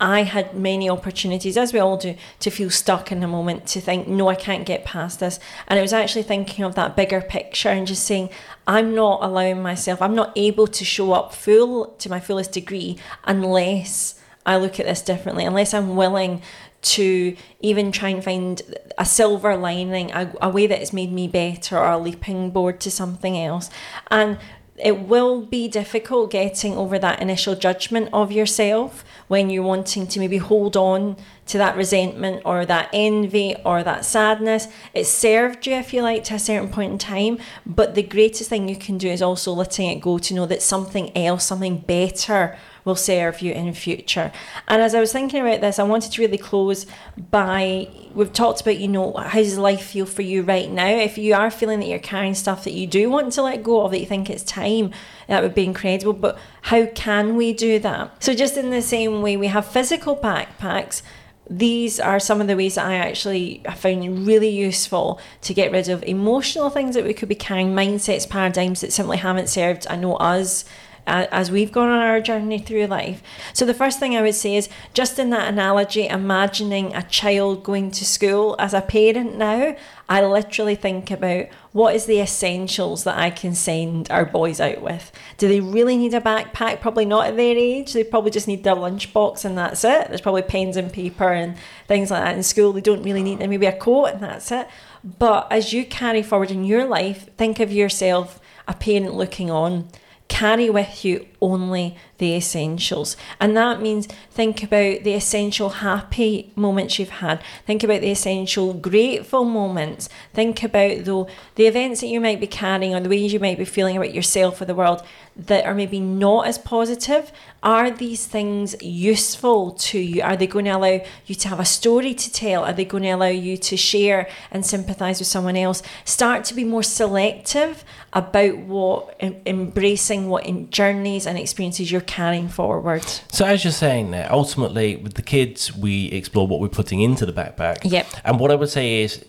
I 0.00 0.22
had 0.22 0.54
many 0.54 0.88
opportunities, 0.88 1.56
as 1.56 1.72
we 1.72 1.78
all 1.78 1.96
do, 1.96 2.16
to 2.40 2.50
feel 2.50 2.70
stuck 2.70 3.12
in 3.12 3.22
a 3.22 3.28
moment, 3.28 3.66
to 3.68 3.80
think, 3.80 4.08
no, 4.08 4.28
I 4.28 4.34
can't 4.34 4.66
get 4.66 4.84
past 4.84 5.20
this. 5.20 5.38
And 5.68 5.78
it 5.78 5.82
was 5.82 5.92
actually 5.92 6.22
thinking 6.22 6.64
of 6.64 6.74
that 6.74 6.96
bigger 6.96 7.20
picture 7.20 7.68
and 7.68 7.86
just 7.86 8.04
saying, 8.04 8.30
I'm 8.66 8.94
not 8.94 9.22
allowing 9.22 9.62
myself, 9.62 10.00
I'm 10.02 10.14
not 10.14 10.32
able 10.36 10.66
to 10.66 10.84
show 10.84 11.12
up 11.12 11.34
full 11.34 11.88
to 11.98 12.10
my 12.10 12.20
fullest 12.20 12.52
degree 12.52 12.98
unless 13.24 14.18
I 14.44 14.56
look 14.56 14.80
at 14.80 14.86
this 14.86 15.02
differently, 15.02 15.44
unless 15.44 15.72
I'm 15.72 15.96
willing 15.96 16.42
to 16.82 17.36
even 17.60 17.92
try 17.92 18.08
and 18.08 18.24
find 18.24 18.60
a 18.98 19.04
silver 19.04 19.56
lining, 19.56 20.10
a, 20.10 20.32
a 20.42 20.48
way 20.48 20.66
that 20.66 20.80
has 20.80 20.92
made 20.92 21.12
me 21.12 21.28
better 21.28 21.78
or 21.78 21.90
a 21.90 21.98
leaping 21.98 22.50
board 22.50 22.80
to 22.80 22.90
something 22.90 23.38
else. 23.38 23.70
And 24.10 24.38
it 24.82 24.98
will 25.00 25.42
be 25.42 25.68
difficult 25.68 26.30
getting 26.30 26.76
over 26.76 26.98
that 26.98 27.22
initial 27.22 27.54
judgment 27.54 28.08
of 28.12 28.32
yourself 28.32 29.04
when 29.28 29.48
you're 29.48 29.62
wanting 29.62 30.06
to 30.08 30.18
maybe 30.18 30.38
hold 30.38 30.76
on 30.76 31.16
to 31.46 31.58
that 31.58 31.76
resentment 31.76 32.42
or 32.44 32.66
that 32.66 32.88
envy 32.92 33.54
or 33.64 33.82
that 33.82 34.04
sadness. 34.04 34.68
It 34.92 35.04
served 35.04 35.66
you, 35.66 35.74
if 35.74 35.94
you 35.94 36.02
like, 36.02 36.24
to 36.24 36.34
a 36.34 36.38
certain 36.38 36.68
point 36.68 36.92
in 36.92 36.98
time. 36.98 37.38
But 37.64 37.94
the 37.94 38.02
greatest 38.02 38.50
thing 38.50 38.68
you 38.68 38.76
can 38.76 38.98
do 38.98 39.08
is 39.08 39.22
also 39.22 39.52
letting 39.52 39.88
it 39.88 40.00
go 40.00 40.18
to 40.18 40.34
know 40.34 40.46
that 40.46 40.62
something 40.62 41.16
else, 41.16 41.44
something 41.44 41.78
better 41.78 42.56
will 42.84 42.96
serve 42.96 43.40
you 43.40 43.52
in 43.52 43.72
future. 43.74 44.32
And 44.68 44.82
as 44.82 44.94
I 44.94 45.00
was 45.00 45.12
thinking 45.12 45.40
about 45.40 45.60
this, 45.60 45.78
I 45.78 45.84
wanted 45.84 46.12
to 46.12 46.22
really 46.22 46.38
close 46.38 46.86
by 47.30 47.88
we've 48.14 48.32
talked 48.32 48.60
about, 48.60 48.78
you 48.78 48.88
know, 48.88 49.12
how 49.14 49.38
does 49.38 49.58
life 49.58 49.82
feel 49.82 50.06
for 50.06 50.22
you 50.22 50.42
right 50.42 50.70
now? 50.70 50.88
If 50.88 51.18
you 51.18 51.34
are 51.34 51.50
feeling 51.50 51.80
that 51.80 51.88
you're 51.88 51.98
carrying 51.98 52.34
stuff 52.34 52.64
that 52.64 52.72
you 52.72 52.86
do 52.86 53.10
want 53.10 53.32
to 53.34 53.42
let 53.42 53.62
go 53.62 53.84
of, 53.84 53.92
that 53.92 54.00
you 54.00 54.06
think 54.06 54.28
it's 54.28 54.42
time, 54.42 54.90
that 55.28 55.42
would 55.42 55.54
be 55.54 55.64
incredible. 55.64 56.12
But 56.12 56.38
how 56.62 56.86
can 56.86 57.36
we 57.36 57.52
do 57.52 57.78
that? 57.78 58.22
So 58.22 58.34
just 58.34 58.56
in 58.56 58.70
the 58.70 58.82
same 58.82 59.22
way 59.22 59.36
we 59.36 59.46
have 59.46 59.66
physical 59.66 60.16
backpacks, 60.16 61.02
these 61.50 61.98
are 61.98 62.20
some 62.20 62.40
of 62.40 62.46
the 62.46 62.56
ways 62.56 62.76
that 62.76 62.86
I 62.86 62.94
actually 62.94 63.62
found 63.76 64.26
really 64.26 64.48
useful 64.48 65.20
to 65.42 65.52
get 65.52 65.72
rid 65.72 65.88
of 65.88 66.02
emotional 66.04 66.70
things 66.70 66.94
that 66.94 67.04
we 67.04 67.14
could 67.14 67.28
be 67.28 67.34
carrying, 67.34 67.74
mindsets, 67.74 68.28
paradigms 68.28 68.80
that 68.80 68.92
simply 68.92 69.18
haven't 69.18 69.48
served, 69.48 69.86
I 69.90 69.96
know 69.96 70.14
us 70.16 70.64
as 71.06 71.50
we've 71.50 71.72
gone 71.72 71.88
on 71.88 72.00
our 72.00 72.20
journey 72.20 72.58
through 72.58 72.86
life. 72.86 73.22
So, 73.52 73.64
the 73.64 73.74
first 73.74 73.98
thing 73.98 74.16
I 74.16 74.22
would 74.22 74.34
say 74.34 74.56
is 74.56 74.68
just 74.94 75.18
in 75.18 75.30
that 75.30 75.48
analogy, 75.48 76.06
imagining 76.06 76.94
a 76.94 77.02
child 77.02 77.64
going 77.64 77.90
to 77.92 78.04
school 78.04 78.56
as 78.58 78.74
a 78.74 78.80
parent 78.80 79.36
now, 79.36 79.76
I 80.08 80.24
literally 80.24 80.74
think 80.74 81.10
about 81.10 81.46
what 81.72 81.96
is 81.96 82.04
the 82.04 82.20
essentials 82.20 83.04
that 83.04 83.18
I 83.18 83.30
can 83.30 83.54
send 83.54 84.10
our 84.10 84.26
boys 84.26 84.60
out 84.60 84.82
with. 84.82 85.10
Do 85.38 85.48
they 85.48 85.60
really 85.60 85.96
need 85.96 86.12
a 86.14 86.20
backpack? 86.20 86.80
Probably 86.80 87.06
not 87.06 87.26
at 87.26 87.36
their 87.36 87.56
age. 87.56 87.92
They 87.94 88.04
probably 88.04 88.30
just 88.30 88.46
need 88.46 88.62
their 88.62 88.74
lunchbox 88.76 89.44
and 89.44 89.56
that's 89.56 89.84
it. 89.84 90.08
There's 90.08 90.20
probably 90.20 90.42
pens 90.42 90.76
and 90.76 90.92
paper 90.92 91.32
and 91.32 91.56
things 91.88 92.10
like 92.10 92.22
that 92.22 92.36
in 92.36 92.42
school. 92.42 92.72
They 92.72 92.82
don't 92.82 93.02
really 93.02 93.22
need 93.22 93.38
maybe 93.38 93.66
a 93.66 93.72
coat 93.72 94.06
and 94.06 94.22
that's 94.22 94.52
it. 94.52 94.68
But 95.02 95.50
as 95.50 95.72
you 95.72 95.86
carry 95.86 96.22
forward 96.22 96.50
in 96.50 96.64
your 96.64 96.84
life, 96.84 97.34
think 97.36 97.58
of 97.58 97.72
yourself 97.72 98.38
a 98.68 98.74
parent 98.74 99.14
looking 99.14 99.50
on 99.50 99.88
carry 100.32 100.70
with 100.70 101.04
you 101.04 101.26
only 101.42 101.96
the 102.22 102.36
essentials. 102.36 103.16
And 103.40 103.56
that 103.56 103.82
means 103.82 104.06
think 104.30 104.62
about 104.62 105.02
the 105.02 105.14
essential 105.14 105.70
happy 105.70 106.52
moments 106.54 106.96
you've 106.96 107.10
had. 107.10 107.42
Think 107.66 107.82
about 107.82 108.00
the 108.00 108.12
essential 108.12 108.72
grateful 108.74 109.44
moments. 109.44 110.08
Think 110.32 110.62
about 110.62 111.04
though 111.04 111.26
the 111.56 111.66
events 111.66 112.00
that 112.00 112.06
you 112.06 112.20
might 112.20 112.38
be 112.38 112.46
carrying 112.46 112.94
or 112.94 113.00
the 113.00 113.08
ways 113.08 113.32
you 113.32 113.40
might 113.40 113.58
be 113.58 113.64
feeling 113.64 113.96
about 113.96 114.14
yourself 114.14 114.60
or 114.60 114.66
the 114.66 114.74
world 114.74 115.02
that 115.34 115.64
are 115.64 115.74
maybe 115.74 115.98
not 115.98 116.46
as 116.46 116.58
positive. 116.58 117.32
Are 117.62 117.90
these 117.90 118.26
things 118.26 118.80
useful 118.80 119.72
to 119.72 119.98
you? 119.98 120.22
Are 120.22 120.36
they 120.36 120.46
going 120.46 120.66
to 120.66 120.72
allow 120.72 121.00
you 121.26 121.34
to 121.34 121.48
have 121.48 121.60
a 121.60 121.64
story 121.64 122.14
to 122.14 122.32
tell? 122.32 122.64
Are 122.64 122.72
they 122.72 122.84
going 122.84 123.04
to 123.04 123.10
allow 123.10 123.26
you 123.26 123.56
to 123.56 123.76
share 123.76 124.28
and 124.50 124.64
sympathize 124.64 125.18
with 125.18 125.28
someone 125.28 125.56
else? 125.56 125.82
Start 126.04 126.44
to 126.44 126.54
be 126.54 126.64
more 126.64 126.82
selective 126.82 127.84
about 128.12 128.58
what 128.58 129.16
embracing 129.20 130.28
what 130.28 130.44
in 130.44 130.68
journeys 130.70 131.26
and 131.26 131.38
experiences 131.38 131.90
you're 131.90 132.00
carrying 132.12 132.48
forward. 132.48 133.02
So 133.30 133.46
as 133.46 133.64
you're 133.64 133.72
saying 133.72 134.10
there, 134.10 134.28
ultimately 134.30 134.96
with 134.96 135.14
the 135.14 135.22
kids, 135.22 135.74
we 135.74 136.06
explore 136.06 136.46
what 136.46 136.60
we're 136.60 136.68
putting 136.68 137.00
into 137.00 137.24
the 137.24 137.32
backpack. 137.32 137.78
Yep. 137.84 138.06
And 138.24 138.38
what 138.38 138.50
I 138.50 138.54
would 138.54 138.68
say 138.68 139.02
is, 139.02 139.24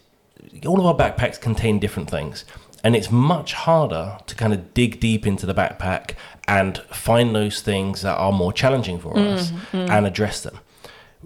all 0.66 0.80
of 0.80 0.86
our 0.86 0.96
backpacks 0.96 1.40
contain 1.40 1.80
different 1.80 2.10
things. 2.10 2.44
And 2.84 2.96
it's 2.98 3.10
much 3.10 3.54
harder 3.54 4.18
to 4.28 4.36
kind 4.36 4.54
of 4.54 4.74
dig 4.74 5.00
deep 5.00 5.26
into 5.26 5.46
the 5.46 5.54
backpack 5.54 6.16
and 6.46 6.80
find 6.92 7.34
those 7.34 7.62
things 7.62 8.02
that 8.02 8.16
are 8.18 8.34
more 8.34 8.52
challenging 8.52 9.00
for 9.00 9.14
mm, 9.14 9.28
us 9.34 9.52
mm. 9.72 9.90
and 9.90 10.06
address 10.06 10.42
them. 10.42 10.60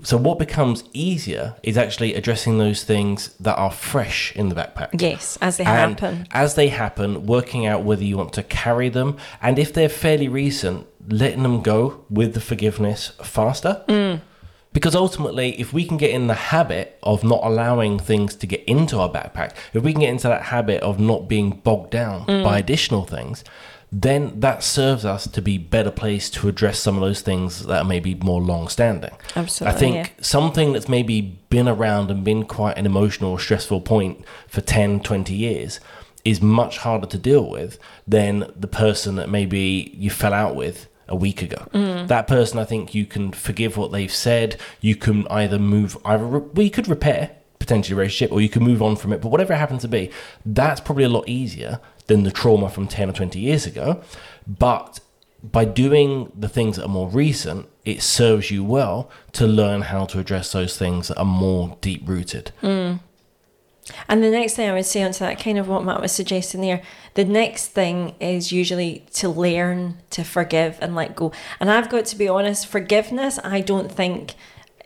So, 0.04 0.18
what 0.18 0.38
becomes 0.40 0.84
easier 0.94 1.56
is 1.64 1.78
actually 1.78 2.14
addressing 2.16 2.58
those 2.58 2.84
things 2.84 3.30
that 3.40 3.56
are 3.58 3.72
fresh 3.72 4.36
in 4.36 4.50
the 4.50 4.56
backpack. 4.56 5.02
Yes, 5.02 5.38
as 5.42 5.58
they 5.58 5.66
And 5.66 6.00
happen. 6.00 6.28
as 6.32 6.56
they 6.56 6.68
happen, 6.70 7.26
working 7.26 7.66
out 7.66 7.84
whether 7.84 8.04
you 8.04 8.18
want 8.18 8.34
to 8.34 8.44
carry 8.44 8.90
them, 8.90 9.18
and 9.42 9.58
if 9.60 9.74
they're 9.74 9.90
fairly 9.90 10.28
recent, 10.28 10.86
letting 11.10 11.44
them 11.44 11.62
go 11.62 12.04
with 12.10 12.34
the 12.34 12.42
forgiveness 12.42 13.12
faster. 13.24 13.84
Mm. 13.88 14.22
Because 14.74 14.96
ultimately, 14.96 15.60
if 15.60 15.74
we 15.74 15.86
can 15.86 15.98
get 15.98 16.12
in 16.12 16.28
the 16.28 16.34
habit 16.36 17.00
of 17.02 17.24
not 17.24 17.40
allowing 17.42 17.98
things 17.98 18.36
to 18.36 18.46
get 18.46 18.64
into 18.66 19.00
our 19.00 19.10
backpack, 19.10 19.54
if 19.74 19.82
we 19.82 19.92
can 19.94 20.02
get 20.02 20.10
into 20.10 20.28
that 20.28 20.44
habit 20.44 20.84
of 20.84 21.00
not 21.00 21.28
being 21.28 21.50
bogged 21.64 21.90
down 21.92 22.26
Mm. 22.28 22.44
by 22.44 22.60
additional 22.60 23.04
things, 23.06 23.44
then 23.92 24.40
that 24.42 24.64
serves 24.64 25.06
us 25.06 25.28
to 25.28 25.42
be 25.42 25.58
better 25.58 25.92
placed 25.92 26.34
to 26.36 26.50
address 26.50 26.80
some 26.80 26.96
of 26.96 27.02
those 27.02 27.22
things 27.22 27.66
that 27.66 27.82
are 27.82 27.86
maybe 27.86 28.16
more 28.16 28.42
long 28.42 28.68
standing. 28.68 29.16
Absolutely, 29.36 29.76
I 29.76 29.80
think 29.80 29.96
yeah. 29.96 30.24
something 30.24 30.74
that's 30.74 30.90
maybe 30.90 31.40
been 31.50 31.70
around 31.70 32.12
and 32.12 32.24
been 32.24 32.44
quite 32.44 32.78
an 32.78 32.86
emotional 32.86 33.32
or 33.32 33.40
stressful 33.40 33.82
point 33.82 34.26
for 34.48 34.62
10, 34.62 35.02
20 35.02 35.34
years 35.34 35.80
is 36.26 36.42
much 36.42 36.80
harder 36.80 37.08
to 37.08 37.18
deal 37.18 37.50
with 37.50 37.80
than 38.06 38.52
the 38.56 38.68
person 38.68 39.16
that 39.16 39.30
maybe 39.30 39.94
you 39.96 40.10
fell 40.10 40.34
out 40.34 40.56
with 40.56 40.88
a 41.08 41.16
week 41.16 41.42
ago. 41.42 41.70
Mm. 41.74 42.10
That 42.10 42.28
person, 42.28 42.60
I 42.60 42.66
think 42.66 42.94
you 42.94 43.06
can 43.06 43.32
forgive 43.32 43.78
what 43.78 43.94
they've 43.94 44.14
said. 44.14 44.58
You 44.82 44.98
can 44.98 45.26
either 45.30 45.58
move, 45.58 45.98
either 46.04 46.26
re- 46.26 46.66
you 46.66 46.70
could 46.72 46.90
repair 46.90 47.32
potentially 47.60 47.94
a 47.94 47.98
relationship 47.98 48.34
or 48.34 48.42
you 48.42 48.50
can 48.50 48.64
move 48.64 48.82
on 48.82 48.98
from 48.98 49.14
it. 49.14 49.22
But 49.22 49.30
whatever 49.30 49.54
it 49.54 49.58
happens 49.58 49.82
to 49.84 49.88
be, 49.88 50.12
that's 50.46 50.82
probably 50.82 51.06
a 51.06 51.10
lot 51.10 51.28
easier 51.30 51.80
than 52.08 52.24
the 52.24 52.32
trauma 52.32 52.70
from 52.70 52.88
10 52.88 53.10
or 53.10 53.14
20 53.14 53.40
years 53.40 53.66
ago. 53.66 54.02
But 54.48 55.00
by 55.44 55.66
doing 55.66 56.32
the 56.36 56.50
things 56.50 56.78
that 56.78 56.86
are 56.86 56.90
more 56.90 57.10
recent, 57.10 57.68
it 57.86 58.02
serves 58.02 58.52
you 58.52 58.64
well 58.64 59.10
to 59.34 59.46
learn 59.46 59.82
how 59.82 60.06
to 60.06 60.20
address 60.20 60.52
those 60.52 60.78
things 60.78 61.10
that 61.10 61.18
are 61.18 61.26
more 61.26 61.78
deep 61.82 62.08
rooted. 62.08 62.52
Hmm. 62.62 62.96
And 64.10 64.22
the 64.22 64.30
next 64.30 64.56
thing 64.56 64.70
I 64.70 64.74
would 64.74 64.86
say 64.86 65.02
onto 65.04 65.20
that, 65.20 65.40
kind 65.40 65.58
of 65.58 65.70
what 65.70 65.86
Matt 65.86 66.02
was 66.02 66.12
suggesting 66.12 66.62
there, 66.62 66.82
the 67.14 67.24
next 67.24 67.68
thing 67.68 68.16
is 68.20 68.52
usually 68.52 69.06
to 69.14 69.30
learn 69.30 70.00
to 70.10 70.24
forgive 70.24 70.78
and 70.82 70.94
let 70.94 71.16
go. 71.16 71.32
And 71.60 71.72
I've 71.72 71.90
got 71.90 72.06
to 72.08 72.16
be 72.18 72.28
honest, 72.28 72.68
forgiveness, 72.68 73.40
I 73.44 73.62
don't 73.62 73.92
think 73.92 74.36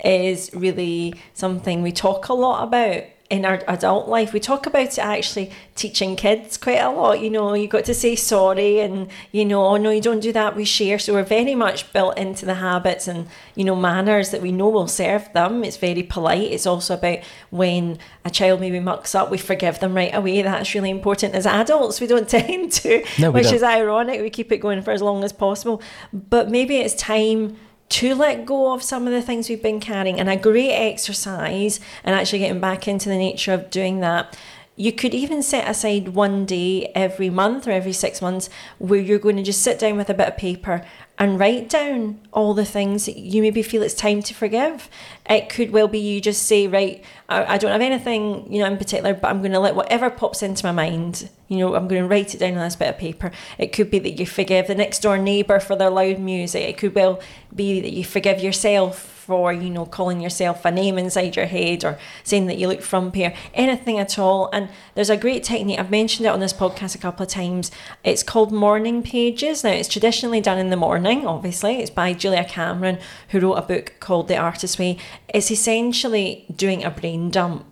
is 0.03 0.51
really 0.53 1.15
something 1.33 1.81
we 1.81 1.91
talk 1.91 2.27
a 2.27 2.33
lot 2.33 2.63
about 2.63 3.03
in 3.31 3.45
our 3.45 3.61
adult 3.67 4.09
life. 4.09 4.33
We 4.33 4.41
talk 4.41 4.65
about 4.65 4.81
it 4.83 4.99
actually 4.99 5.51
teaching 5.75 6.17
kids 6.17 6.57
quite 6.57 6.79
a 6.79 6.91
lot. 6.91 7.21
You 7.21 7.29
know, 7.29 7.53
you 7.53 7.67
got 7.67 7.85
to 7.85 7.93
say 7.93 8.15
sorry 8.17 8.81
and, 8.81 9.07
you 9.31 9.45
know, 9.45 9.65
oh 9.65 9.77
no, 9.77 9.89
you 9.89 10.01
don't 10.01 10.19
do 10.19 10.33
that, 10.33 10.55
we 10.55 10.65
share. 10.65 10.99
So 10.99 11.13
we're 11.13 11.23
very 11.23 11.55
much 11.55 11.91
built 11.93 12.17
into 12.17 12.45
the 12.45 12.55
habits 12.55 13.07
and, 13.07 13.27
you 13.55 13.63
know, 13.63 13.75
manners 13.75 14.31
that 14.31 14.41
we 14.41 14.51
know 14.51 14.67
will 14.67 14.87
serve 14.89 15.31
them. 15.33 15.63
It's 15.63 15.77
very 15.77 16.03
polite. 16.03 16.51
It's 16.51 16.67
also 16.67 16.95
about 16.95 17.19
when 17.51 17.97
a 18.25 18.29
child 18.29 18.59
maybe 18.59 18.81
mucks 18.81 19.15
up, 19.15 19.31
we 19.31 19.37
forgive 19.37 19.79
them 19.79 19.95
right 19.95 20.13
away. 20.13 20.41
That's 20.41 20.75
really 20.75 20.89
important. 20.89 21.33
As 21.33 21.45
adults, 21.45 22.01
we 22.01 22.07
don't 22.07 22.27
tend 22.37 22.73
to, 22.73 23.03
No, 23.17 23.31
we 23.31 23.35
which 23.39 23.45
don't. 23.45 23.55
is 23.55 23.63
ironic. 23.63 24.19
We 24.21 24.29
keep 24.29 24.51
it 24.51 24.57
going 24.57 24.81
for 24.81 24.91
as 24.91 25.01
long 25.01 25.23
as 25.23 25.31
possible. 25.31 25.81
But 26.11 26.49
maybe 26.51 26.75
it's 26.77 26.95
time 26.95 27.55
to 27.91 28.15
let 28.15 28.45
go 28.45 28.73
of 28.73 28.81
some 28.81 29.05
of 29.05 29.13
the 29.13 29.21
things 29.21 29.49
we've 29.49 29.61
been 29.61 29.81
carrying. 29.81 30.19
And 30.19 30.29
a 30.29 30.37
great 30.37 30.71
exercise, 30.71 31.79
and 32.03 32.15
actually 32.15 32.39
getting 32.39 32.61
back 32.61 32.87
into 32.87 33.09
the 33.09 33.17
nature 33.17 33.53
of 33.53 33.69
doing 33.69 33.99
that. 33.99 34.37
You 34.77 34.93
could 34.93 35.13
even 35.13 35.43
set 35.43 35.69
aside 35.69 36.09
one 36.09 36.45
day 36.45 36.91
every 36.95 37.29
month 37.29 37.67
or 37.67 37.71
every 37.71 37.93
six 37.93 38.21
months 38.21 38.49
where 38.79 38.99
you're 38.99 39.19
going 39.19 39.35
to 39.35 39.43
just 39.43 39.61
sit 39.61 39.77
down 39.77 39.97
with 39.97 40.09
a 40.09 40.13
bit 40.13 40.29
of 40.29 40.37
paper 40.37 40.83
and 41.21 41.39
write 41.39 41.69
down 41.69 42.19
all 42.33 42.55
the 42.55 42.65
things 42.65 43.05
that 43.05 43.15
you 43.15 43.43
maybe 43.43 43.61
feel 43.61 43.83
it's 43.83 43.93
time 43.93 44.23
to 44.23 44.33
forgive. 44.33 44.89
It 45.29 45.49
could 45.49 45.69
well 45.69 45.87
be 45.87 45.99
you 45.99 46.19
just 46.19 46.47
say, 46.47 46.65
right, 46.65 47.05
I, 47.29 47.45
I 47.45 47.57
don't 47.59 47.71
have 47.71 47.79
anything, 47.79 48.51
you 48.51 48.57
know, 48.57 48.65
in 48.65 48.75
particular, 48.75 49.13
but 49.13 49.27
I'm 49.27 49.37
going 49.41 49.51
to 49.51 49.59
let 49.59 49.75
whatever 49.75 50.09
pops 50.09 50.41
into 50.41 50.65
my 50.65 50.71
mind, 50.71 51.29
you 51.47 51.59
know, 51.59 51.75
I'm 51.75 51.87
going 51.87 52.01
to 52.01 52.07
write 52.07 52.33
it 52.33 52.39
down 52.39 52.57
on 52.57 52.63
this 52.63 52.75
bit 52.75 52.89
of 52.89 52.97
paper. 52.97 53.31
It 53.59 53.71
could 53.71 53.91
be 53.91 53.99
that 53.99 54.19
you 54.19 54.25
forgive 54.25 54.65
the 54.65 54.73
next 54.73 55.03
door 55.03 55.19
neighbour 55.19 55.59
for 55.59 55.75
their 55.75 55.91
loud 55.91 56.17
music. 56.17 56.63
It 56.63 56.79
could 56.79 56.95
well 56.95 57.21
be 57.55 57.81
that 57.81 57.93
you 57.93 58.03
forgive 58.03 58.41
yourself 58.41 59.10
for, 59.25 59.53
you 59.53 59.69
know, 59.69 59.85
calling 59.85 60.19
yourself 60.19 60.65
a 60.65 60.71
name 60.71 60.97
inside 60.97 61.35
your 61.35 61.45
head 61.45 61.85
or 61.85 61.99
saying 62.23 62.47
that 62.47 62.57
you 62.57 62.67
look 62.67 62.81
frumpy 62.81 63.23
or 63.25 63.33
anything 63.53 63.99
at 63.99 64.17
all. 64.17 64.49
And 64.51 64.69
there's 64.95 65.11
a 65.11 65.17
great 65.17 65.43
technique, 65.43 65.79
I've 65.79 65.91
mentioned 65.91 66.25
it 66.25 66.29
on 66.29 66.39
this 66.39 66.53
podcast 66.53 66.95
a 66.95 66.97
couple 66.97 67.23
of 67.23 67.29
times. 67.29 67.69
It's 68.03 68.23
called 68.23 68.51
morning 68.51 69.03
pages. 69.03 69.63
Now, 69.63 69.71
it's 69.71 69.87
traditionally 69.87 70.41
done 70.41 70.57
in 70.57 70.71
the 70.71 70.75
morning, 70.75 71.27
obviously. 71.27 71.75
It's 71.75 71.91
by 71.91 72.13
Julia 72.13 72.43
Cameron, 72.43 72.97
who 73.29 73.39
wrote 73.39 73.55
a 73.55 73.61
book 73.61 73.93
called 73.99 74.27
The 74.27 74.37
Artist's 74.37 74.79
Way. 74.79 74.97
It's 75.29 75.51
essentially 75.51 76.45
doing 76.55 76.83
a 76.83 76.89
brain 76.89 77.29
dump 77.29 77.71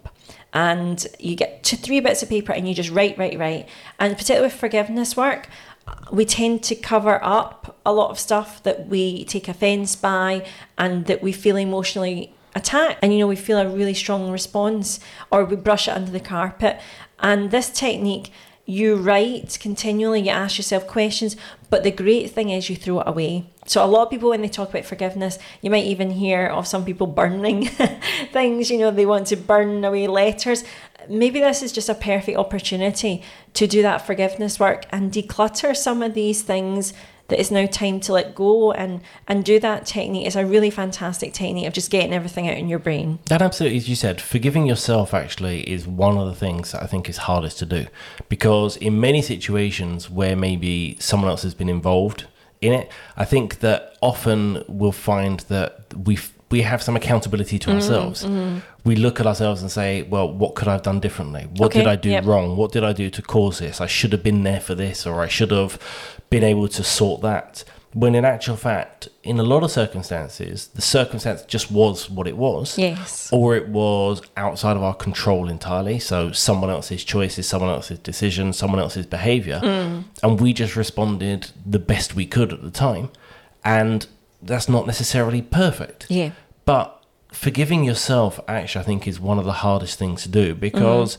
and 0.53 1.05
you 1.19 1.35
get 1.35 1.63
two, 1.63 1.77
three 1.77 1.99
bits 1.99 2.23
of 2.23 2.29
paper 2.29 2.51
and 2.51 2.67
you 2.67 2.73
just 2.73 2.89
write, 2.89 3.17
write, 3.17 3.37
write. 3.37 3.69
And 3.99 4.13
particularly 4.13 4.47
with 4.47 4.55
forgiveness 4.55 5.15
work, 5.15 5.47
we 6.11 6.25
tend 6.25 6.63
to 6.63 6.75
cover 6.75 7.23
up 7.23 7.79
a 7.85 7.93
lot 7.93 8.11
of 8.11 8.19
stuff 8.19 8.61
that 8.63 8.87
we 8.87 9.25
take 9.25 9.47
offence 9.47 9.95
by 9.95 10.45
and 10.77 11.05
that 11.05 11.21
we 11.21 11.31
feel 11.31 11.55
emotionally 11.55 12.33
attacked. 12.55 12.99
And 13.01 13.13
you 13.13 13.19
know, 13.19 13.27
we 13.27 13.35
feel 13.35 13.57
a 13.57 13.67
really 13.67 13.93
strong 13.93 14.31
response 14.31 14.99
or 15.31 15.45
we 15.45 15.55
brush 15.55 15.87
it 15.87 15.91
under 15.91 16.11
the 16.11 16.19
carpet. 16.19 16.79
And 17.19 17.51
this 17.51 17.69
technique, 17.69 18.31
you 18.65 18.95
write 18.95 19.57
continually, 19.59 20.21
you 20.21 20.29
ask 20.29 20.57
yourself 20.57 20.85
questions, 20.87 21.35
but 21.69 21.83
the 21.83 21.91
great 21.91 22.29
thing 22.31 22.49
is 22.51 22.69
you 22.69 22.75
throw 22.75 23.01
it 23.01 23.07
away. 23.07 23.45
So 23.65 23.83
a 23.83 23.87
lot 23.87 24.03
of 24.03 24.09
people 24.09 24.29
when 24.29 24.41
they 24.41 24.47
talk 24.47 24.69
about 24.69 24.85
forgiveness, 24.85 25.39
you 25.61 25.69
might 25.69 25.85
even 25.85 26.11
hear 26.11 26.47
of 26.47 26.67
some 26.67 26.85
people 26.85 27.07
burning 27.21 27.65
things, 28.31 28.69
you 28.69 28.77
know, 28.77 28.91
they 28.91 29.05
want 29.05 29.27
to 29.27 29.37
burn 29.37 29.83
away 29.83 30.07
letters. 30.07 30.63
Maybe 31.09 31.39
this 31.39 31.61
is 31.61 31.71
just 31.71 31.89
a 31.89 31.95
perfect 31.95 32.37
opportunity 32.37 33.23
to 33.53 33.67
do 33.67 33.81
that 33.81 34.05
forgiveness 34.05 34.59
work 34.59 34.85
and 34.91 35.11
declutter 35.11 35.75
some 35.75 36.01
of 36.03 36.13
these 36.13 36.41
things 36.41 36.93
that 37.29 37.39
it's 37.39 37.51
now 37.51 37.65
time 37.65 37.99
to 38.01 38.13
let 38.13 38.35
go 38.35 38.71
and 38.71 39.01
and 39.27 39.45
do 39.45 39.59
that 39.59 39.85
technique 39.85 40.27
is 40.27 40.35
a 40.35 40.45
really 40.45 40.69
fantastic 40.69 41.33
technique 41.33 41.67
of 41.67 41.73
just 41.73 41.89
getting 41.89 42.13
everything 42.13 42.49
out 42.49 42.57
in 42.57 42.67
your 42.67 42.79
brain. 42.79 43.19
That 43.27 43.41
absolutely, 43.41 43.77
as 43.77 43.87
you 43.87 43.95
said, 43.95 44.19
forgiving 44.19 44.65
yourself 44.65 45.13
actually 45.13 45.61
is 45.69 45.87
one 45.87 46.17
of 46.17 46.27
the 46.27 46.35
things 46.35 46.71
that 46.71 46.83
I 46.83 46.87
think 46.87 47.07
is 47.07 47.17
hardest 47.17 47.59
to 47.59 47.65
do. 47.65 47.87
Because 48.27 48.77
in 48.77 48.99
many 48.99 49.21
situations 49.21 50.09
where 50.09 50.35
maybe 50.35 50.97
someone 50.99 51.29
else 51.29 51.43
has 51.43 51.53
been 51.53 51.69
involved 51.69 52.27
in 52.61 52.73
it, 52.73 52.91
I 53.15 53.25
think 53.25 53.59
that 53.59 53.95
often 54.01 54.63
we'll 54.67 54.91
find 54.91 55.39
that 55.41 55.93
we 55.95 56.17
we 56.49 56.61
have 56.63 56.81
some 56.81 56.95
accountability 56.95 57.59
to 57.59 57.67
mm-hmm, 57.67 57.75
ourselves. 57.75 58.25
Mm-hmm. 58.25 58.59
We 58.89 58.95
look 58.95 59.19
at 59.19 59.27
ourselves 59.27 59.61
and 59.61 59.71
say, 59.71 60.01
"Well, 60.13 60.27
what 60.41 60.51
could 60.55 60.67
I 60.67 60.73
have 60.73 60.81
done 60.81 60.99
differently? 60.99 61.43
What 61.59 61.67
Okay, 61.67 61.79
did 61.79 61.87
I 61.87 61.95
do 61.95 62.09
yep. 62.09 62.25
wrong? 62.25 62.57
What 62.61 62.71
did 62.71 62.83
I 62.83 62.93
do 62.93 63.07
to 63.17 63.21
cause 63.21 63.59
this? 63.59 63.79
I 63.79 63.87
should 63.87 64.11
have 64.15 64.23
been 64.23 64.41
there 64.43 64.61
for 64.67 64.75
this, 64.75 65.05
or 65.05 65.21
I 65.21 65.27
should 65.27 65.51
have 65.51 65.73
been 66.29 66.43
able 66.43 66.67
to 66.77 66.83
sort 66.83 67.21
that." 67.21 67.63
When 67.93 68.13
in 68.13 68.23
actual 68.23 68.55
fact, 68.55 69.09
in 69.23 69.39
a 69.39 69.43
lot 69.43 69.63
of 69.63 69.71
circumstances, 69.71 70.67
the 70.75 70.81
circumstance 70.81 71.41
just 71.55 71.71
was 71.71 72.07
what 72.09 72.27
it 72.27 72.37
was 72.37 72.77
Yes. 72.77 73.29
or 73.31 73.55
it 73.55 73.67
was 73.69 74.21
outside 74.37 74.75
of 74.77 74.83
our 74.83 74.93
control 74.93 75.49
entirely. 75.49 75.97
So 75.99 76.31
someone 76.31 76.69
else's 76.69 77.03
choices, 77.03 77.47
someone 77.47 77.71
else's 77.71 77.99
decision, 77.99 78.53
someone 78.53 78.79
else's 78.79 79.07
behavior, 79.07 79.59
mm. 79.63 80.03
and 80.23 80.39
we 80.39 80.53
just 80.53 80.75
responded 80.75 81.49
the 81.65 81.79
best 81.79 82.15
we 82.15 82.25
could 82.27 82.53
at 82.53 82.61
the 82.61 82.71
time, 82.71 83.09
and 83.63 84.05
that's 84.41 84.69
not 84.69 84.85
necessarily 84.85 85.41
perfect. 85.41 86.05
Yeah. 86.09 86.31
But 86.65 86.98
forgiving 87.31 87.83
yourself, 87.83 88.39
actually, 88.47 88.81
I 88.81 88.85
think 88.85 89.07
is 89.07 89.19
one 89.19 89.39
of 89.39 89.45
the 89.45 89.53
hardest 89.53 89.99
things 89.99 90.23
to 90.23 90.29
do 90.29 90.55
because 90.55 91.17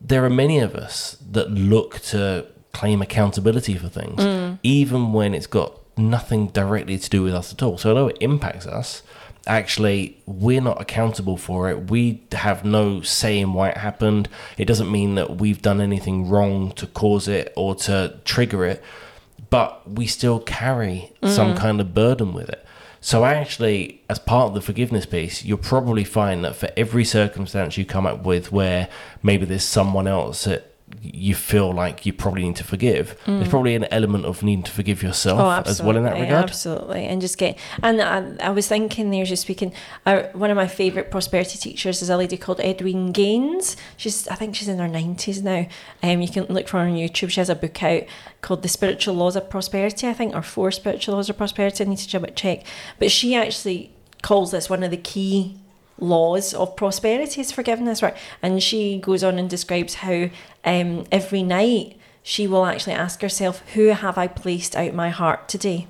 there 0.00 0.24
are 0.24 0.30
many 0.30 0.58
of 0.58 0.74
us 0.74 1.16
that 1.30 1.50
look 1.50 2.00
to 2.00 2.46
claim 2.72 3.00
accountability 3.00 3.76
for 3.76 3.88
things, 3.88 4.20
even 4.62 5.12
when 5.12 5.34
it's 5.34 5.46
got 5.46 5.80
nothing 5.96 6.48
directly 6.48 6.98
to 6.98 7.08
do 7.08 7.22
with 7.22 7.34
us 7.34 7.52
at 7.52 7.62
all. 7.62 7.78
So, 7.78 7.90
although 7.90 8.08
it 8.08 8.18
impacts 8.20 8.66
us, 8.66 9.02
actually, 9.46 10.20
we're 10.26 10.60
not 10.60 10.80
accountable 10.80 11.36
for 11.36 11.70
it. 11.70 11.90
We 11.90 12.24
have 12.32 12.64
no 12.64 13.00
say 13.02 13.38
in 13.38 13.52
why 13.52 13.70
it 13.70 13.76
happened. 13.76 14.28
It 14.58 14.64
doesn't 14.64 14.90
mean 14.90 15.14
that 15.16 15.36
we've 15.36 15.62
done 15.62 15.80
anything 15.80 16.28
wrong 16.28 16.72
to 16.72 16.86
cause 16.86 17.28
it 17.28 17.52
or 17.56 17.74
to 17.76 18.18
trigger 18.24 18.64
it, 18.64 18.82
but 19.50 19.88
we 19.88 20.06
still 20.06 20.40
carry 20.40 21.12
some 21.22 21.54
mm. 21.54 21.56
kind 21.56 21.80
of 21.80 21.94
burden 21.94 22.32
with 22.32 22.48
it. 22.48 22.63
So 23.04 23.26
actually, 23.26 24.00
as 24.08 24.18
part 24.18 24.48
of 24.48 24.54
the 24.54 24.62
forgiveness 24.62 25.04
piece, 25.04 25.44
you'll 25.44 25.58
probably 25.58 26.04
find 26.04 26.42
that 26.42 26.56
for 26.56 26.70
every 26.74 27.04
circumstance 27.04 27.76
you 27.76 27.84
come 27.84 28.06
up 28.06 28.24
with 28.24 28.50
where 28.50 28.88
maybe 29.22 29.44
there's 29.44 29.62
someone 29.62 30.06
else 30.06 30.44
that 30.44 30.73
you 31.02 31.34
feel 31.34 31.72
like 31.72 32.06
you 32.06 32.12
probably 32.12 32.42
need 32.44 32.56
to 32.56 32.64
forgive. 32.64 33.16
There's 33.26 33.48
probably 33.48 33.74
an 33.74 33.84
element 33.90 34.24
of 34.24 34.42
needing 34.42 34.62
to 34.64 34.70
forgive 34.70 35.02
yourself 35.02 35.40
Oh, 35.40 35.70
as 35.70 35.82
well 35.82 35.96
in 35.96 36.04
that 36.04 36.14
regard. 36.20 36.44
Absolutely, 36.44 37.04
and 37.06 37.20
just 37.20 37.38
get. 37.38 37.58
And 37.82 38.00
I, 38.00 38.46
I 38.46 38.50
was 38.50 38.68
thinking 38.68 39.10
there, 39.10 39.24
just 39.24 39.42
speaking. 39.42 39.72
Uh, 40.06 40.24
one 40.32 40.50
of 40.50 40.56
my 40.56 40.66
favourite 40.66 41.10
prosperity 41.10 41.58
teachers 41.58 42.02
is 42.02 42.10
a 42.10 42.16
lady 42.16 42.36
called 42.36 42.58
Edwene 42.58 43.12
Gaines. 43.12 43.76
She's, 43.96 44.26
I 44.28 44.34
think 44.34 44.54
she's 44.56 44.68
in 44.68 44.78
her 44.78 44.88
nineties 44.88 45.42
now. 45.42 45.66
Um, 46.02 46.20
you 46.20 46.28
can 46.28 46.44
look 46.44 46.68
for 46.68 46.78
her 46.78 46.84
on 46.86 46.94
YouTube. 46.94 47.30
She 47.30 47.40
has 47.40 47.50
a 47.50 47.54
book 47.54 47.82
out 47.82 48.02
called 48.40 48.62
The 48.62 48.68
Spiritual 48.68 49.14
Laws 49.14 49.36
of 49.36 49.48
Prosperity, 49.50 50.06
I 50.08 50.12
think, 50.12 50.34
or 50.34 50.42
Four 50.42 50.70
Spiritual 50.70 51.14
Laws 51.16 51.28
of 51.30 51.36
Prosperity. 51.36 51.84
I 51.84 51.88
need 51.88 51.98
to 51.98 52.10
double 52.10 52.32
check, 52.34 52.64
but 52.98 53.10
she 53.10 53.34
actually 53.34 53.90
calls 54.22 54.52
this 54.52 54.70
one 54.70 54.82
of 54.82 54.90
the 54.90 54.96
key 54.96 55.56
laws 55.98 56.54
of 56.54 56.76
prosperity 56.76 57.40
is 57.40 57.52
forgiveness, 57.52 58.02
right? 58.02 58.16
And 58.42 58.62
she 58.62 58.98
goes 58.98 59.22
on 59.24 59.38
and 59.38 59.48
describes 59.48 59.94
how 59.94 60.28
um, 60.64 61.04
every 61.12 61.42
night 61.42 61.96
she 62.22 62.46
will 62.46 62.66
actually 62.66 62.94
ask 62.94 63.20
herself, 63.20 63.60
Who 63.74 63.88
have 63.88 64.18
I 64.18 64.26
placed 64.26 64.74
out 64.76 64.94
my 64.94 65.10
heart 65.10 65.48
today? 65.48 65.86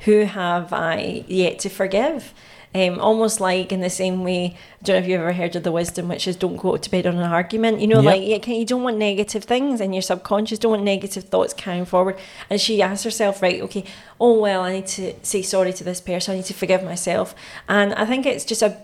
Who 0.00 0.24
have 0.24 0.72
I 0.72 1.24
yet 1.26 1.58
to 1.60 1.68
forgive? 1.68 2.32
Um, 2.74 3.00
almost 3.00 3.40
like 3.40 3.72
in 3.72 3.80
the 3.80 3.88
same 3.88 4.22
way, 4.22 4.54
I 4.80 4.84
don't 4.84 4.96
know 4.96 5.00
if 5.00 5.08
you've 5.08 5.20
ever 5.22 5.32
heard 5.32 5.56
of 5.56 5.62
the 5.62 5.72
wisdom, 5.72 6.06
which 6.08 6.28
is 6.28 6.36
don't 6.36 6.58
go 6.58 6.76
to 6.76 6.90
bed 6.90 7.06
on 7.06 7.16
an 7.16 7.22
argument. 7.22 7.80
You 7.80 7.86
know, 7.86 8.02
Yep. 8.02 8.04
like 8.04 8.46
you, 8.46 8.54
you 8.56 8.66
don't 8.66 8.82
want 8.82 8.98
negative 8.98 9.44
things 9.44 9.80
in 9.80 9.94
your 9.94 10.02
subconscious, 10.02 10.58
don't 10.58 10.72
want 10.72 10.82
negative 10.84 11.24
thoughts 11.24 11.54
carrying 11.54 11.86
forward. 11.86 12.18
And 12.50 12.60
she 12.60 12.82
asks 12.82 13.04
herself, 13.04 13.40
right, 13.40 13.62
okay, 13.62 13.84
oh 14.20 14.38
well, 14.38 14.60
I 14.60 14.74
need 14.74 14.86
to 14.88 15.14
say 15.22 15.40
sorry 15.40 15.72
to 15.72 15.82
this 15.82 16.02
person, 16.02 16.34
I 16.34 16.36
need 16.36 16.44
to 16.44 16.54
forgive 16.54 16.84
myself. 16.84 17.34
And 17.70 17.94
I 17.94 18.04
think 18.04 18.26
it's 18.26 18.44
just 18.44 18.60
a 18.60 18.76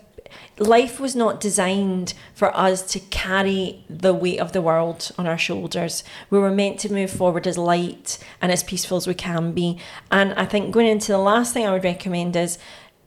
life 0.57 0.99
was 0.99 1.15
not 1.15 1.39
designed 1.39 2.13
for 2.33 2.55
us 2.55 2.81
to 2.93 2.99
carry 2.99 3.83
the 3.89 4.13
weight 4.13 4.39
of 4.39 4.51
the 4.51 4.61
world 4.61 5.11
on 5.17 5.27
our 5.27 5.37
shoulders. 5.37 6.03
We 6.29 6.39
were 6.39 6.51
meant 6.51 6.79
to 6.81 6.93
move 6.93 7.11
forward 7.11 7.47
as 7.47 7.57
light 7.57 8.17
and 8.41 8.51
as 8.51 8.63
peaceful 8.63 8.97
as 8.97 9.07
we 9.07 9.13
can 9.13 9.51
be. 9.53 9.79
And 10.11 10.33
I 10.33 10.45
think 10.45 10.71
going 10.71 10.87
into 10.87 11.11
the 11.11 11.17
last 11.17 11.53
thing 11.53 11.65
I 11.65 11.71
would 11.71 11.83
recommend 11.83 12.35
is 12.35 12.57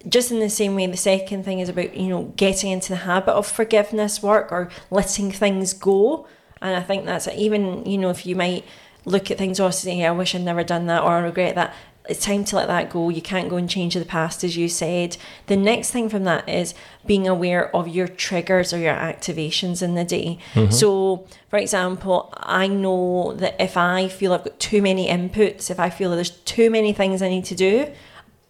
just 0.09 0.31
in 0.31 0.41
the 0.41 0.51
same 0.51 0.75
way 0.75 0.87
the 0.87 0.97
second 0.97 1.45
thing 1.45 1.61
is 1.61 1.69
about, 1.69 1.97
you 1.97 2.09
know, 2.09 2.33
getting 2.37 2.71
into 2.71 2.91
the 2.91 2.97
habit 2.97 3.33
of 3.33 3.47
forgiveness 3.47 4.23
work 4.23 4.53
or 4.53 4.71
letting 4.91 5.33
things 5.33 5.73
go. 5.73 6.27
And 6.61 6.77
I 6.77 6.83
think 6.83 7.05
that's 7.05 7.29
even, 7.29 7.85
you 7.87 7.99
know, 7.99 8.11
if 8.11 8.27
you 8.27 8.37
might 8.37 8.65
look 9.05 9.31
at 9.31 9.39
things 9.39 9.59
oh, 9.59 9.67
or 9.67 9.73
say, 9.73 10.05
I 10.05 10.11
wish 10.11 10.35
I'd 10.35 10.43
never 10.43 10.63
done 10.63 10.87
that 10.87 11.03
or 11.03 11.13
I 11.13 11.21
regret 11.21 11.55
that. 11.55 11.75
It's 12.09 12.25
time 12.25 12.45
to 12.47 12.57
let 12.57 12.69
that 12.69 12.91
go. 12.91 13.11
You 13.11 13.21
can't 13.21 13.49
go 13.49 13.57
and 13.57 13.69
change 13.69 13.95
the 13.95 14.05
past, 14.05 14.43
as 14.43 14.57
you 14.57 14.69
said. 14.69 15.17
The 15.47 15.57
next 15.57 15.91
thing 15.91 16.09
from 16.09 16.25
that 16.25 16.49
is 16.49 16.75
being 17.07 17.29
aware 17.29 17.75
of 17.77 17.87
your 17.89 18.09
triggers 18.09 18.73
or 18.73 18.79
your 18.79 18.95
activations 18.95 19.83
in 19.83 19.95
the 19.95 20.05
day. 20.05 20.39
Mm-hmm. 20.55 20.73
So, 20.73 21.27
for 21.51 21.59
example, 21.59 22.33
I 22.37 22.67
know 22.67 23.35
that 23.35 23.57
if 23.61 23.77
I 23.77 24.09
feel 24.09 24.33
I've 24.33 24.45
got 24.45 24.59
too 24.59 24.81
many 24.81 25.09
inputs, 25.09 25.71
if 25.71 25.79
I 25.79 25.91
feel 25.91 26.11
that 26.11 26.17
there's 26.17 26.31
too 26.31 26.71
many 26.71 26.93
things 26.93 27.21
I 27.21 27.29
need 27.29 27.45
to 27.47 27.55
do, 27.55 27.93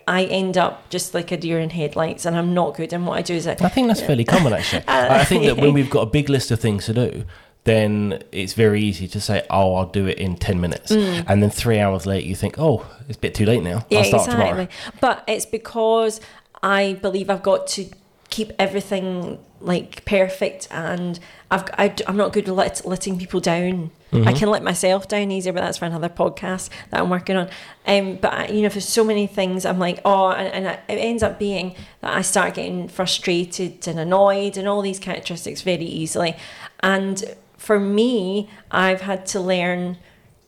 I 0.07 0.25
end 0.25 0.57
up 0.57 0.89
just 0.89 1.13
like 1.13 1.31
a 1.33 1.37
deer 1.37 1.61
in 1.61 1.69
headlights 1.69 2.25
and 2.25 2.35
I'm 2.35 2.55
not 2.55 2.75
good. 2.77 2.95
And 2.95 3.07
what 3.07 3.19
I 3.19 3.23
do 3.23 3.35
is 3.35 3.47
I, 3.47 3.53
I 3.53 3.69
think 3.69 3.89
that's 3.89 4.01
fairly 4.01 4.25
common, 4.25 4.55
actually. 4.55 4.85
Uh, 4.89 5.09
I 5.11 5.25
think 5.25 5.45
that 5.45 5.59
when 5.59 5.75
we've 5.75 5.91
got 5.91 6.01
a 6.01 6.11
big 6.11 6.31
list 6.31 6.51
of 6.51 6.61
things 6.61 6.87
to 6.87 6.95
do, 6.95 7.25
then 7.69 8.23
it's 8.33 8.55
very 8.55 8.81
easy 8.81 9.07
to 9.09 9.21
say, 9.21 9.47
"Oh, 9.51 9.75
I'll 9.75 9.87
do 9.87 10.07
it 10.07 10.19
in 10.19 10.37
ten 10.37 10.59
minutes," 10.61 10.91
and 10.91 11.43
then 11.43 11.51
three 11.51 11.79
hours 11.79 12.07
later, 12.07 12.27
you 12.27 12.35
think, 12.35 12.59
"Oh, 12.59 12.87
it's 13.09 13.19
a 13.19 13.21
bit 13.21 13.35
too 13.35 13.45
late 13.45 13.63
now. 13.63 13.85
Yeah, 13.91 13.99
I'll 13.99 14.05
start 14.05 14.27
exactly. 14.27 14.49
tomorrow." 14.49 14.69
But 15.01 15.25
it's 15.27 15.47
because 15.47 16.21
I 16.63 16.95
believe 16.95 17.29
I've 17.29 17.43
got 17.43 17.67
to 17.69 17.87
keep 18.31 18.53
everything 18.59 19.39
like 19.61 20.05
perfect, 20.07 20.67
and 20.71 21.21
I've 21.51 21.65
I, 21.77 21.95
am 22.07 22.17
not 22.17 22.33
good 22.33 22.49
at 22.49 22.55
let, 22.55 22.87
letting 22.87 23.19
people 23.19 23.41
down. 23.41 23.91
I 24.11 24.33
can 24.33 24.49
let 24.49 24.63
myself 24.63 25.07
down 25.07 25.31
easier, 25.31 25.53
but 25.53 25.61
that's 25.61 25.77
for 25.77 25.85
another 25.85 26.09
podcast 26.09 26.71
that 26.89 27.01
I'm 27.01 27.11
working 27.11 27.37
on. 27.37 27.51
Um, 27.87 28.17
but 28.17 28.33
I, 28.33 28.47
you 28.47 28.63
know, 28.63 28.71
for 28.71 28.81
so 28.81 29.05
many 29.05 29.27
things, 29.27 29.67
I'm 29.67 29.79
like, 29.79 30.01
oh, 30.03 30.31
and, 30.31 30.67
and 30.67 30.79
it 30.89 30.95
ends 30.95 31.23
up 31.23 31.39
being 31.39 31.75
that 32.01 32.17
I 32.17 32.23
start 32.23 32.55
getting 32.55 32.89
frustrated 32.89 33.87
and 33.87 33.99
annoyed 33.99 34.57
and 34.57 34.67
all 34.67 34.81
these 34.81 34.99
characteristics 34.99 35.61
very 35.61 35.85
easily. 35.85 36.37
And 36.81 37.23
for 37.59 37.79
me, 37.79 38.49
I've 38.71 39.03
had 39.03 39.27
to 39.27 39.41
learn 39.41 39.99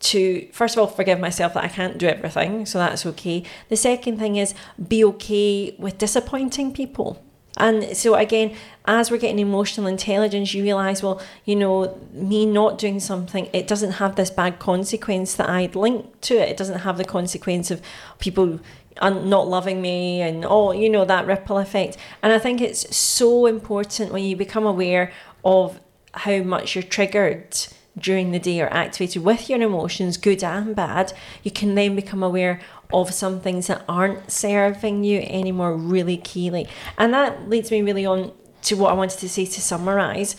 to 0.01 0.49
first 0.53 0.77
of 0.77 0.81
all 0.81 0.87
forgive 0.87 1.21
myself 1.21 1.53
that 1.53 1.65
I 1.65 1.69
can't 1.69 1.99
do 1.99 2.07
everything, 2.07 2.65
so 2.65 2.79
that's 2.79 3.05
okay. 3.05 3.43
The 3.69 3.77
second 3.77 4.19
thing 4.19 4.37
is 4.37 4.55
be 4.89 5.05
okay 5.05 5.77
with 5.79 5.99
disappointing 5.99 6.73
people. 6.73 7.23
And 7.57 7.95
so 7.95 8.15
again, 8.15 8.57
as 8.87 9.11
we're 9.11 9.19
getting 9.19 9.41
emotional 9.41 9.87
intelligence, 9.87 10.55
you 10.55 10.63
realize, 10.63 11.03
well, 11.03 11.21
you 11.45 11.57
know, 11.57 11.99
me 12.13 12.47
not 12.47 12.79
doing 12.79 13.01
something, 13.01 13.51
it 13.53 13.67
doesn't 13.67 13.93
have 13.93 14.17
this 14.17 14.31
bad 14.31 14.59
consequence 14.59 15.35
that 15.35 15.51
I'd 15.51 15.77
link 15.77 16.21
to 16.23 16.37
it. 16.37 16.49
It 16.49 16.57
doesn't 16.57 16.81
have 16.81 16.97
the 16.97 17.05
consequence 17.05 17.71
of 17.71 17.83
people 18.19 18.61
not 19.03 19.49
loving 19.49 19.83
me 19.83 20.23
and 20.23 20.45
oh, 20.47 20.73
you 20.73 20.89
know, 20.89 21.05
that 21.05 21.27
ripple 21.27 21.59
effect. 21.59 21.99
And 22.23 22.33
I 22.33 22.39
think 22.39 22.61
it's 22.61 22.97
so 22.97 23.47
important 23.47 24.13
when 24.13 24.25
you 24.25 24.37
become 24.37 24.65
aware 24.65 25.13
of 25.45 25.81
how 26.13 26.39
much 26.39 26.75
you're 26.75 26.83
triggered 26.83 27.57
during 27.99 28.31
the 28.31 28.39
day 28.39 28.61
or 28.61 28.73
activated 28.73 29.25
with 29.25 29.49
your 29.49 29.61
emotions, 29.61 30.17
good 30.17 30.43
and 30.43 30.75
bad, 30.75 31.13
you 31.43 31.51
can 31.51 31.75
then 31.75 31.97
become 31.97 32.23
aware 32.23 32.61
of 32.93 33.13
some 33.13 33.41
things 33.41 33.67
that 33.67 33.85
aren't 33.89 34.31
serving 34.31 35.05
you 35.05 35.21
anymore 35.21 35.77
really 35.77 36.17
keenly. 36.17 36.69
And 36.99 37.13
that 37.15 37.49
leads 37.49 37.71
me 37.71 37.83
really 37.83 38.07
on 38.07 38.33
to 38.63 38.75
what 38.77 38.91
I 38.91 38.95
wanted 38.95 39.19
to 39.21 39.29
say 39.29 39.47
to 39.47 39.61
summarize. 39.61 40.37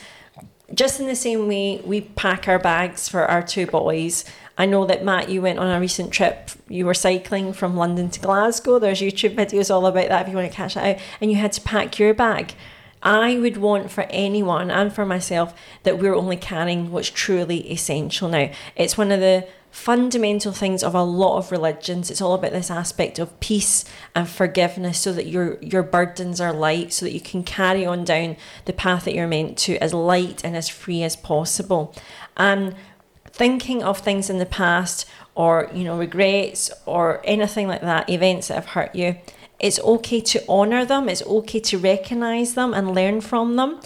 Just 0.73 0.99
in 0.99 1.07
the 1.07 1.15
same 1.15 1.47
way 1.47 1.81
we 1.83 2.01
pack 2.01 2.47
our 2.47 2.59
bags 2.59 3.09
for 3.09 3.25
our 3.25 3.41
two 3.41 3.67
boys. 3.67 4.23
I 4.57 4.65
know 4.65 4.85
that 4.85 5.03
Matt, 5.03 5.29
you 5.29 5.41
went 5.41 5.59
on 5.59 5.67
a 5.67 5.79
recent 5.79 6.11
trip. 6.11 6.51
You 6.67 6.85
were 6.85 6.93
cycling 6.93 7.51
from 7.51 7.75
London 7.75 8.09
to 8.11 8.19
Glasgow. 8.19 8.79
There's 8.79 9.01
YouTube 9.01 9.35
videos 9.35 9.73
all 9.73 9.85
about 9.85 10.09
that 10.09 10.23
if 10.23 10.29
you 10.29 10.35
want 10.35 10.49
to 10.49 10.55
catch 10.55 10.75
that 10.75 10.95
out. 10.95 11.01
And 11.19 11.31
you 11.31 11.37
had 11.37 11.53
to 11.53 11.61
pack 11.61 11.99
your 11.99 12.13
bag. 12.13 12.53
I 13.03 13.37
would 13.37 13.57
want 13.57 13.91
for 13.91 14.05
anyone 14.09 14.69
and 14.69 14.93
for 14.93 15.05
myself 15.05 15.53
that 15.83 15.97
we're 15.97 16.15
only 16.15 16.37
carrying 16.37 16.91
what's 16.91 17.09
truly 17.09 17.71
essential 17.71 18.29
now. 18.29 18.51
It's 18.75 18.97
one 18.97 19.11
of 19.11 19.19
the 19.19 19.47
fundamental 19.71 20.51
things 20.51 20.83
of 20.83 20.93
a 20.93 21.01
lot 21.01 21.37
of 21.37 21.51
religions. 21.51 22.11
It's 22.11 22.21
all 22.21 22.33
about 22.33 22.51
this 22.51 22.69
aspect 22.69 23.19
of 23.19 23.39
peace 23.39 23.85
and 24.13 24.29
forgiveness 24.29 24.99
so 24.99 25.13
that 25.13 25.27
your 25.27 25.57
your 25.61 25.83
burdens 25.83 26.41
are 26.41 26.53
light, 26.53 26.93
so 26.93 27.05
that 27.05 27.13
you 27.13 27.21
can 27.21 27.43
carry 27.43 27.85
on 27.85 28.03
down 28.03 28.35
the 28.65 28.73
path 28.73 29.05
that 29.05 29.15
you're 29.15 29.27
meant 29.27 29.57
to 29.59 29.77
as 29.77 29.93
light 29.93 30.43
and 30.43 30.55
as 30.55 30.69
free 30.69 31.03
as 31.03 31.15
possible. 31.15 31.95
And 32.35 32.75
thinking 33.25 33.81
of 33.81 33.99
things 33.99 34.29
in 34.29 34.39
the 34.39 34.45
past 34.45 35.07
or, 35.35 35.71
you 35.73 35.85
know, 35.85 35.97
regrets 35.97 36.69
or 36.85 37.21
anything 37.23 37.67
like 37.67 37.81
that, 37.81 38.09
events 38.09 38.49
that 38.49 38.55
have 38.55 38.65
hurt 38.67 38.93
you, 38.93 39.15
it's 39.61 39.79
okay 39.79 40.19
to 40.19 40.43
honor 40.49 40.83
them, 40.83 41.07
it's 41.07 41.23
okay 41.23 41.59
to 41.59 41.77
recognize 41.77 42.55
them 42.55 42.73
and 42.73 42.93
learn 42.93 43.21
from 43.21 43.55
them. 43.55 43.79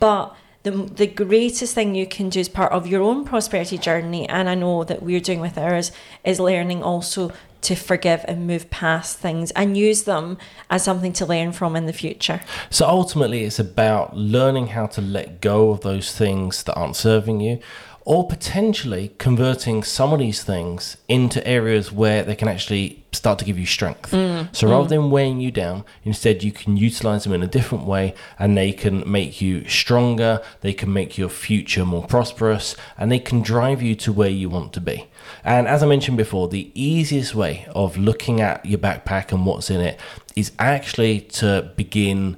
But 0.00 0.34
the, 0.64 0.70
the 0.70 1.06
greatest 1.06 1.74
thing 1.74 1.94
you 1.94 2.06
can 2.06 2.28
do 2.28 2.40
as 2.40 2.48
part 2.48 2.72
of 2.72 2.86
your 2.86 3.02
own 3.02 3.24
prosperity 3.24 3.78
journey, 3.78 4.28
and 4.28 4.48
I 4.48 4.54
know 4.54 4.84
that 4.84 5.02
we're 5.02 5.20
doing 5.20 5.40
with 5.40 5.56
ours, 5.56 5.92
is 6.24 6.38
learning 6.38 6.82
also 6.82 7.32
to 7.62 7.76
forgive 7.76 8.24
and 8.26 8.46
move 8.46 8.68
past 8.70 9.18
things 9.18 9.52
and 9.52 9.76
use 9.76 10.02
them 10.02 10.36
as 10.68 10.82
something 10.82 11.12
to 11.12 11.24
learn 11.24 11.52
from 11.52 11.76
in 11.76 11.86
the 11.86 11.92
future. 11.92 12.40
So 12.70 12.86
ultimately, 12.86 13.44
it's 13.44 13.60
about 13.60 14.16
learning 14.16 14.68
how 14.68 14.86
to 14.88 15.00
let 15.00 15.40
go 15.40 15.70
of 15.70 15.80
those 15.82 16.12
things 16.12 16.64
that 16.64 16.74
aren't 16.74 16.96
serving 16.96 17.40
you, 17.40 17.60
or 18.04 18.26
potentially 18.26 19.14
converting 19.18 19.82
some 19.82 20.12
of 20.12 20.18
these 20.18 20.42
things 20.42 20.96
into 21.08 21.46
areas 21.46 21.92
where 21.92 22.24
they 22.24 22.34
can 22.34 22.48
actually 22.48 23.04
start 23.12 23.38
to 23.38 23.44
give 23.44 23.58
you 23.58 23.66
strength. 23.66 24.10
Mm, 24.10 24.54
so 24.54 24.68
rather 24.68 24.86
mm. 24.86 24.88
than 24.88 25.10
weighing 25.10 25.40
you 25.40 25.50
down, 25.50 25.84
instead 26.02 26.42
you 26.42 26.50
can 26.50 26.76
utilize 26.76 27.24
them 27.24 27.32
in 27.32 27.42
a 27.42 27.46
different 27.46 27.84
way 27.84 28.14
and 28.38 28.56
they 28.56 28.72
can 28.72 29.08
make 29.10 29.40
you 29.40 29.68
stronger, 29.68 30.42
they 30.62 30.72
can 30.72 30.92
make 30.92 31.16
your 31.16 31.28
future 31.28 31.84
more 31.84 32.04
prosperous, 32.04 32.74
and 32.98 33.12
they 33.12 33.18
can 33.18 33.42
drive 33.42 33.82
you 33.82 33.94
to 33.96 34.12
where 34.12 34.30
you 34.30 34.48
want 34.48 34.72
to 34.72 34.80
be. 34.80 35.08
And 35.44 35.68
as 35.68 35.82
I 35.82 35.86
mentioned 35.86 36.16
before, 36.16 36.48
the 36.48 36.72
easiest 36.74 37.34
way 37.34 37.66
of 37.74 37.96
looking 37.96 38.40
at 38.40 38.64
your 38.66 38.78
backpack 38.78 39.30
and 39.30 39.46
what's 39.46 39.70
in 39.70 39.80
it 39.80 40.00
is 40.34 40.52
actually 40.58 41.20
to 41.20 41.70
begin 41.76 42.36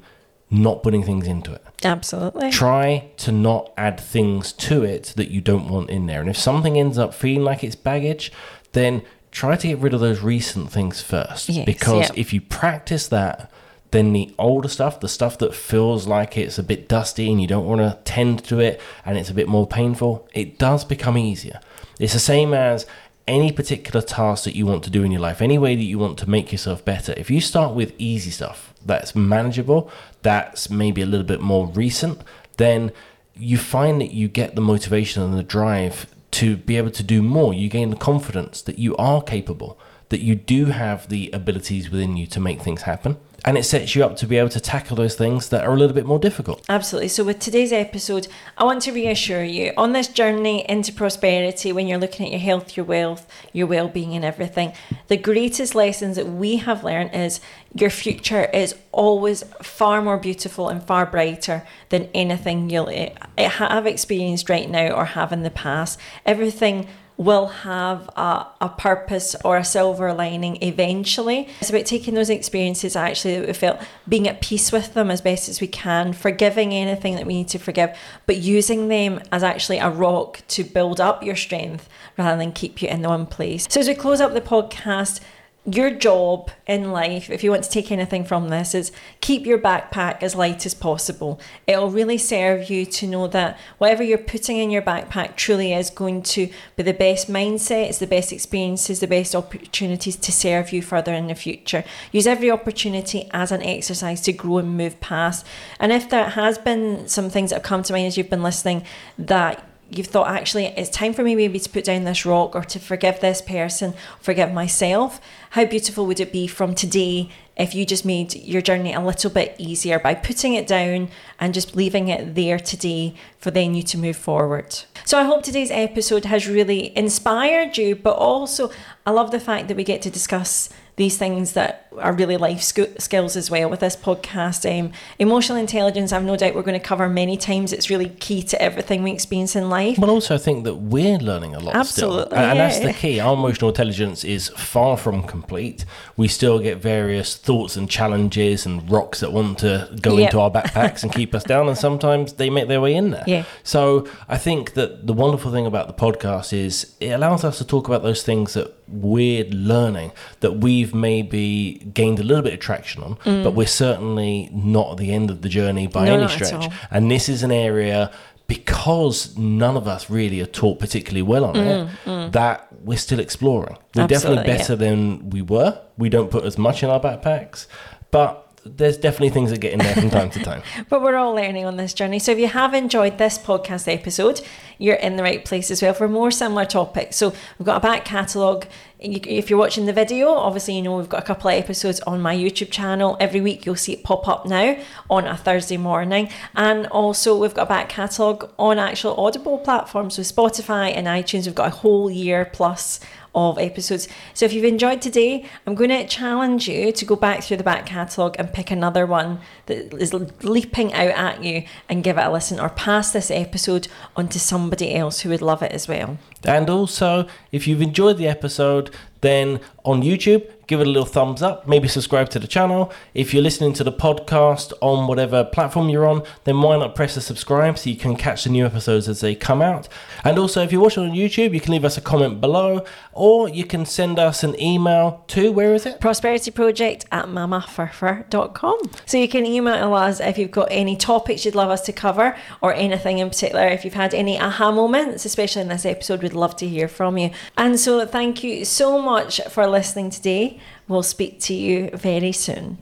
not 0.51 0.83
putting 0.83 1.03
things 1.03 1.27
into 1.27 1.53
it 1.53 1.65
Absolutely. 1.85 2.51
try 2.51 3.11
to 3.19 3.33
not 3.33 3.73
add 3.77 4.01
things 4.01 4.53
to 4.53 4.83
it 4.83 5.13
that 5.17 5.31
you 5.31 5.41
don't 5.41 5.69
want 5.69 5.91
in 5.91 6.07
there. 6.07 6.21
And 6.21 6.31
if 6.31 6.37
something 6.37 6.79
ends 6.79 6.99
up 6.99 7.15
feeling 7.15 7.45
like 7.45 7.63
it's 7.63 7.77
baggage, 7.77 8.33
then 8.73 9.03
try 9.31 9.57
to 9.57 9.69
get 9.69 9.79
rid 9.79 9.93
of 9.95 10.01
those 10.01 10.21
recent 10.21 10.71
things 10.71 11.03
first. 11.03 11.49
Yes, 11.49 11.67
because 11.67 12.09
yeah. 12.09 12.15
if 12.21 12.33
you 12.33 12.41
practice 12.41 13.09
that, 13.09 13.51
then 13.91 14.13
the 14.13 14.35
older 14.39 14.69
stuff, 14.69 15.01
the 15.01 15.09
stuff 15.09 15.39
that 15.39 15.55
feels 15.55 16.07
like 16.07 16.37
it's 16.37 16.59
a 16.59 16.63
bit 16.63 16.89
dusty 16.89 17.31
and 17.31 17.41
you 17.41 17.47
don't 17.47 17.67
want 17.67 17.81
to 17.81 17.99
tend 18.05 18.45
to 18.45 18.59
it 18.59 18.81
and 19.05 19.17
it's 19.17 19.31
a 19.31 19.35
bit 19.35 19.49
more 19.49 19.67
painful, 19.67 20.29
it 20.35 20.59
does 20.59 20.85
become 20.85 21.17
easier. 21.17 21.61
It's 22.01 22.13
the 22.13 22.19
same 22.19 22.53
as 22.55 22.87
any 23.27 23.51
particular 23.51 24.01
task 24.01 24.45
that 24.45 24.55
you 24.55 24.67
want 24.67 24.85
to 24.85 24.91
do 24.91 25.03
in 25.03 25.11
your 25.11 25.21
life, 25.21 25.41
any 25.41 25.59
way 25.59 25.75
that 25.75 25.83
you 25.83 25.99
want 25.99 26.19
to 26.19 26.29
make 26.29 26.53
yourself 26.53 26.85
better. 26.85 27.15
If 27.17 27.31
you 27.31 27.41
start 27.41 27.75
with 27.75 27.95
easy 27.99 28.31
stuff 28.31 28.75
that's 28.85 29.15
manageable, 29.15 29.91
that's 30.23 30.69
maybe 30.69 31.01
a 31.01 31.07
little 31.07 31.27
bit 31.27 31.41
more 31.41 31.67
recent, 31.69 32.21
then 32.59 32.93
you 33.35 33.57
find 33.57 34.01
that 34.01 34.13
you 34.13 34.29
get 34.29 34.55
the 34.55 34.61
motivation 34.61 35.23
and 35.23 35.35
the 35.35 35.43
drive 35.43 36.07
to 36.33 36.57
be 36.57 36.77
able 36.77 36.91
to 36.91 37.03
do 37.03 37.23
more. 37.23 37.55
You 37.55 37.69
gain 37.69 37.91
the 37.91 37.97
confidence 37.97 38.61
that 38.63 38.79
you 38.79 38.97
are 38.97 39.23
capable, 39.23 39.79
that 40.11 40.21
you 40.21 40.35
do 40.35 40.67
have 40.67 41.09
the 41.09 41.31
abilities 41.33 41.91
within 41.91 42.17
you 42.17 42.27
to 42.27 42.41
make 42.41 42.61
things 42.61 42.83
happen 42.83 43.17
and 43.45 43.59
it 43.59 43.65
sets 43.65 43.95
you 43.95 44.05
up 44.05 44.17
to 44.17 44.27
be 44.27 44.39
able 44.39 44.49
to 44.49 44.61
tackle 44.61 44.97
those 44.97 45.15
things 45.15 45.51
that 45.51 45.65
are 45.65 45.75
a 45.75 45.77
little 45.77 45.95
bit 45.95 46.07
more 46.07 46.19
difficult. 46.19 46.65
Absolutely. 46.69 47.09
So, 47.09 47.25
with 47.25 47.39
today's 47.39 47.73
episode, 47.73 48.27
I 48.57 48.65
want 48.65 48.83
to 48.83 48.93
reassure 48.93 49.45
you 49.45 49.73
on 49.77 49.93
this 49.93 50.09
journey 50.09 50.65
into 50.69 50.93
prosperity, 50.93 51.73
when 51.73 51.87
you're 51.87 51.99
looking 51.99 52.27
at 52.27 52.33
your 52.33 52.41
health, 52.41 52.77
your 52.77 52.87
wealth, 52.87 53.27
your 53.53 53.67
well 53.67 53.89
being, 53.89 54.15
and 54.15 54.25
everything, 54.25 54.73
the 55.09 55.17
greatest 55.17 55.75
lessons 55.75 56.17
that 56.17 56.27
we 56.27 56.57
have 56.57 56.85
learned 56.85 57.15
is 57.15 57.41
your 57.75 57.91
future 57.91 58.45
is 58.47 58.75
always 58.93 59.43
far 59.63 60.01
more 60.01 60.17
beautiful 60.17 60.69
and 60.69 60.83
far 60.83 61.05
brighter 61.05 61.67
than 61.91 62.09
anything 62.15 62.71
you'll 62.71 62.89
eh, 62.89 63.11
have 63.39 63.87
experienced 63.87 64.49
right 64.49 64.71
now 64.71 64.89
or 64.89 65.05
have 65.05 65.33
in 65.33 65.43
the 65.43 65.51
past. 65.51 65.99
Everything 66.25 66.87
will 67.17 67.47
have 67.47 68.09
a, 68.17 68.47
a 68.61 68.69
purpose 68.69 69.37
or 69.45 69.57
a 69.57 69.65
silver 69.65 70.13
lining 70.13 70.61
eventually. 70.63 71.49
It's 71.61 71.71
about 71.71 71.87
taking 71.87 72.15
those 72.15 72.31
experiences 72.31 72.97
actually 72.97 73.39
that 73.39 73.47
we 73.47 73.53
felt, 73.53 73.81
being 74.09 74.27
at 74.29 74.41
peace 74.41 74.73
with 74.73 74.95
them 74.95 75.11
as 75.11 75.21
best 75.21 75.49
as 75.49 75.61
we 75.61 75.67
can, 75.67 76.13
forgiving 76.13 76.73
anything 76.73 77.15
that 77.15 77.27
we 77.27 77.35
need 77.35 77.49
to 77.49 77.59
forgive, 77.59 77.97
but 78.27 78.39
using 78.39 78.89
them 78.89 79.21
as 79.31 79.43
actually 79.43 79.79
a 79.79 79.91
rock 79.91 80.43
to 80.49 80.65
build 80.65 81.01
up 81.01 81.23
your 81.23 81.37
strength 81.37 81.89
rather 82.19 82.37
than 82.37 82.53
keep 82.53 82.83
you 82.83 82.89
in 82.89 83.03
the 83.03 83.09
one 83.09 83.27
place. 83.27 83.67
So 83.71 83.81
as 83.81 83.89
we 83.89 83.95
close 83.95 84.21
up 84.21 84.35
the 84.35 84.41
podcast, 84.41 85.21
your 85.67 85.91
job 85.91 86.51
in 86.67 86.93
life, 86.93 87.31
if 87.31 87.43
you 87.43 87.51
want 87.51 87.65
to 87.65 87.71
take 87.71 87.91
anything 87.91 88.25
from 88.25 88.51
this, 88.51 88.75
is 88.75 88.93
keep 89.21 89.47
your 89.47 89.59
backpack 89.59 90.23
as 90.23 90.35
light 90.35 90.67
as 90.67 90.75
possible. 90.75 91.41
It'll 91.67 91.91
really 91.91 92.19
serve 92.19 92.69
you 92.69 92.85
to 92.85 93.07
know 93.07 93.29
that 93.29 93.59
whatever 93.79 94.03
you're 94.03 94.19
putting 94.19 94.59
in 94.59 94.71
your 94.71 94.83
backpack 94.83 95.37
truly 95.37 95.73
is 95.73 95.89
going 95.89 96.23
to 96.25 96.51
be 96.77 96.83
the 96.83 96.93
best 96.93 97.31
mindset, 97.31 97.99
the 97.99 98.07
best 98.07 98.31
experiences, 98.31 99.01
the 99.01 99.07
best 99.07 99.35
opportunities 99.35 100.17
to 100.17 100.33
serve 100.33 100.71
you 100.71 100.83
further 100.83 101.15
in 101.15 101.29
the 101.29 101.35
future. 101.35 101.83
Use 102.13 102.27
every 102.27 102.51
opportunity 102.51 103.31
as 103.33 103.51
an 103.51 103.63
exercise 103.63 104.21
to 104.23 104.33
grow 104.33 104.59
and 104.59 104.77
move 104.77 105.01
past. 105.01 105.47
And 105.81 105.93
if 105.93 106.11
there 106.11 106.29
has 106.31 106.59
been 106.59 107.09
some 107.09 107.31
things 107.31 107.51
that 107.51 107.57
have 107.57 107.63
come 107.63 107.83
to 107.85 107.93
mind 107.93 108.07
as 108.07 108.19
you've 108.19 108.29
been 108.29 108.43
listening 108.43 108.85
that 109.19 109.67
you've 109.97 110.07
thought 110.07 110.29
actually 110.29 110.67
it's 110.67 110.91
time 110.91 111.13
for 111.13 111.23
me 111.23 111.35
maybe 111.35 111.59
to 111.59 111.71
put 111.71 111.85
down 111.85 112.05
this 112.05 112.27
rock 112.27 112.55
or 112.55 112.63
to 112.63 112.79
forgive 112.79 113.21
this 113.21 113.41
person, 113.41 113.95
forgive 114.21 114.53
myself. 114.53 115.21
How 115.51 115.65
beautiful 115.65 116.07
would 116.07 116.21
it 116.21 116.33
be 116.33 116.47
from 116.47 116.75
today 116.75 117.31
if 117.57 117.75
you 117.75 117.87
just 117.87 118.05
made 118.05 118.35
your 118.35 118.61
journey 118.61 118.93
a 118.93 119.01
little 119.01 119.31
bit 119.31 119.55
easier 119.59 119.99
by 119.99 120.15
putting 120.15 120.55
it 120.55 120.67
down 120.67 121.09
and 121.39 121.55
just 121.55 121.77
leaving 121.77 122.09
it 122.09 122.35
there 122.35 122.59
today 122.59 123.15
for 123.39 123.51
then 123.51 123.75
you 123.75 123.83
to 123.85 123.99
move 123.99 124.17
forward. 124.17 124.83
So 125.05 125.19
I 125.19 125.25
hope 125.25 125.43
today's 125.43 125.71
episode 125.71 126.25
has 126.25 126.49
really 126.49 126.97
inspired 126.97 127.79
you, 127.79 127.95
but 127.95 128.17
also 128.17 128.71
I 129.07 129.13
love 129.13 129.31
the 129.31 129.41
fact 129.41 129.69
that 129.69 129.77
we 129.77 129.85
get 129.85 130.03
to 130.03 130.11
discuss 130.11 130.71
these 130.97 131.17
things 131.17 131.53
that 131.53 131.89
are 131.99 132.13
really 132.13 132.37
life 132.37 132.61
skills 132.61 133.37
as 133.37 133.51
well 133.51 133.69
with 133.71 133.81
this 133.81 133.97
podcast. 133.97 134.65
Um, 134.69 134.93
emotional 135.19 135.59
intelligence, 135.59 136.13
I've 136.13 136.25
no 136.25 136.37
doubt 136.37 136.55
we're 136.55 136.63
going 136.63 136.79
to 136.79 136.85
cover 136.85 137.09
many 137.09 137.37
times. 137.37 137.73
It's 137.73 137.89
really 137.91 138.09
key 138.09 138.43
to 138.45 138.61
everything 138.61 139.03
we 139.03 139.13
experience 139.13 139.55
in 139.57 139.69
life. 139.69 139.97
But 139.99 140.09
also, 140.09 140.35
I 140.35 140.39
think 140.39 140.65
that 140.65 140.75
we're 140.75 141.19
learning 141.19 141.55
a 141.55 141.61
lot 141.61 141.75
Absolutely, 141.77 142.27
still. 142.27 142.33
And, 142.33 142.43
yeah. 142.43 142.51
and 142.51 142.61
that's 142.61 142.81
the 142.81 142.93
key. 142.93 143.21
Our 143.21 143.35
emotional 143.35 143.71
intelligence 143.71 144.25
is 144.25 144.49
far 144.51 144.97
from 144.97 145.23
complete. 145.25 145.85
We 146.17 146.29
still 146.29 146.59
get 146.59 146.79
various 146.79 147.37
thoughts 147.37 147.77
and 147.77 147.89
challenges 147.89 148.67
and 148.67 148.89
rocks 148.91 149.21
that 149.21 149.33
want 149.33 149.59
to 149.61 149.89
go 150.01 150.17
Yep. 150.17 150.27
into 150.29 150.41
our 150.41 150.51
backpacks 150.51 151.03
and 151.03 151.13
keep 151.13 151.35
us 151.35 151.45
down. 151.45 151.69
And 151.69 151.77
sometimes 151.79 152.35
they 152.35 152.51
make 152.51 152.69
their 152.69 152.81
way 152.81 152.95
in 152.95 153.11
there. 153.11 153.25
Yeah. 153.27 153.45
So 153.63 154.07
I 154.29 154.39
think 154.39 154.75
that 154.75 155.07
the 155.07 155.13
wonderful 155.13 155.51
thing 155.53 155.67
about 155.67 155.87
the 155.87 155.95
podcast 155.95 156.53
is 156.53 156.95
it 157.01 157.11
allows 157.11 157.45
us 157.45 157.59
to 157.59 157.65
talk 157.67 157.87
about 157.89 158.03
those 158.03 158.23
things 158.23 158.55
that 158.55 158.73
we're 158.87 159.45
learning 159.47 160.13
that 160.41 160.53
we've 160.85 160.95
maybe 160.95 161.91
gained 161.95 162.19
a 162.19 162.23
little 162.23 162.43
bit 162.43 162.53
of 162.55 162.61
traction 162.61 163.03
on, 163.03 163.17
but 163.25 163.53
we're 163.55 163.67
certainly 163.67 164.51
not 164.53 164.93
at 164.93 164.97
the 164.99 165.13
end 165.13 165.31
of 165.31 165.41
the 165.43 165.49
journey 165.49 165.87
by 165.87 166.05
Mm. 166.07 166.09
No, 166.09 166.15
any 166.25 166.29
stretch. 166.29 166.69
And 166.91 167.11
this 167.11 167.29
is 167.29 167.43
an 167.43 167.51
area 167.51 168.11
because 168.47 169.37
none 169.39 169.77
of 169.77 169.89
us 169.89 170.11
really 170.11 170.41
are 170.43 170.47
taught 170.47 170.79
particularly 170.79 171.23
well 171.23 171.45
on 171.47 171.57
it 171.57 172.33
that 172.33 172.69
we're 172.85 172.99
still 172.99 173.19
exploring. 173.21 173.77
We're 173.95 174.07
definitely 174.07 174.09
Mm, 174.09 174.13
Absolutely, 174.17 174.47
yeah. 174.53 174.57
better 174.59 174.77
than 174.77 175.31
we 175.31 175.41
were. 175.43 175.79
We 175.97 176.09
don't 176.11 176.31
put 176.31 176.45
as 176.45 176.59
much 176.59 176.83
in 176.83 176.91
our 176.91 177.01
backpacks, 177.01 177.67
but 178.11 178.44
there's 178.65 178.97
definitely 178.97 179.31
things 179.31 179.51
that 179.51 179.59
get 179.59 179.73
in 179.73 179.79
there 179.79 179.95
from 179.95 180.11
time 180.11 180.31
to 180.31 180.41
time. 180.41 180.63
But 180.89 181.03
we're 181.03 181.17
all 181.17 181.35
learning 181.35 181.65
on 181.65 181.77
this 181.77 181.95
journey. 181.95 182.19
So 182.19 182.33
if 182.33 182.39
you 182.39 182.49
have 182.49 182.75
enjoyed 182.75 183.19
this 183.19 183.39
podcast 183.39 183.93
episode, 183.93 184.41
you're 184.79 184.97
in 184.97 185.17
the 185.17 185.23
right 185.23 185.45
place 185.45 185.71
as 185.71 185.83
well 185.83 185.95
for 185.95 186.09
more 186.09 186.31
similar 186.31 186.65
topics. 186.65 187.17
So 187.17 187.33
we've 187.59 187.67
got 187.67 187.79
a 187.79 187.81
back 187.81 188.05
catalogue. 188.05 188.67
If 188.99 189.51
you're 189.51 189.59
watching 189.59 189.87
the 189.87 189.93
video, 189.93 190.31
obviously 190.31 190.77
you 190.77 190.83
know 190.83 190.97
we've 190.97 191.09
got 191.09 191.23
a 191.23 191.27
couple 191.27 191.51
of 191.51 191.57
episodes 191.57 192.01
on 192.01 192.23
my 192.23 192.35
YouTube 192.35 192.71
channel. 192.71 193.17
Every 193.21 193.41
week 193.41 193.67
you'll 193.67 193.77
see 193.77 193.93
it 193.93 194.03
pop 194.03 194.27
up 194.29 194.47
now 194.47 194.77
on 195.11 195.27
a 195.27 195.37
Thursday 195.37 195.77
morning. 195.77 196.31
And 196.55 196.87
also 196.87 197.37
we've 197.39 197.55
got 197.55 197.65
a 197.65 197.69
back 197.69 197.89
catalogue 197.89 198.51
on 198.59 198.79
actual 198.79 199.15
Audible 199.17 199.59
platforms 199.59 200.17
with 200.17 200.35
Spotify 200.35 200.95
and 200.95 201.07
iTunes. 201.07 201.47
We've 201.47 201.55
got 201.55 201.69
a 201.69 201.77
whole 201.77 202.11
year 202.11 202.45
plus 202.47 203.01
of 203.35 203.59
episodes. 203.59 204.09
So 204.33 204.47
if 204.47 204.53
you've 204.53 204.65
enjoyed 204.65 205.03
today, 205.03 205.45
I'm 205.67 205.75
going 205.75 205.91
to 205.91 206.07
challenge 206.07 206.69
you 206.69 206.93
to 206.93 207.05
go 207.05 207.17
back 207.17 207.43
through 207.43 207.57
the 207.57 207.65
back 207.65 207.87
catalogue 207.87 208.37
and 208.39 208.53
pick 208.53 208.71
another 208.71 209.07
one 209.07 209.41
that 209.67 209.93
is 209.95 210.15
leaping 210.43 210.93
out 210.93 211.09
at 211.09 211.43
you 211.43 211.65
and 211.89 212.05
give 212.05 212.19
it 212.19 212.25
a 212.25 212.31
listen 212.31 212.61
or 212.61 212.69
pass 212.69 213.13
this 213.13 213.31
episode 213.31 213.89
on 214.17 214.29
to 214.29 214.41
somebody 214.41 214.95
else 214.95 215.21
who 215.21 215.31
would 215.31 215.43
love 215.43 215.63
it 215.63 215.73
as 215.73 215.89
well. 215.89 216.19
And 216.45 216.69
also, 216.69 217.27
if 217.53 217.67
you've 217.67 217.83
enjoyed 217.83 218.19
the 218.19 218.29
episode, 218.29 218.95
then 219.21 219.61
on 219.85 220.03
YouTube, 220.03 220.51
give 220.67 220.81
it 220.81 220.87
a 220.87 220.91
little 220.91 221.07
thumbs 221.07 221.43
up, 221.43 221.67
maybe 221.69 221.89
subscribe 221.89 222.29
to 222.31 222.39
the 222.39 222.47
channel. 222.47 222.93
If 223.13 223.33
you're 223.33 223.43
listening 223.43 223.73
to 223.75 223.85
the 223.85 223.93
podcast 223.93 224.73
on 224.81 225.07
whatever 225.07 225.45
platform 225.45 225.89
you're 225.89 226.07
on, 226.07 226.23
then 226.45 226.61
why 226.61 226.77
not 226.79 226.95
press 226.95 227.15
the 227.15 227.21
subscribe 227.21 227.79
so 227.79 227.91
you 227.91 227.97
can 227.97 228.17
catch 228.17 228.45
the 228.45 228.51
new 228.51 228.65
episodes 228.67 229.09
as 229.09 229.21
they 229.21 229.35
come 229.35 229.63
out. 229.63 229.89
And 230.23 230.39
also, 230.39 230.63
if 230.63 230.73
you're 230.73 230.81
watching 230.81 231.05
on 231.05 231.17
YouTube, 231.17 231.55
you 231.55 231.61
can 231.61 231.73
leave 231.73 231.85
us 231.85 231.97
a 231.97 232.01
comment 232.01 232.41
below 232.41 232.85
or 233.13 233.49
you 233.49 233.65
can 233.65 233.87
send 233.87 234.19
us 234.19 234.43
an 234.43 234.61
email 234.61 235.25
to 235.29 235.53
where 235.53 235.75
is 235.75 235.87
it? 235.87 236.01
Prosperity 236.01 236.51
Project 236.51 237.05
at 237.13 237.27
mamafurfur.com. 237.27 238.79
So 239.07 239.19
you 239.19 239.29
can 239.29 239.47
email 239.47 239.95
us 239.95 240.21
if 240.21 240.39
you've 240.39 240.51
got 240.51 240.69
any 240.71 240.97
topics 240.97 241.45
you'd 241.45 241.55
love 241.55 241.71
us 241.71 241.83
to 241.83 241.93
cover 241.93 242.37
or 242.61 242.75
anything 242.75 243.19
in 243.19 243.29
particular. 243.29 243.67
If 243.67 243.85
you've 243.85 243.95
had 243.95 244.15
any 244.15 244.39
aha 244.39 244.73
moments, 244.73 245.25
especially 245.25 245.63
in 245.63 245.69
this 245.69 245.87
episode, 245.87 246.23
we'd 246.23 246.33
love 246.33 246.57
to 246.57 246.69
hear 246.69 246.89
from 246.89 247.19
you. 247.19 247.31
And 247.57 247.79
so 247.79 248.05
thank 248.07 248.43
you 248.43 248.65
so 248.65 249.01
much 249.01 249.41
for 249.51 249.67
listening 249.67 250.11
today. 250.11 250.54
We'll 250.89 251.03
speak 251.03 251.41
to 251.43 251.55
you 251.55 251.91
very 251.95 252.33
soon. 252.33 252.79